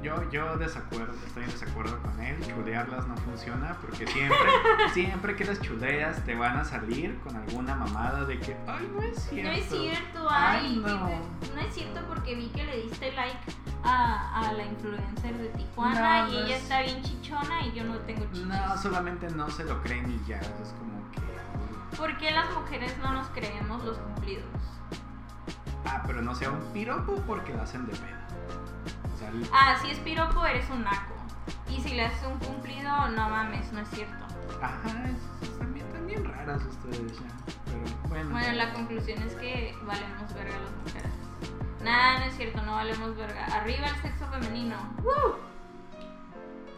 yo, 0.03 0.29
yo 0.31 0.57
desacuerdo, 0.57 1.13
estoy 1.25 1.43
en 1.43 1.51
desacuerdo 1.51 1.97
con 2.01 2.19
él. 2.21 2.35
Chulearlas 2.45 3.07
no 3.07 3.15
funciona 3.17 3.77
porque 3.81 4.05
siempre, 4.07 4.37
siempre 4.93 5.35
que 5.35 5.45
las 5.45 5.61
chuleas 5.61 6.23
te 6.25 6.35
van 6.35 6.57
a 6.57 6.65
salir 6.65 7.17
con 7.19 7.35
alguna 7.35 7.75
mamada 7.75 8.25
de 8.25 8.39
que, 8.39 8.55
ay, 8.67 8.89
no 8.93 9.01
es 9.01 9.17
cierto. 9.29 9.49
No 9.49 9.55
es 9.57 9.65
cierto, 9.69 10.27
Ay, 10.29 10.65
ay, 10.65 10.81
no. 10.85 10.97
no. 11.55 11.61
es 11.61 11.73
cierto 11.73 12.01
porque 12.07 12.35
vi 12.35 12.47
que 12.49 12.63
le 12.65 12.81
diste 12.83 13.11
like 13.13 13.37
a, 13.83 14.39
a 14.49 14.53
la 14.53 14.63
influencer 14.65 15.37
de 15.37 15.47
Tijuana 15.49 16.25
No, 16.25 16.29
y 16.29 16.33
no 16.33 16.39
ella 16.45 16.55
es- 16.57 16.63
está 16.63 16.81
bien 16.81 17.01
chichona 17.01 17.65
y 17.67 17.71
yo 17.73 17.83
no 17.85 17.97
tengo 17.99 18.25
chichis. 18.25 18.45
No, 18.45 18.77
solamente 18.77 19.29
no 19.31 19.49
se 19.49 19.63
lo 19.63 19.81
creen 19.83 20.09
y 20.11 20.29
ya, 20.29 20.37
es 20.39 20.73
como 20.79 21.11
que... 21.11 21.97
¿Por 21.97 22.17
qué 22.17 22.31
las 22.31 22.51
mujeres 22.53 22.93
no 23.01 23.13
nos 23.13 23.27
creemos 23.29 23.83
los 23.85 23.97
cumplidos? 23.97 24.45
Ah, 25.85 26.03
pero 26.05 26.21
no 26.21 26.33
sea 26.35 26.51
un 26.51 26.61
piropo 26.73 27.15
porque 27.27 27.53
lo 27.53 27.61
hacen 27.61 27.85
de 27.85 27.93
pedo. 27.93 28.17
O 29.13 29.17
sea, 29.17 29.29
el- 29.29 29.47
Ah, 29.53 29.75
si 29.81 29.89
es 29.91 29.99
piropo 29.99 30.45
eres 30.45 30.69
un 30.69 30.83
naco. 30.83 31.13
Y 31.69 31.81
si 31.81 31.93
le 31.95 32.05
haces 32.05 32.25
un 32.27 32.37
cumplido, 32.39 32.89
no 33.09 33.29
mames, 33.29 33.71
no 33.73 33.81
es 33.81 33.89
cierto. 33.89 34.23
ajá, 34.61 35.09
es- 35.09 35.49
están 35.49 35.73
bien, 35.73 35.85
están 35.87 36.07
bien 36.07 36.23
raras 36.23 36.61
ustedes 36.63 37.19
ya. 37.19 37.27
Pero 37.65 38.09
bueno. 38.09 38.29
Bueno, 38.31 38.53
la 38.53 38.71
conclusión 38.73 39.21
es 39.23 39.33
que 39.35 39.75
valemos 39.85 40.33
verga 40.33 40.55
las 40.57 40.71
mujeres. 40.85 41.11
Nada, 41.83 42.19
no 42.19 42.25
es 42.25 42.37
cierto, 42.37 42.61
no 42.61 42.75
valemos 42.75 43.17
verga. 43.17 43.45
Arriba 43.47 43.87
el 43.87 43.95
sexo 44.01 44.25
femenino. 44.27 44.77
¡Woo! 45.03 45.35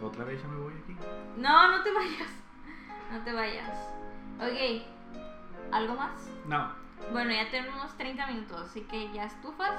Otra 0.07 0.23
vez 0.25 0.41
ya 0.41 0.47
me 0.47 0.57
voy 0.59 0.73
aquí. 0.83 0.97
No, 1.37 1.77
no 1.77 1.83
te 1.83 1.91
vayas. 1.93 2.29
No 3.11 3.19
te 3.23 3.33
vayas. 3.33 3.77
Ok. 4.39 4.83
¿Algo 5.71 5.95
más? 5.95 6.11
No, 6.47 6.71
Bueno, 7.11 7.31
ya 7.31 7.49
tenemos 7.51 7.95
30 7.97 8.27
minutos, 8.27 8.61
así 8.69 8.81
que 8.81 9.11
ya 9.13 9.25
estufas. 9.25 9.75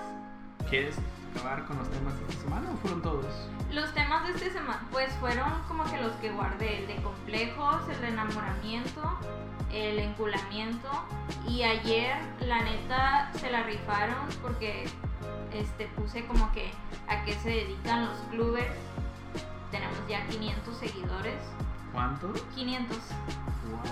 ¿quieres 0.69 0.97
acabar 1.35 1.65
con 1.67 1.79
los 1.79 1.89
temas 1.91 2.19
de 2.19 2.27
esta 2.27 2.43
semana 2.43 2.71
o 2.73 2.77
fueron 2.79 3.03
todos? 3.03 3.27
Los 3.71 3.93
temas 3.95 4.27
de 4.27 4.33
este 4.33 4.51
semana, 4.51 4.83
pues 4.91 5.13
fueron 5.15 5.51
como 5.69 5.85
que 5.85 6.01
los 6.01 6.13
que 6.15 6.31
guardé, 6.33 6.81
el 6.81 6.87
de 6.87 6.97
complejos, 7.03 7.89
el 7.89 8.01
de 8.01 8.09
enamoramiento, 8.09 9.19
el 9.73 9.99
enculamiento. 9.99 10.89
Y 11.47 11.63
ayer, 11.63 12.17
la 12.41 12.63
neta, 12.63 13.31
se 13.35 13.51
la 13.51 13.63
rifaron 13.63 14.27
porque 14.43 14.89
este, 15.53 15.87
puse 15.89 16.27
como 16.27 16.51
que 16.53 16.71
a 17.09 17.25
qué 17.25 17.33
se 17.35 17.51
dedican 17.51 18.07
los 18.07 18.19
clubes. 18.31 18.67
Tenemos 19.71 19.99
ya 20.09 20.27
500 20.27 20.77
seguidores. 20.77 21.41
¿Cuántos? 21.93 22.41
500. 22.55 22.97
Wow. 23.71 23.83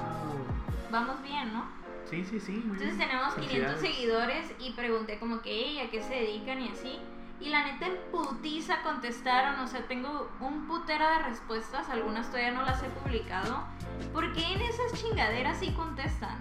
Vamos 0.91 1.23
bien, 1.23 1.53
¿no? 1.53 1.84
Sí, 2.15 2.25
sí, 2.25 2.41
sí. 2.41 2.53
Muy 2.53 2.77
Entonces 2.79 2.97
bien. 2.97 3.09
tenemos 3.09 3.35
500 3.35 3.51
Felicidades. 3.51 3.81
seguidores 3.81 4.53
y 4.61 4.73
pregunté 4.73 5.19
como 5.19 5.41
que, 5.43 5.51
"Ey, 5.51 5.81
¿a 5.81 5.91
qué 5.91 6.01
se 6.03 6.15
dedican 6.15 6.61
y 6.63 6.69
así? 6.69 6.99
Y 7.41 7.49
la 7.49 7.65
neta 7.65 7.87
en 7.87 7.97
putiza 8.13 8.83
contestaron, 8.83 9.59
o 9.61 9.67
sea, 9.67 9.87
tengo 9.89 10.31
un 10.41 10.67
putero 10.69 11.05
de 11.09 11.19
respuestas, 11.25 11.89
algunas 11.89 12.29
todavía 12.29 12.53
no 12.53 12.63
las 12.63 12.83
he 12.83 12.89
publicado. 12.89 13.65
¿Por 14.13 14.33
qué 14.33 14.47
en 14.53 14.61
esas 14.63 14.93
chingaderas 15.03 15.59
sí 15.59 15.73
contestan? 15.73 16.39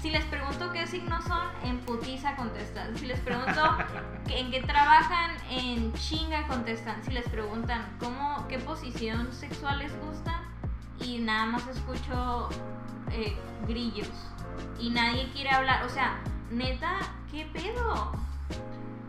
Si 0.00 0.10
les 0.10 0.24
pregunto 0.24 0.72
qué 0.72 0.86
signos 0.86 1.22
son, 1.24 1.46
en 1.64 1.78
putiza 1.80 2.34
contestan. 2.34 2.96
Si 2.96 3.06
les 3.06 3.20
pregunto 3.20 3.76
en 4.30 4.50
qué 4.50 4.62
trabajan, 4.62 5.32
en 5.50 5.92
chinga 5.92 6.46
contestan. 6.48 7.04
Si 7.04 7.10
les 7.12 7.28
preguntan 7.28 7.84
cómo, 8.00 8.48
qué 8.48 8.58
posición 8.58 9.32
sexual 9.32 9.78
les 9.80 9.92
gusta, 10.00 10.40
y 11.00 11.18
nada 11.18 11.46
más 11.46 11.66
escucho 11.68 12.48
eh, 13.12 13.36
grillos. 13.68 14.08
Y 14.82 14.90
nadie 14.90 15.30
quiere 15.32 15.50
hablar. 15.50 15.84
O 15.84 15.88
sea, 15.88 16.18
neta, 16.50 16.98
¿qué 17.30 17.46
pedo? 17.52 18.10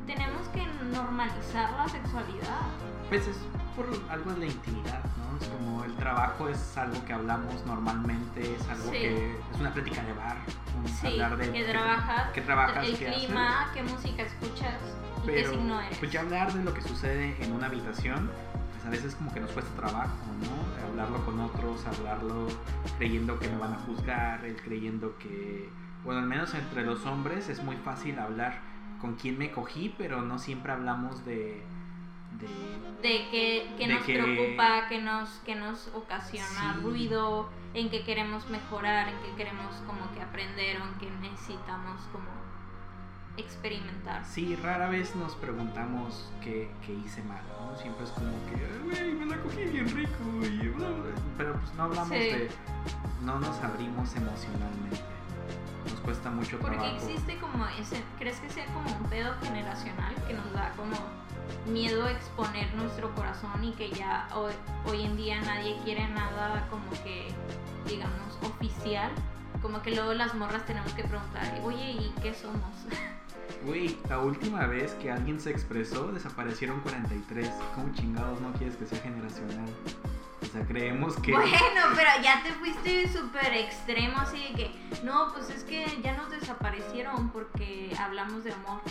Tenemos 0.05 0.47
que 0.49 0.67
normalizar 0.95 1.71
la 1.73 1.88
sexualidad. 1.89 2.62
Pues 3.09 3.27
es 3.27 3.38
por 3.75 3.88
algo 4.12 4.33
de 4.33 4.39
la 4.41 4.45
intimidad, 4.45 5.03
¿no? 5.17 5.36
Es 5.41 5.47
como 5.47 5.83
el 5.83 5.95
trabajo 5.95 6.47
es 6.47 6.77
algo 6.77 7.03
que 7.05 7.13
hablamos 7.13 7.65
normalmente, 7.65 8.53
es 8.55 8.69
algo 8.69 8.91
Sí. 8.91 8.99
que 8.99 9.31
es 9.51 9.59
una 9.59 9.73
plática 9.73 10.03
de 10.03 10.13
bar. 10.13 10.38
Sí, 11.01 11.07
hablar 11.07 11.38
de 11.38 11.51
que 11.51 11.63
trabajas, 11.63 12.31
qué 12.33 12.41
trabajas, 12.41 12.86
el 12.88 12.97
qué 12.99 13.05
clima, 13.12 13.71
qué 13.73 13.81
música 13.81 14.21
escuchas 14.23 14.75
y 15.23 15.25
qué 15.25 15.31
Pero 15.33 15.51
signo 15.53 15.81
eres. 15.81 15.97
pues 15.97 16.12
ya 16.12 16.19
hablar 16.21 16.53
de 16.53 16.63
lo 16.63 16.71
que 16.73 16.81
sucede 16.83 17.36
en 17.43 17.51
una 17.51 17.65
habitación, 17.65 18.29
pues 18.73 18.86
a 18.86 18.89
veces 18.91 19.15
como 19.15 19.33
que 19.33 19.39
nos 19.39 19.49
cuesta 19.51 19.71
trabajo, 19.75 20.17
¿no? 20.39 20.83
Hablarlo 20.93 21.25
con 21.25 21.39
otros, 21.39 21.84
hablarlo 21.88 22.47
creyendo 22.99 23.39
que 23.39 23.47
me 23.49 23.58
van 23.58 23.73
a 23.73 23.77
juzgar, 23.77 24.45
el 24.45 24.56
creyendo 24.62 25.17
que, 25.17 25.67
bueno, 26.03 26.19
al 26.19 26.27
menos 26.27 26.53
entre 26.53 26.84
los 26.86 27.03
hombres 27.08 27.49
es 27.49 27.63
muy 27.63 27.75
fácil 27.77 28.19
hablar 28.19 28.60
con 29.01 29.15
quién 29.15 29.39
me 29.39 29.49
cogí, 29.49 29.93
pero 29.97 30.21
no 30.21 30.38
siempre 30.38 30.71
hablamos 30.71 31.25
de... 31.25 31.63
de 32.39 32.47
de 33.01 33.88
nos 33.88 34.03
que- 34.03 34.13
preocupa, 34.13 34.88
qué 34.88 35.01
nos, 35.01 35.29
qué 35.43 35.56
nos 35.56 35.88
ocasiona 35.95 36.75
Sí. 36.75 36.82
ruido, 36.84 37.49
en 37.73 37.89
qué 37.89 38.03
queremos 38.03 38.47
mejorar, 38.51 39.08
en 39.08 39.15
qué 39.23 39.36
queremos 39.36 39.73
como 39.88 40.13
que 40.13 40.21
aprender 40.21 40.79
o 40.79 40.86
en 40.86 40.93
qué 40.99 41.10
necesitamos 41.27 42.02
como 42.12 42.42
experimentar. 43.38 44.23
Sí, 44.25 44.56
rara 44.56 44.90
vez 44.90 45.15
nos 45.15 45.36
preguntamos 45.36 46.31
qué, 46.42 46.71
qué 46.86 46.94
hice 46.94 47.23
mal, 47.23 47.42
¿no? 47.60 47.75
Siempre 47.77 48.04
es 48.06 48.12
como 48.12 48.31
que, 48.46 48.79
güey, 48.84 49.13
me 49.13 49.25
la 49.25 49.38
cogí 49.42 49.63
bien 49.63 49.88
rico 49.90 50.23
y 50.44 50.67
bla, 50.69 50.88
bla". 50.90 51.12
Pero 51.38 51.54
pues 51.54 51.73
no 51.75 51.84
hablamos 51.84 52.10
Sí. 52.10 52.15
de... 52.15 52.52
No 53.21 53.40
nos 53.40 53.58
abrimos 53.63 54.13
emocionalmente. 54.15 55.00
Nos 55.90 56.00
cuesta 56.02 56.29
mucho 56.29 56.60
Porque 56.60 56.77
trabajo. 56.77 56.96
existe 56.98 57.38
como 57.40 57.65
ese, 57.67 58.04
¿crees 58.19 58.40
que 58.40 58.50
sea 58.50 58.65
como 58.67 58.96
un 58.96 59.04
pedo 59.10 59.34
generacional 59.42 60.13
que 60.27 60.34
nos 60.34 60.52
da 60.54 60.71
como 60.77 60.96
miedo 61.67 62.06
a 62.06 62.12
exponer 62.12 62.73
nuestro 62.75 63.13
corazón 63.15 63.63
y 63.63 63.71
que 63.73 63.90
ya 63.92 64.27
hoy, 64.36 64.54
hoy 64.86 65.04
en 65.04 65.17
día 65.17 65.42
nadie 65.42 65.77
quiere 65.84 66.08
nada 66.10 66.67
como 66.69 66.90
que, 67.04 67.27
digamos, 67.88 68.38
oficial? 68.44 69.12
Como 69.62 69.81
que 69.81 69.92
luego 69.92 70.13
las 70.13 70.34
morras 70.36 70.65
tenemos 70.65 70.92
que 70.94 71.04
preguntar, 71.04 71.60
oye, 71.63 71.92
¿y 71.92 72.13
qué 72.21 72.34
somos? 72.34 72.60
Güey, 73.65 73.97
la 74.09 74.19
última 74.19 74.65
vez 74.67 74.91
que 74.95 75.09
alguien 75.09 75.39
se 75.39 75.49
expresó 75.49 76.11
desaparecieron 76.11 76.81
43. 76.81 77.49
¿Cómo 77.75 77.93
chingados 77.93 78.41
no 78.41 78.51
quieres 78.53 78.75
que 78.75 78.85
sea 78.85 78.99
generacional? 78.99 79.65
O 80.41 80.45
sea, 80.45 80.65
creemos 80.65 81.15
que... 81.21 81.31
Bueno, 81.31 81.81
pero 81.95 82.09
ya 82.21 82.43
te 82.43 82.51
fuiste 82.51 83.07
súper 83.07 83.53
extremo, 83.53 84.17
así 84.17 84.43
de 84.49 84.53
que, 84.53 84.71
no, 85.03 85.31
pues 85.33 85.49
es 85.49 85.63
que 85.63 85.85
ya 86.03 86.17
nos 86.17 86.29
desaparecieron 86.29 87.29
porque 87.29 87.95
hablamos 87.97 88.43
de 88.43 88.51
amor. 88.51 88.81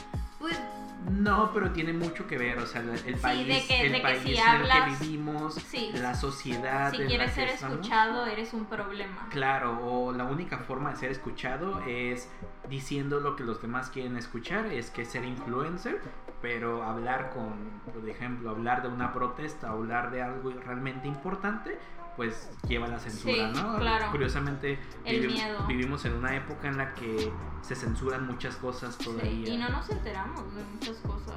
Pues 0.43 0.61
No, 1.09 1.51
pero 1.53 1.71
tiene 1.73 1.93
mucho 1.93 2.27
que 2.29 2.39
ver, 2.39 2.59
o 2.61 2.67
sea, 2.67 2.81
el 2.81 2.97
Sí, 2.99 3.15
país, 3.21 3.47
de 3.49 3.67
que- 3.67 3.81
el 3.87 3.93
de 3.93 3.97
que 3.99 4.03
país 4.03 4.23
si 4.23 4.37
en 4.37 4.61
el 4.61 4.69
que 4.69 5.05
vivimos, 5.05 5.55
sí, 5.55 5.91
la 5.95 6.15
sociedad 6.15 6.91
si 6.93 6.99
quieres 6.99 7.33
ser 7.33 7.49
estamos. 7.49 7.75
escuchado, 7.79 8.27
eres 8.27 8.53
un 8.55 8.67
problema. 8.67 9.27
Claro, 9.31 9.81
o 9.85 10.13
la 10.13 10.25
única 10.25 10.59
forma 10.59 10.91
de 10.91 10.97
ser 10.97 11.11
escuchado 11.11 11.81
es 11.89 12.31
diciendo 12.69 13.19
lo 13.19 13.35
que 13.35 13.43
los 13.43 13.61
demás 13.61 13.91
quieren 13.91 14.17
escuchar, 14.17 14.67
es 14.67 14.91
que 14.91 15.05
ser 15.05 15.25
influencer, 15.25 16.01
pero 16.41 16.85
hablar 16.85 17.31
con, 17.31 17.81
por 17.93 18.09
ejemplo, 18.09 18.51
hablar 18.51 18.83
de 18.83 18.89
una 18.89 19.13
protesta, 19.13 19.71
hablar 19.71 20.13
de 20.13 20.23
algo 20.23 20.51
realmente 20.65 21.09
importante, 21.09 21.79
pues 22.17 22.51
lleva 22.69 22.87
la 22.89 22.99
censura, 22.99 23.35
Sí, 23.55 23.61
¿no? 23.63 23.79
claro. 23.79 24.11
Curiosamente 24.11 24.79
El 25.05 25.23
vivi- 25.23 25.33
miedo. 25.33 25.67
vivimos 25.67 26.05
en 26.05 26.13
una 26.15 26.37
época 26.37 26.69
en 26.69 26.77
la 26.77 26.93
que 26.95 27.33
se 27.63 27.75
censuran 27.75 28.27
muchas 28.27 28.57
cosas 28.57 28.95
Sí, 28.99 29.05
todavía. 29.05 29.49
y 29.49 29.57
no 29.57 29.69
nos 29.71 29.89
enteramos 29.91 30.55
de 30.55 30.63
muchas 30.65 30.97
cosas. 30.99 31.35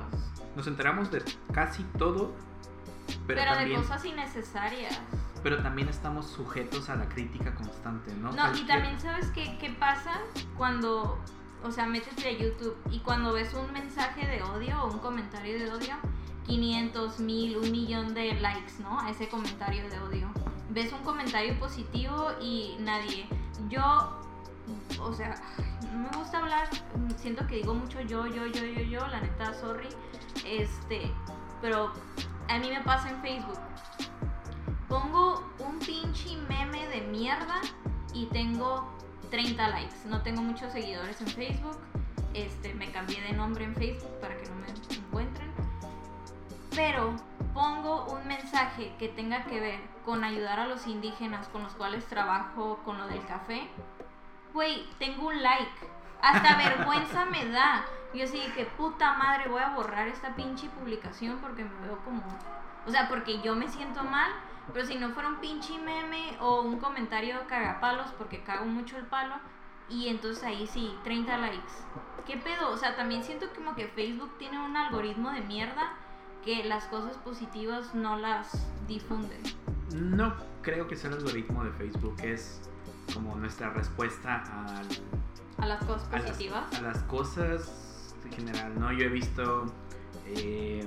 Nos 0.55 0.67
enteramos 0.67 1.11
de 1.11 1.23
casi 1.53 1.83
todo, 1.97 2.33
pero, 3.27 3.41
Pero, 3.41 3.53
también, 3.53 3.81
de 3.81 3.87
cosas 3.87 4.05
innecesarias. 4.05 4.99
pero 5.43 5.61
también 5.61 5.87
estamos 5.89 6.27
sujetos 6.27 6.89
a 6.89 6.95
la 6.95 7.07
crítica 7.07 7.53
constante, 7.55 8.13
¿no? 8.15 8.31
No, 8.31 8.55
y 8.55 8.65
también 8.65 8.99
sabes 8.99 9.27
qué, 9.31 9.57
qué 9.59 9.69
pasa 9.71 10.19
cuando, 10.57 11.19
o 11.63 11.71
sea, 11.71 11.85
métete 11.85 12.27
a 12.27 12.31
YouTube 12.31 12.75
y 12.91 12.99
cuando 12.99 13.31
ves 13.33 13.53
un 13.53 13.71
mensaje 13.71 14.25
de 14.27 14.41
odio 14.43 14.81
o 14.83 14.91
un 14.91 14.99
comentario 14.99 15.57
de 15.59 15.71
odio, 15.71 15.95
500 16.45 17.19
mil, 17.19 17.57
un 17.57 17.71
millón 17.71 18.13
de 18.13 18.33
likes, 18.33 18.73
¿no? 18.79 18.99
A 18.99 19.09
ese 19.09 19.27
comentario 19.27 19.89
de 19.89 19.99
odio. 19.99 20.29
Ves 20.69 20.91
un 20.93 21.03
comentario 21.03 21.57
positivo 21.59 22.31
y 22.41 22.75
nadie. 22.79 23.27
Yo, 23.69 24.21
o 25.01 25.13
sea, 25.13 25.35
no 25.91 26.09
me 26.09 26.17
gusta 26.17 26.39
hablar, 26.39 26.67
siento 27.17 27.45
que 27.47 27.55
digo 27.55 27.73
mucho 27.73 28.01
yo, 28.01 28.27
yo, 28.27 28.45
yo, 28.47 28.63
yo, 28.63 28.81
yo, 28.81 29.07
la 29.07 29.21
neta, 29.21 29.53
sorry. 29.53 29.87
Este, 30.45 31.11
pero 31.61 31.91
a 32.47 32.59
mí 32.59 32.69
me 32.69 32.81
pasa 32.81 33.09
en 33.09 33.21
Facebook. 33.21 33.59
Pongo 34.87 35.43
un 35.59 35.79
pinche 35.79 36.37
meme 36.47 36.87
de 36.87 37.01
mierda 37.01 37.61
y 38.13 38.27
tengo 38.27 38.95
30 39.31 39.67
likes. 39.69 39.95
No 40.07 40.21
tengo 40.21 40.41
muchos 40.41 40.71
seguidores 40.71 41.19
en 41.21 41.27
Facebook. 41.27 41.77
Este, 42.33 42.73
me 42.73 42.91
cambié 42.91 43.21
de 43.21 43.33
nombre 43.33 43.65
en 43.65 43.75
Facebook 43.75 44.19
para 44.19 44.37
que 44.37 44.47
no 44.49 44.55
me. 44.55 45.04
Pero 46.75 47.15
pongo 47.53 48.05
un 48.11 48.27
mensaje 48.27 48.93
que 48.99 49.07
tenga 49.07 49.45
que 49.45 49.61
ver 49.61 49.79
con 50.03 50.25
ayudar 50.25 50.59
a 50.59 50.67
los 50.67 50.85
indígenas 50.87 51.47
con 51.47 51.63
los 51.63 51.73
cuales 51.73 52.05
trabajo 52.05 52.81
con 52.83 52.97
lo 52.97 53.07
del 53.07 53.25
café. 53.25 53.69
Güey, 54.53 54.85
tengo 54.99 55.27
un 55.27 55.41
like. 55.41 55.89
Hasta 56.21 56.55
vergüenza 56.57 57.25
me 57.25 57.45
da. 57.45 57.85
Yo 58.13 58.25
de 58.25 58.51
que 58.53 58.65
puta 58.65 59.13
madre 59.13 59.49
voy 59.49 59.61
a 59.61 59.69
borrar 59.69 60.09
esta 60.09 60.35
pinche 60.35 60.67
publicación 60.69 61.37
porque 61.39 61.63
me 61.63 61.87
veo 61.87 61.97
como... 62.03 62.21
O 62.85 62.91
sea, 62.91 63.07
porque 63.07 63.41
yo 63.41 63.55
me 63.55 63.69
siento 63.69 64.03
mal. 64.03 64.31
Pero 64.73 64.85
si 64.85 64.95
no 64.95 65.11
fuera 65.11 65.29
un 65.29 65.37
pinche 65.37 65.77
meme 65.77 66.37
o 66.41 66.61
un 66.61 66.79
comentario 66.79 67.47
cagapalos 67.47 68.11
porque 68.17 68.43
cago 68.43 68.65
mucho 68.65 68.97
el 68.97 69.05
palo. 69.05 69.35
Y 69.87 70.09
entonces 70.09 70.43
ahí 70.43 70.67
sí, 70.67 70.93
30 71.05 71.37
likes. 71.37 71.73
¿Qué 72.25 72.35
pedo? 72.35 72.71
O 72.71 72.77
sea, 72.77 72.97
también 72.97 73.23
siento 73.23 73.47
como 73.55 73.75
que 73.75 73.87
Facebook 73.87 74.37
tiene 74.37 74.59
un 74.59 74.75
algoritmo 74.75 75.31
de 75.31 75.41
mierda 75.41 75.93
que 76.45 76.63
las 76.63 76.85
cosas 76.85 77.17
positivas 77.17 77.93
no 77.95 78.17
las 78.17 78.65
difunden. 78.87 79.41
No 79.93 80.33
creo 80.61 80.87
que 80.87 80.95
sea 80.95 81.09
el 81.09 81.17
algoritmo 81.17 81.63
de 81.63 81.71
Facebook, 81.71 82.15
es 82.21 82.61
como 83.13 83.35
nuestra 83.35 83.71
respuesta 83.71 84.43
al- 84.77 84.87
A 85.63 85.65
las 85.67 85.83
cosas 85.83 86.07
a, 86.11 86.17
las, 86.19 86.29
positivas. 86.31 86.73
a 86.77 86.81
las 86.81 86.97
cosas 87.03 88.13
en 88.25 88.31
general, 88.31 88.79
¿no? 88.79 88.91
Yo 88.91 89.05
he 89.05 89.09
visto, 89.09 89.65
eh, 90.27 90.85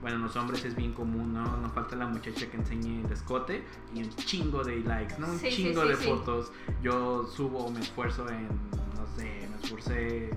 bueno, 0.00 0.16
en 0.16 0.22
los 0.22 0.34
hombres 0.36 0.64
es 0.64 0.74
bien 0.74 0.92
común, 0.94 1.32
¿no? 1.32 1.56
No 1.58 1.70
falta 1.70 1.94
la 1.96 2.06
muchacha 2.06 2.50
que 2.50 2.56
enseñe 2.56 3.04
el 3.04 3.12
escote 3.12 3.64
y 3.94 4.02
un 4.02 4.10
chingo 4.16 4.64
de 4.64 4.80
likes, 4.80 5.16
¿no? 5.18 5.28
Un 5.28 5.38
Sí, 5.38 5.48
chingo 5.50 5.82
sí, 5.82 5.88
de 5.88 5.96
fotos. 5.96 6.52
Yo 6.82 7.26
subo, 7.26 7.70
me 7.70 7.80
esfuerzo 7.80 8.28
en, 8.28 8.46
no 8.48 9.06
sé, 9.16 9.48
me 9.50 9.56
esforcé 9.62 10.30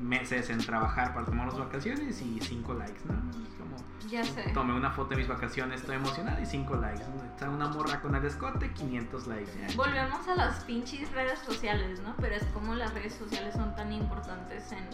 meses 0.00 0.50
en 0.50 0.58
trabajar 0.58 1.14
para 1.14 1.26
tomar 1.26 1.46
las 1.46 1.58
vacaciones 1.58 2.20
y 2.22 2.38
cinco 2.40 2.74
likes, 2.74 3.00
¿no? 3.06 3.14
Como, 3.58 3.76
Ya 4.08 4.22
sé. 4.24 4.50
Tomé 4.52 4.74
una 4.74 4.90
foto 4.90 5.10
de 5.10 5.16
mis 5.16 5.28
vacaciones, 5.28 5.80
estoy 5.80 5.96
emocionada 5.96 6.40
y 6.40 6.46
5 6.46 6.76
likes. 6.76 7.02
Está 7.32 7.50
una 7.50 7.68
morra 7.68 8.00
con 8.00 8.14
el 8.14 8.24
escote, 8.24 8.72
500 8.72 9.26
likes. 9.26 9.50
ya. 9.60 9.76
Volvemos 9.76 10.28
a 10.28 10.34
las 10.36 10.62
pinches 10.64 11.10
redes 11.12 11.38
sociales, 11.40 12.00
¿no? 12.00 12.14
Pero 12.18 12.36
es 12.36 12.44
como 12.54 12.74
las 12.74 12.92
redes 12.94 13.14
sociales 13.14 13.54
son 13.54 13.74
tan 13.74 13.92
importantes 13.92 14.70
en, 14.72 14.86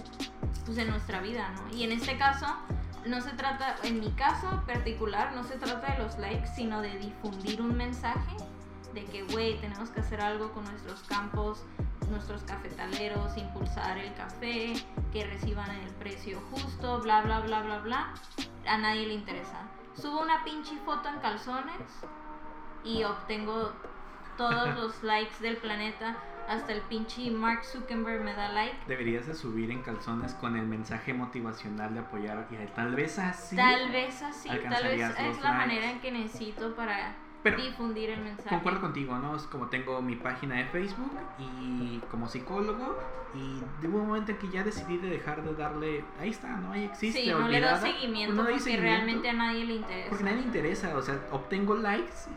pues, 0.64 0.78
en 0.78 0.88
nuestra 0.88 1.20
vida, 1.20 1.50
¿no? 1.56 1.76
Y 1.76 1.82
en 1.84 1.92
este 1.92 2.16
caso, 2.16 2.46
no 3.06 3.20
se 3.20 3.30
trata, 3.32 3.76
en 3.82 4.00
mi 4.00 4.10
caso 4.12 4.62
particular, 4.66 5.32
no 5.34 5.44
se 5.44 5.56
trata 5.56 5.92
de 5.94 6.02
los 6.02 6.18
likes, 6.18 6.48
sino 6.54 6.80
de 6.80 6.96
difundir 6.98 7.60
un 7.60 7.76
mensaje 7.76 8.36
de 8.94 9.04
que, 9.06 9.24
güey, 9.24 9.60
tenemos 9.60 9.90
que 9.90 10.00
hacer 10.00 10.20
algo 10.20 10.52
con 10.52 10.64
nuestros 10.64 11.02
campos, 11.02 11.64
nuestros 12.08 12.42
cafetaleros, 12.44 13.36
impulsar 13.36 13.98
el 13.98 14.14
café, 14.14 14.74
que 15.12 15.24
reciban 15.24 15.70
el 15.70 15.90
precio 15.94 16.40
justo, 16.50 17.00
bla, 17.00 17.22
bla, 17.22 17.40
bla, 17.40 17.62
bla, 17.62 17.78
bla. 17.78 18.14
A 18.66 18.78
nadie 18.78 19.06
le 19.06 19.14
interesa. 19.14 19.68
Subo 19.94 20.22
una 20.22 20.44
pinche 20.44 20.76
foto 20.84 21.08
en 21.08 21.18
calzones 21.20 21.82
y 22.84 23.04
obtengo 23.04 23.72
todos 24.36 24.74
los 24.76 25.02
likes 25.02 25.36
del 25.40 25.56
planeta. 25.56 26.16
Hasta 26.48 26.72
el 26.72 26.80
pinche 26.82 27.30
Mark 27.30 27.64
Zuckerberg 27.64 28.22
me 28.22 28.34
da 28.34 28.48
like. 28.50 28.76
Deberías 28.88 29.26
de 29.26 29.34
subir 29.34 29.70
en 29.70 29.82
calzones 29.82 30.34
con 30.34 30.56
el 30.56 30.66
mensaje 30.66 31.14
motivacional 31.14 31.94
de 31.94 32.00
apoyar 32.00 32.48
y 32.50 32.56
tal 32.74 32.96
vez 32.96 33.18
así. 33.18 33.54
Tal 33.54 33.92
vez 33.92 34.22
así, 34.22 34.48
tal 34.48 34.84
vez 34.84 35.00
es 35.00 35.40
la 35.40 35.52
likes. 35.52 35.58
manera 35.58 35.90
en 35.90 36.00
que 36.00 36.10
necesito 36.10 36.74
para 36.74 37.14
Pero 37.42 37.56
difundir 37.56 38.10
el 38.10 38.20
mensaje. 38.20 38.48
concuerdo 38.48 38.80
contigo, 38.80 39.18
¿no? 39.18 39.34
Es 39.36 39.42
como 39.44 39.68
tengo 39.68 40.00
mi 40.00 40.16
página 40.16 40.56
de 40.56 40.66
Facebook 40.66 41.10
y 41.38 41.98
como 42.10 42.28
psicólogo 42.28 42.98
y 43.34 43.60
de 43.80 43.88
un 43.88 44.06
momento 44.06 44.32
en 44.32 44.38
que 44.38 44.48
ya 44.48 44.62
decidí 44.62 44.98
de 44.98 45.08
dejar 45.08 45.42
de 45.42 45.54
darle, 45.54 46.04
ahí 46.20 46.30
está, 46.30 46.48
¿no? 46.48 46.72
Ahí 46.72 46.84
existe, 46.84 47.22
Sí, 47.22 47.30
no 47.30 47.48
le 47.48 47.60
doy 47.60 47.78
seguimiento 47.80 48.34
No 48.34 48.42
porque 48.44 48.60
seguimiento, 48.60 48.94
realmente 48.94 49.28
a 49.28 49.32
nadie 49.32 49.64
le 49.64 49.74
interesa. 49.74 50.08
Porque 50.08 50.22
a 50.22 50.26
nadie 50.26 50.40
le 50.40 50.46
interesa, 50.46 50.96
o 50.96 51.02
sea, 51.02 51.18
obtengo 51.32 51.74
likes, 51.74 52.28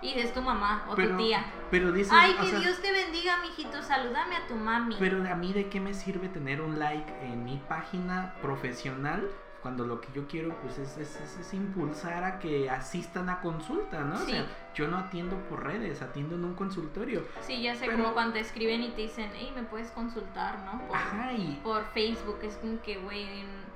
Y 0.00 0.10
es 0.10 0.32
tu 0.32 0.40
mamá 0.40 0.84
o 0.88 0.94
pero, 0.94 1.16
tu 1.16 1.16
tía. 1.24 1.44
pero 1.72 1.90
dices, 1.90 2.12
Ay, 2.12 2.34
o 2.38 2.40
que 2.40 2.46
sea, 2.48 2.60
Dios 2.60 2.80
te 2.80 2.92
bendiga, 2.92 3.38
mijito. 3.42 3.82
Salúdame 3.82 4.36
a 4.36 4.46
tu 4.46 4.54
mami. 4.54 4.94
Pero 4.98 5.28
a 5.28 5.34
mí 5.34 5.52
de 5.52 5.68
qué 5.68 5.80
me 5.80 5.94
sirve 5.94 6.28
tener 6.28 6.60
un 6.60 6.78
like 6.78 7.12
en 7.22 7.44
mi 7.44 7.56
página 7.68 8.34
profesional 8.40 9.28
cuando 9.62 9.84
lo 9.86 10.00
que 10.00 10.08
yo 10.14 10.26
quiero 10.28 10.54
pues 10.62 10.78
es, 10.78 10.96
es- 10.98 11.20
es- 11.20 11.38
es 11.40 11.54
impulsar 11.54 12.22
a 12.24 12.38
que 12.38 12.70
asistan 12.70 13.28
a 13.28 13.40
consulta, 13.40 14.04
¿no? 14.04 14.14
O 14.14 14.18
Sí. 14.18 14.32
sea, 14.32 14.46
yo 14.74 14.86
no 14.88 14.96
atiendo 14.98 15.36
por 15.48 15.64
redes, 15.64 16.00
atiendo 16.02 16.36
en 16.36 16.44
un 16.44 16.54
consultorio. 16.54 17.22
Sí, 17.40 17.60
ya 17.62 17.74
sé, 17.74 17.86
Pero- 17.86 17.98
como 17.98 18.14
cuando 18.14 18.34
te 18.34 18.40
escriben 18.40 18.82
y 18.82 18.90
te 18.90 19.02
dicen, 19.02 19.30
hey, 19.34 19.50
me 19.54 19.64
puedes 19.64 19.90
consultar, 19.90 20.58
¿no? 20.64 20.86
Por, 20.86 20.96
Ajá, 20.96 21.32
y... 21.32 21.60
por 21.64 21.84
Facebook. 21.86 22.38
Es 22.42 22.54
como 22.56 22.80
que, 22.82 22.98
güey, 22.98 23.26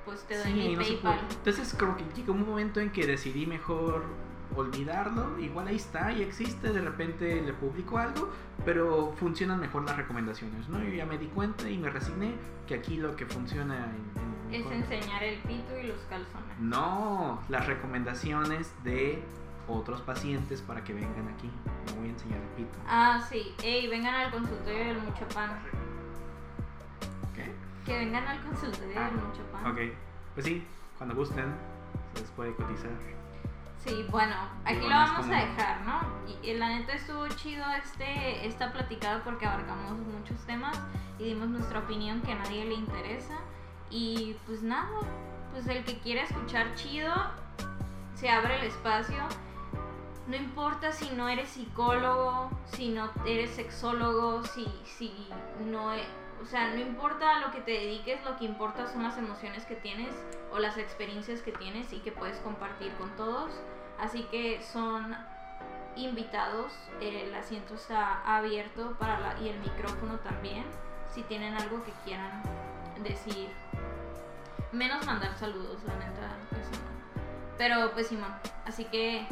pues 0.05 0.23
te 0.25 0.37
doy 0.37 0.47
sí, 0.47 0.53
mi 0.53 0.77
no 0.77 0.83
PayPal. 0.83 1.19
Entonces 1.31 1.75
creo 1.77 1.97
que 1.97 2.05
llegó 2.15 2.33
un 2.33 2.47
momento 2.49 2.81
en 2.81 2.91
que 2.91 3.07
decidí 3.07 3.47
mejor 3.47 4.05
olvidarlo, 4.55 5.39
igual 5.39 5.69
ahí 5.69 5.77
está, 5.77 6.13
y 6.13 6.23
existe, 6.23 6.73
de 6.73 6.81
repente 6.83 7.41
le 7.41 7.53
publico 7.55 7.99
algo, 7.99 8.31
pero 8.65 9.13
funcionan 9.17 9.59
mejor 9.61 9.85
las 9.85 9.97
recomendaciones, 9.97 10.69
¿no? 10.69 10.79
Yo 10.83 10.91
ya 10.91 11.07
me 11.07 11.17
di 11.19 11.27
cuenta 11.27 11.69
y 11.71 11.79
me 11.79 11.89
resigné 11.91 12.35
que 12.67 12.75
aquí 12.75 12.97
lo 12.99 13.17
que 13.17 13.25
funciona 13.27 13.77
en, 13.77 13.83
en- 14.23 14.32
Es 14.53 14.67
enseñar 14.71 15.23
el 15.23 15.39
pito 15.41 15.77
y 15.79 15.85
los 15.87 15.99
calzones. 16.11 16.59
No, 16.59 17.41
las 17.49 17.67
recomendaciones 17.67 18.73
de 18.85 19.23
otros 19.69 20.01
pacientes 20.03 20.61
para 20.61 20.83
que 20.85 20.93
vengan 20.93 21.29
aquí. 21.35 21.51
No 21.87 21.95
voy 22.01 22.09
a 22.09 22.11
enseñar 22.13 22.39
el 22.41 22.49
pito. 22.49 22.79
Ah, 22.87 23.25
sí. 23.29 23.55
Ey, 23.63 23.89
vengan 23.89 24.15
al 24.15 24.31
consultorio 24.31 24.85
del 24.87 24.99
mucho 25.01 25.27
pan. 25.35 25.59
¿Qué? 27.35 27.53
Que 27.87 27.99
vengan 27.99 28.27
al 28.27 28.41
consultorio 28.43 28.95
Ah, 28.99 29.05
del 29.07 29.15
mucho 29.17 29.43
pan. 29.53 29.67
Ok. 29.71 29.79
Pues 30.35 30.47
sí, 30.47 30.67
cuando 30.99 31.15
gusten, 31.15 31.55
se 32.15 32.21
les 32.21 32.31
puede 32.33 32.55
cotizar. 32.55 32.91
Sí, 33.85 34.07
bueno, 34.11 34.35
aquí 34.65 34.81
lo 34.81 34.89
vamos 34.91 35.23
como- 35.23 35.35
a 35.35 35.37
dejar, 35.41 35.81
¿no? 35.85 36.01
Y, 36.43 36.51
y 36.51 36.55
la 36.55 36.69
neta 36.69 36.93
estuvo 36.93 37.27
chido 37.29 37.65
este, 37.83 38.47
esta 38.47 38.73
platicada 38.73 39.25
porque 39.25 39.45
abarcamos 39.45 39.99
muchos 39.99 40.39
temas 40.47 40.79
y 41.19 41.25
dimos 41.25 41.49
nuestra 41.49 41.81
opinión 41.81 42.21
que 42.23 42.33
a 42.33 42.37
nadie 42.37 42.65
le 42.65 42.75
interesa. 42.75 43.35
Y 43.93 44.37
pues 44.47 44.63
nada, 44.63 44.89
pues 45.53 45.67
el 45.69 45.85
que 45.85 45.99
quiera 45.99 46.23
escuchar 46.23 46.75
chido, 46.75 47.13
se 48.15 48.31
abre 48.31 48.59
el 48.59 48.67
espacio. 48.67 49.23
No 50.27 50.37
importa 50.37 50.93
si 50.93 51.11
no 51.11 51.29
eres 51.29 51.51
psicólogo, 51.51 52.51
si 52.73 52.89
no 52.89 53.11
eres 53.27 53.51
sexólogo, 53.51 54.45
si, 54.45 54.67
si 54.85 55.13
no, 55.67 55.93
e- 55.95 56.07
O 56.43 56.47
sea, 56.47 56.71
no 56.71 56.81
importa 56.81 57.41
lo 57.41 57.51
que 57.53 57.61
te 57.61 57.73
dediques, 57.73 58.25
lo 58.25 58.37
que 58.37 58.47
importa 58.47 58.87
son 58.87 59.03
las 59.03 59.19
emociones 59.19 59.67
que 59.67 59.75
tienes 59.77 60.15
o 60.53 60.59
las 60.59 60.79
experiencias 60.79 61.43
que 61.43 61.53
tienes 61.53 61.93
y 61.93 61.99
que 61.99 62.13
puedes 62.13 62.39
compartir 62.39 62.93
con 62.95 63.11
todos. 63.17 63.53
Así 63.99 64.23
que 64.31 64.63
son 64.63 65.15
invitados, 65.97 66.73
el 67.01 67.35
asiento 67.35 67.75
está 67.75 68.23
abierto 68.25 68.97
para 68.99 69.21
la, 69.21 69.39
y 69.41 69.49
el 69.49 69.59
micrófono 69.61 70.19
también, 70.21 70.65
si 71.13 71.23
tienen 71.25 71.55
algo 71.55 71.85
que 71.85 71.93
quieran 72.05 72.43
decir. 73.03 73.51
Menos 74.73 75.05
mandar 75.07 75.37
saludos, 75.37 75.83
la 75.85 75.95
neta, 75.97 76.37
eso 76.53 76.71
no. 76.73 77.57
Pero 77.59 77.93
pues 77.93 78.09
Simón, 78.09 78.33
así 78.67 78.85
que 78.87 79.27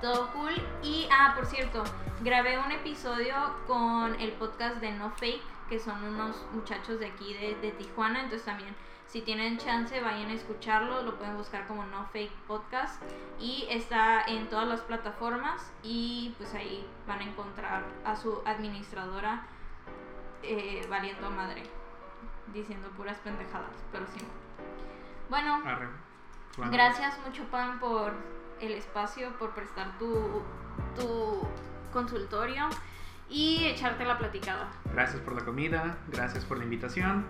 todo 0.00 0.32
cool. 0.32 0.54
Y, 0.82 1.08
ah, 1.10 1.32
por 1.34 1.46
cierto, 1.46 1.82
grabé 2.22 2.58
un 2.58 2.72
episodio 2.72 3.34
con 3.66 4.18
el 4.20 4.32
podcast 4.32 4.76
de 4.76 4.92
No 4.92 5.10
Fake, 5.10 5.42
que 5.68 5.78
son 5.78 6.02
unos 6.04 6.36
muchachos 6.52 7.00
de 7.00 7.06
aquí 7.06 7.34
de, 7.34 7.56
de 7.56 7.72
Tijuana, 7.72 8.20
entonces 8.20 8.44
también 8.44 8.74
si 9.10 9.22
tienen 9.22 9.58
chance, 9.58 10.00
vayan 10.00 10.30
a 10.30 10.34
escucharlo. 10.34 11.02
Lo 11.02 11.18
pueden 11.18 11.36
buscar 11.36 11.66
como 11.66 11.84
No 11.84 12.06
Fake 12.12 12.32
Podcast. 12.46 13.02
Y 13.40 13.66
está 13.68 14.22
en 14.22 14.48
todas 14.48 14.68
las 14.68 14.82
plataformas. 14.82 15.72
Y 15.82 16.32
pues 16.38 16.54
ahí 16.54 16.86
van 17.08 17.18
a 17.18 17.24
encontrar 17.24 17.82
a 18.04 18.14
su 18.14 18.40
administradora 18.44 19.48
eh, 20.44 20.86
valiendo 20.88 21.28
madre. 21.28 21.64
Diciendo 22.54 22.88
puras 22.90 23.18
pendejadas. 23.18 23.74
Pero 23.90 24.06
sí. 24.06 24.20
Bueno, 25.30 25.62
Arre. 25.64 25.88
Bueno, 26.56 26.72
gracias 26.72 27.18
mucho, 27.24 27.44
Pan, 27.44 27.78
por 27.78 28.12
el 28.60 28.72
espacio, 28.72 29.30
por 29.38 29.54
prestar 29.54 29.96
tu, 29.96 30.42
tu 30.96 31.46
consultorio 31.92 32.68
y 33.28 33.64
echarte 33.66 34.04
la 34.04 34.18
platicada. 34.18 34.68
Gracias 34.92 35.22
por 35.22 35.36
la 35.36 35.44
comida, 35.44 35.98
gracias 36.08 36.44
por 36.44 36.58
la 36.58 36.64
invitación. 36.64 37.24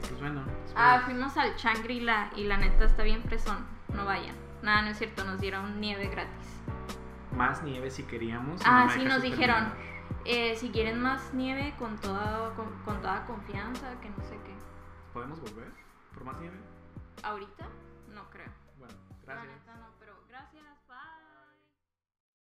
Pues 0.00 0.20
bueno. 0.20 0.42
Ah, 0.76 1.00
fuimos 1.06 1.38
al 1.38 1.56
Shangri-La 1.56 2.30
y 2.36 2.44
la 2.44 2.58
neta 2.58 2.84
está 2.84 3.02
bien 3.02 3.22
presón. 3.22 3.64
No 3.94 4.04
vayan. 4.04 4.36
Nada, 4.62 4.82
no 4.82 4.88
es 4.88 4.98
cierto, 4.98 5.24
nos 5.24 5.40
dieron 5.40 5.80
nieve 5.80 6.08
gratis. 6.08 6.60
Más 7.34 7.62
nieve 7.62 7.90
si 7.90 8.02
queríamos. 8.02 8.60
Ah, 8.64 8.84
no 8.86 8.92
sí, 8.92 9.04
nos 9.04 9.22
dijeron. 9.22 9.72
Eh, 10.26 10.54
si 10.56 10.68
quieren 10.68 11.00
más 11.00 11.32
nieve 11.32 11.74
con 11.78 11.96
toda, 11.96 12.52
con, 12.54 12.66
con 12.84 13.00
toda 13.00 13.24
confianza, 13.24 13.98
que 14.02 14.10
no 14.10 14.22
sé 14.24 14.36
qué. 14.44 14.54
¿Podemos 15.14 15.40
volver 15.40 15.72
por 16.12 16.24
más 16.24 16.38
nieve? 16.38 16.67
¿Ahorita? 17.22 17.68
No 18.14 18.28
creo. 18.30 18.52
Bueno, 18.78 18.94
gracias. 19.24 19.57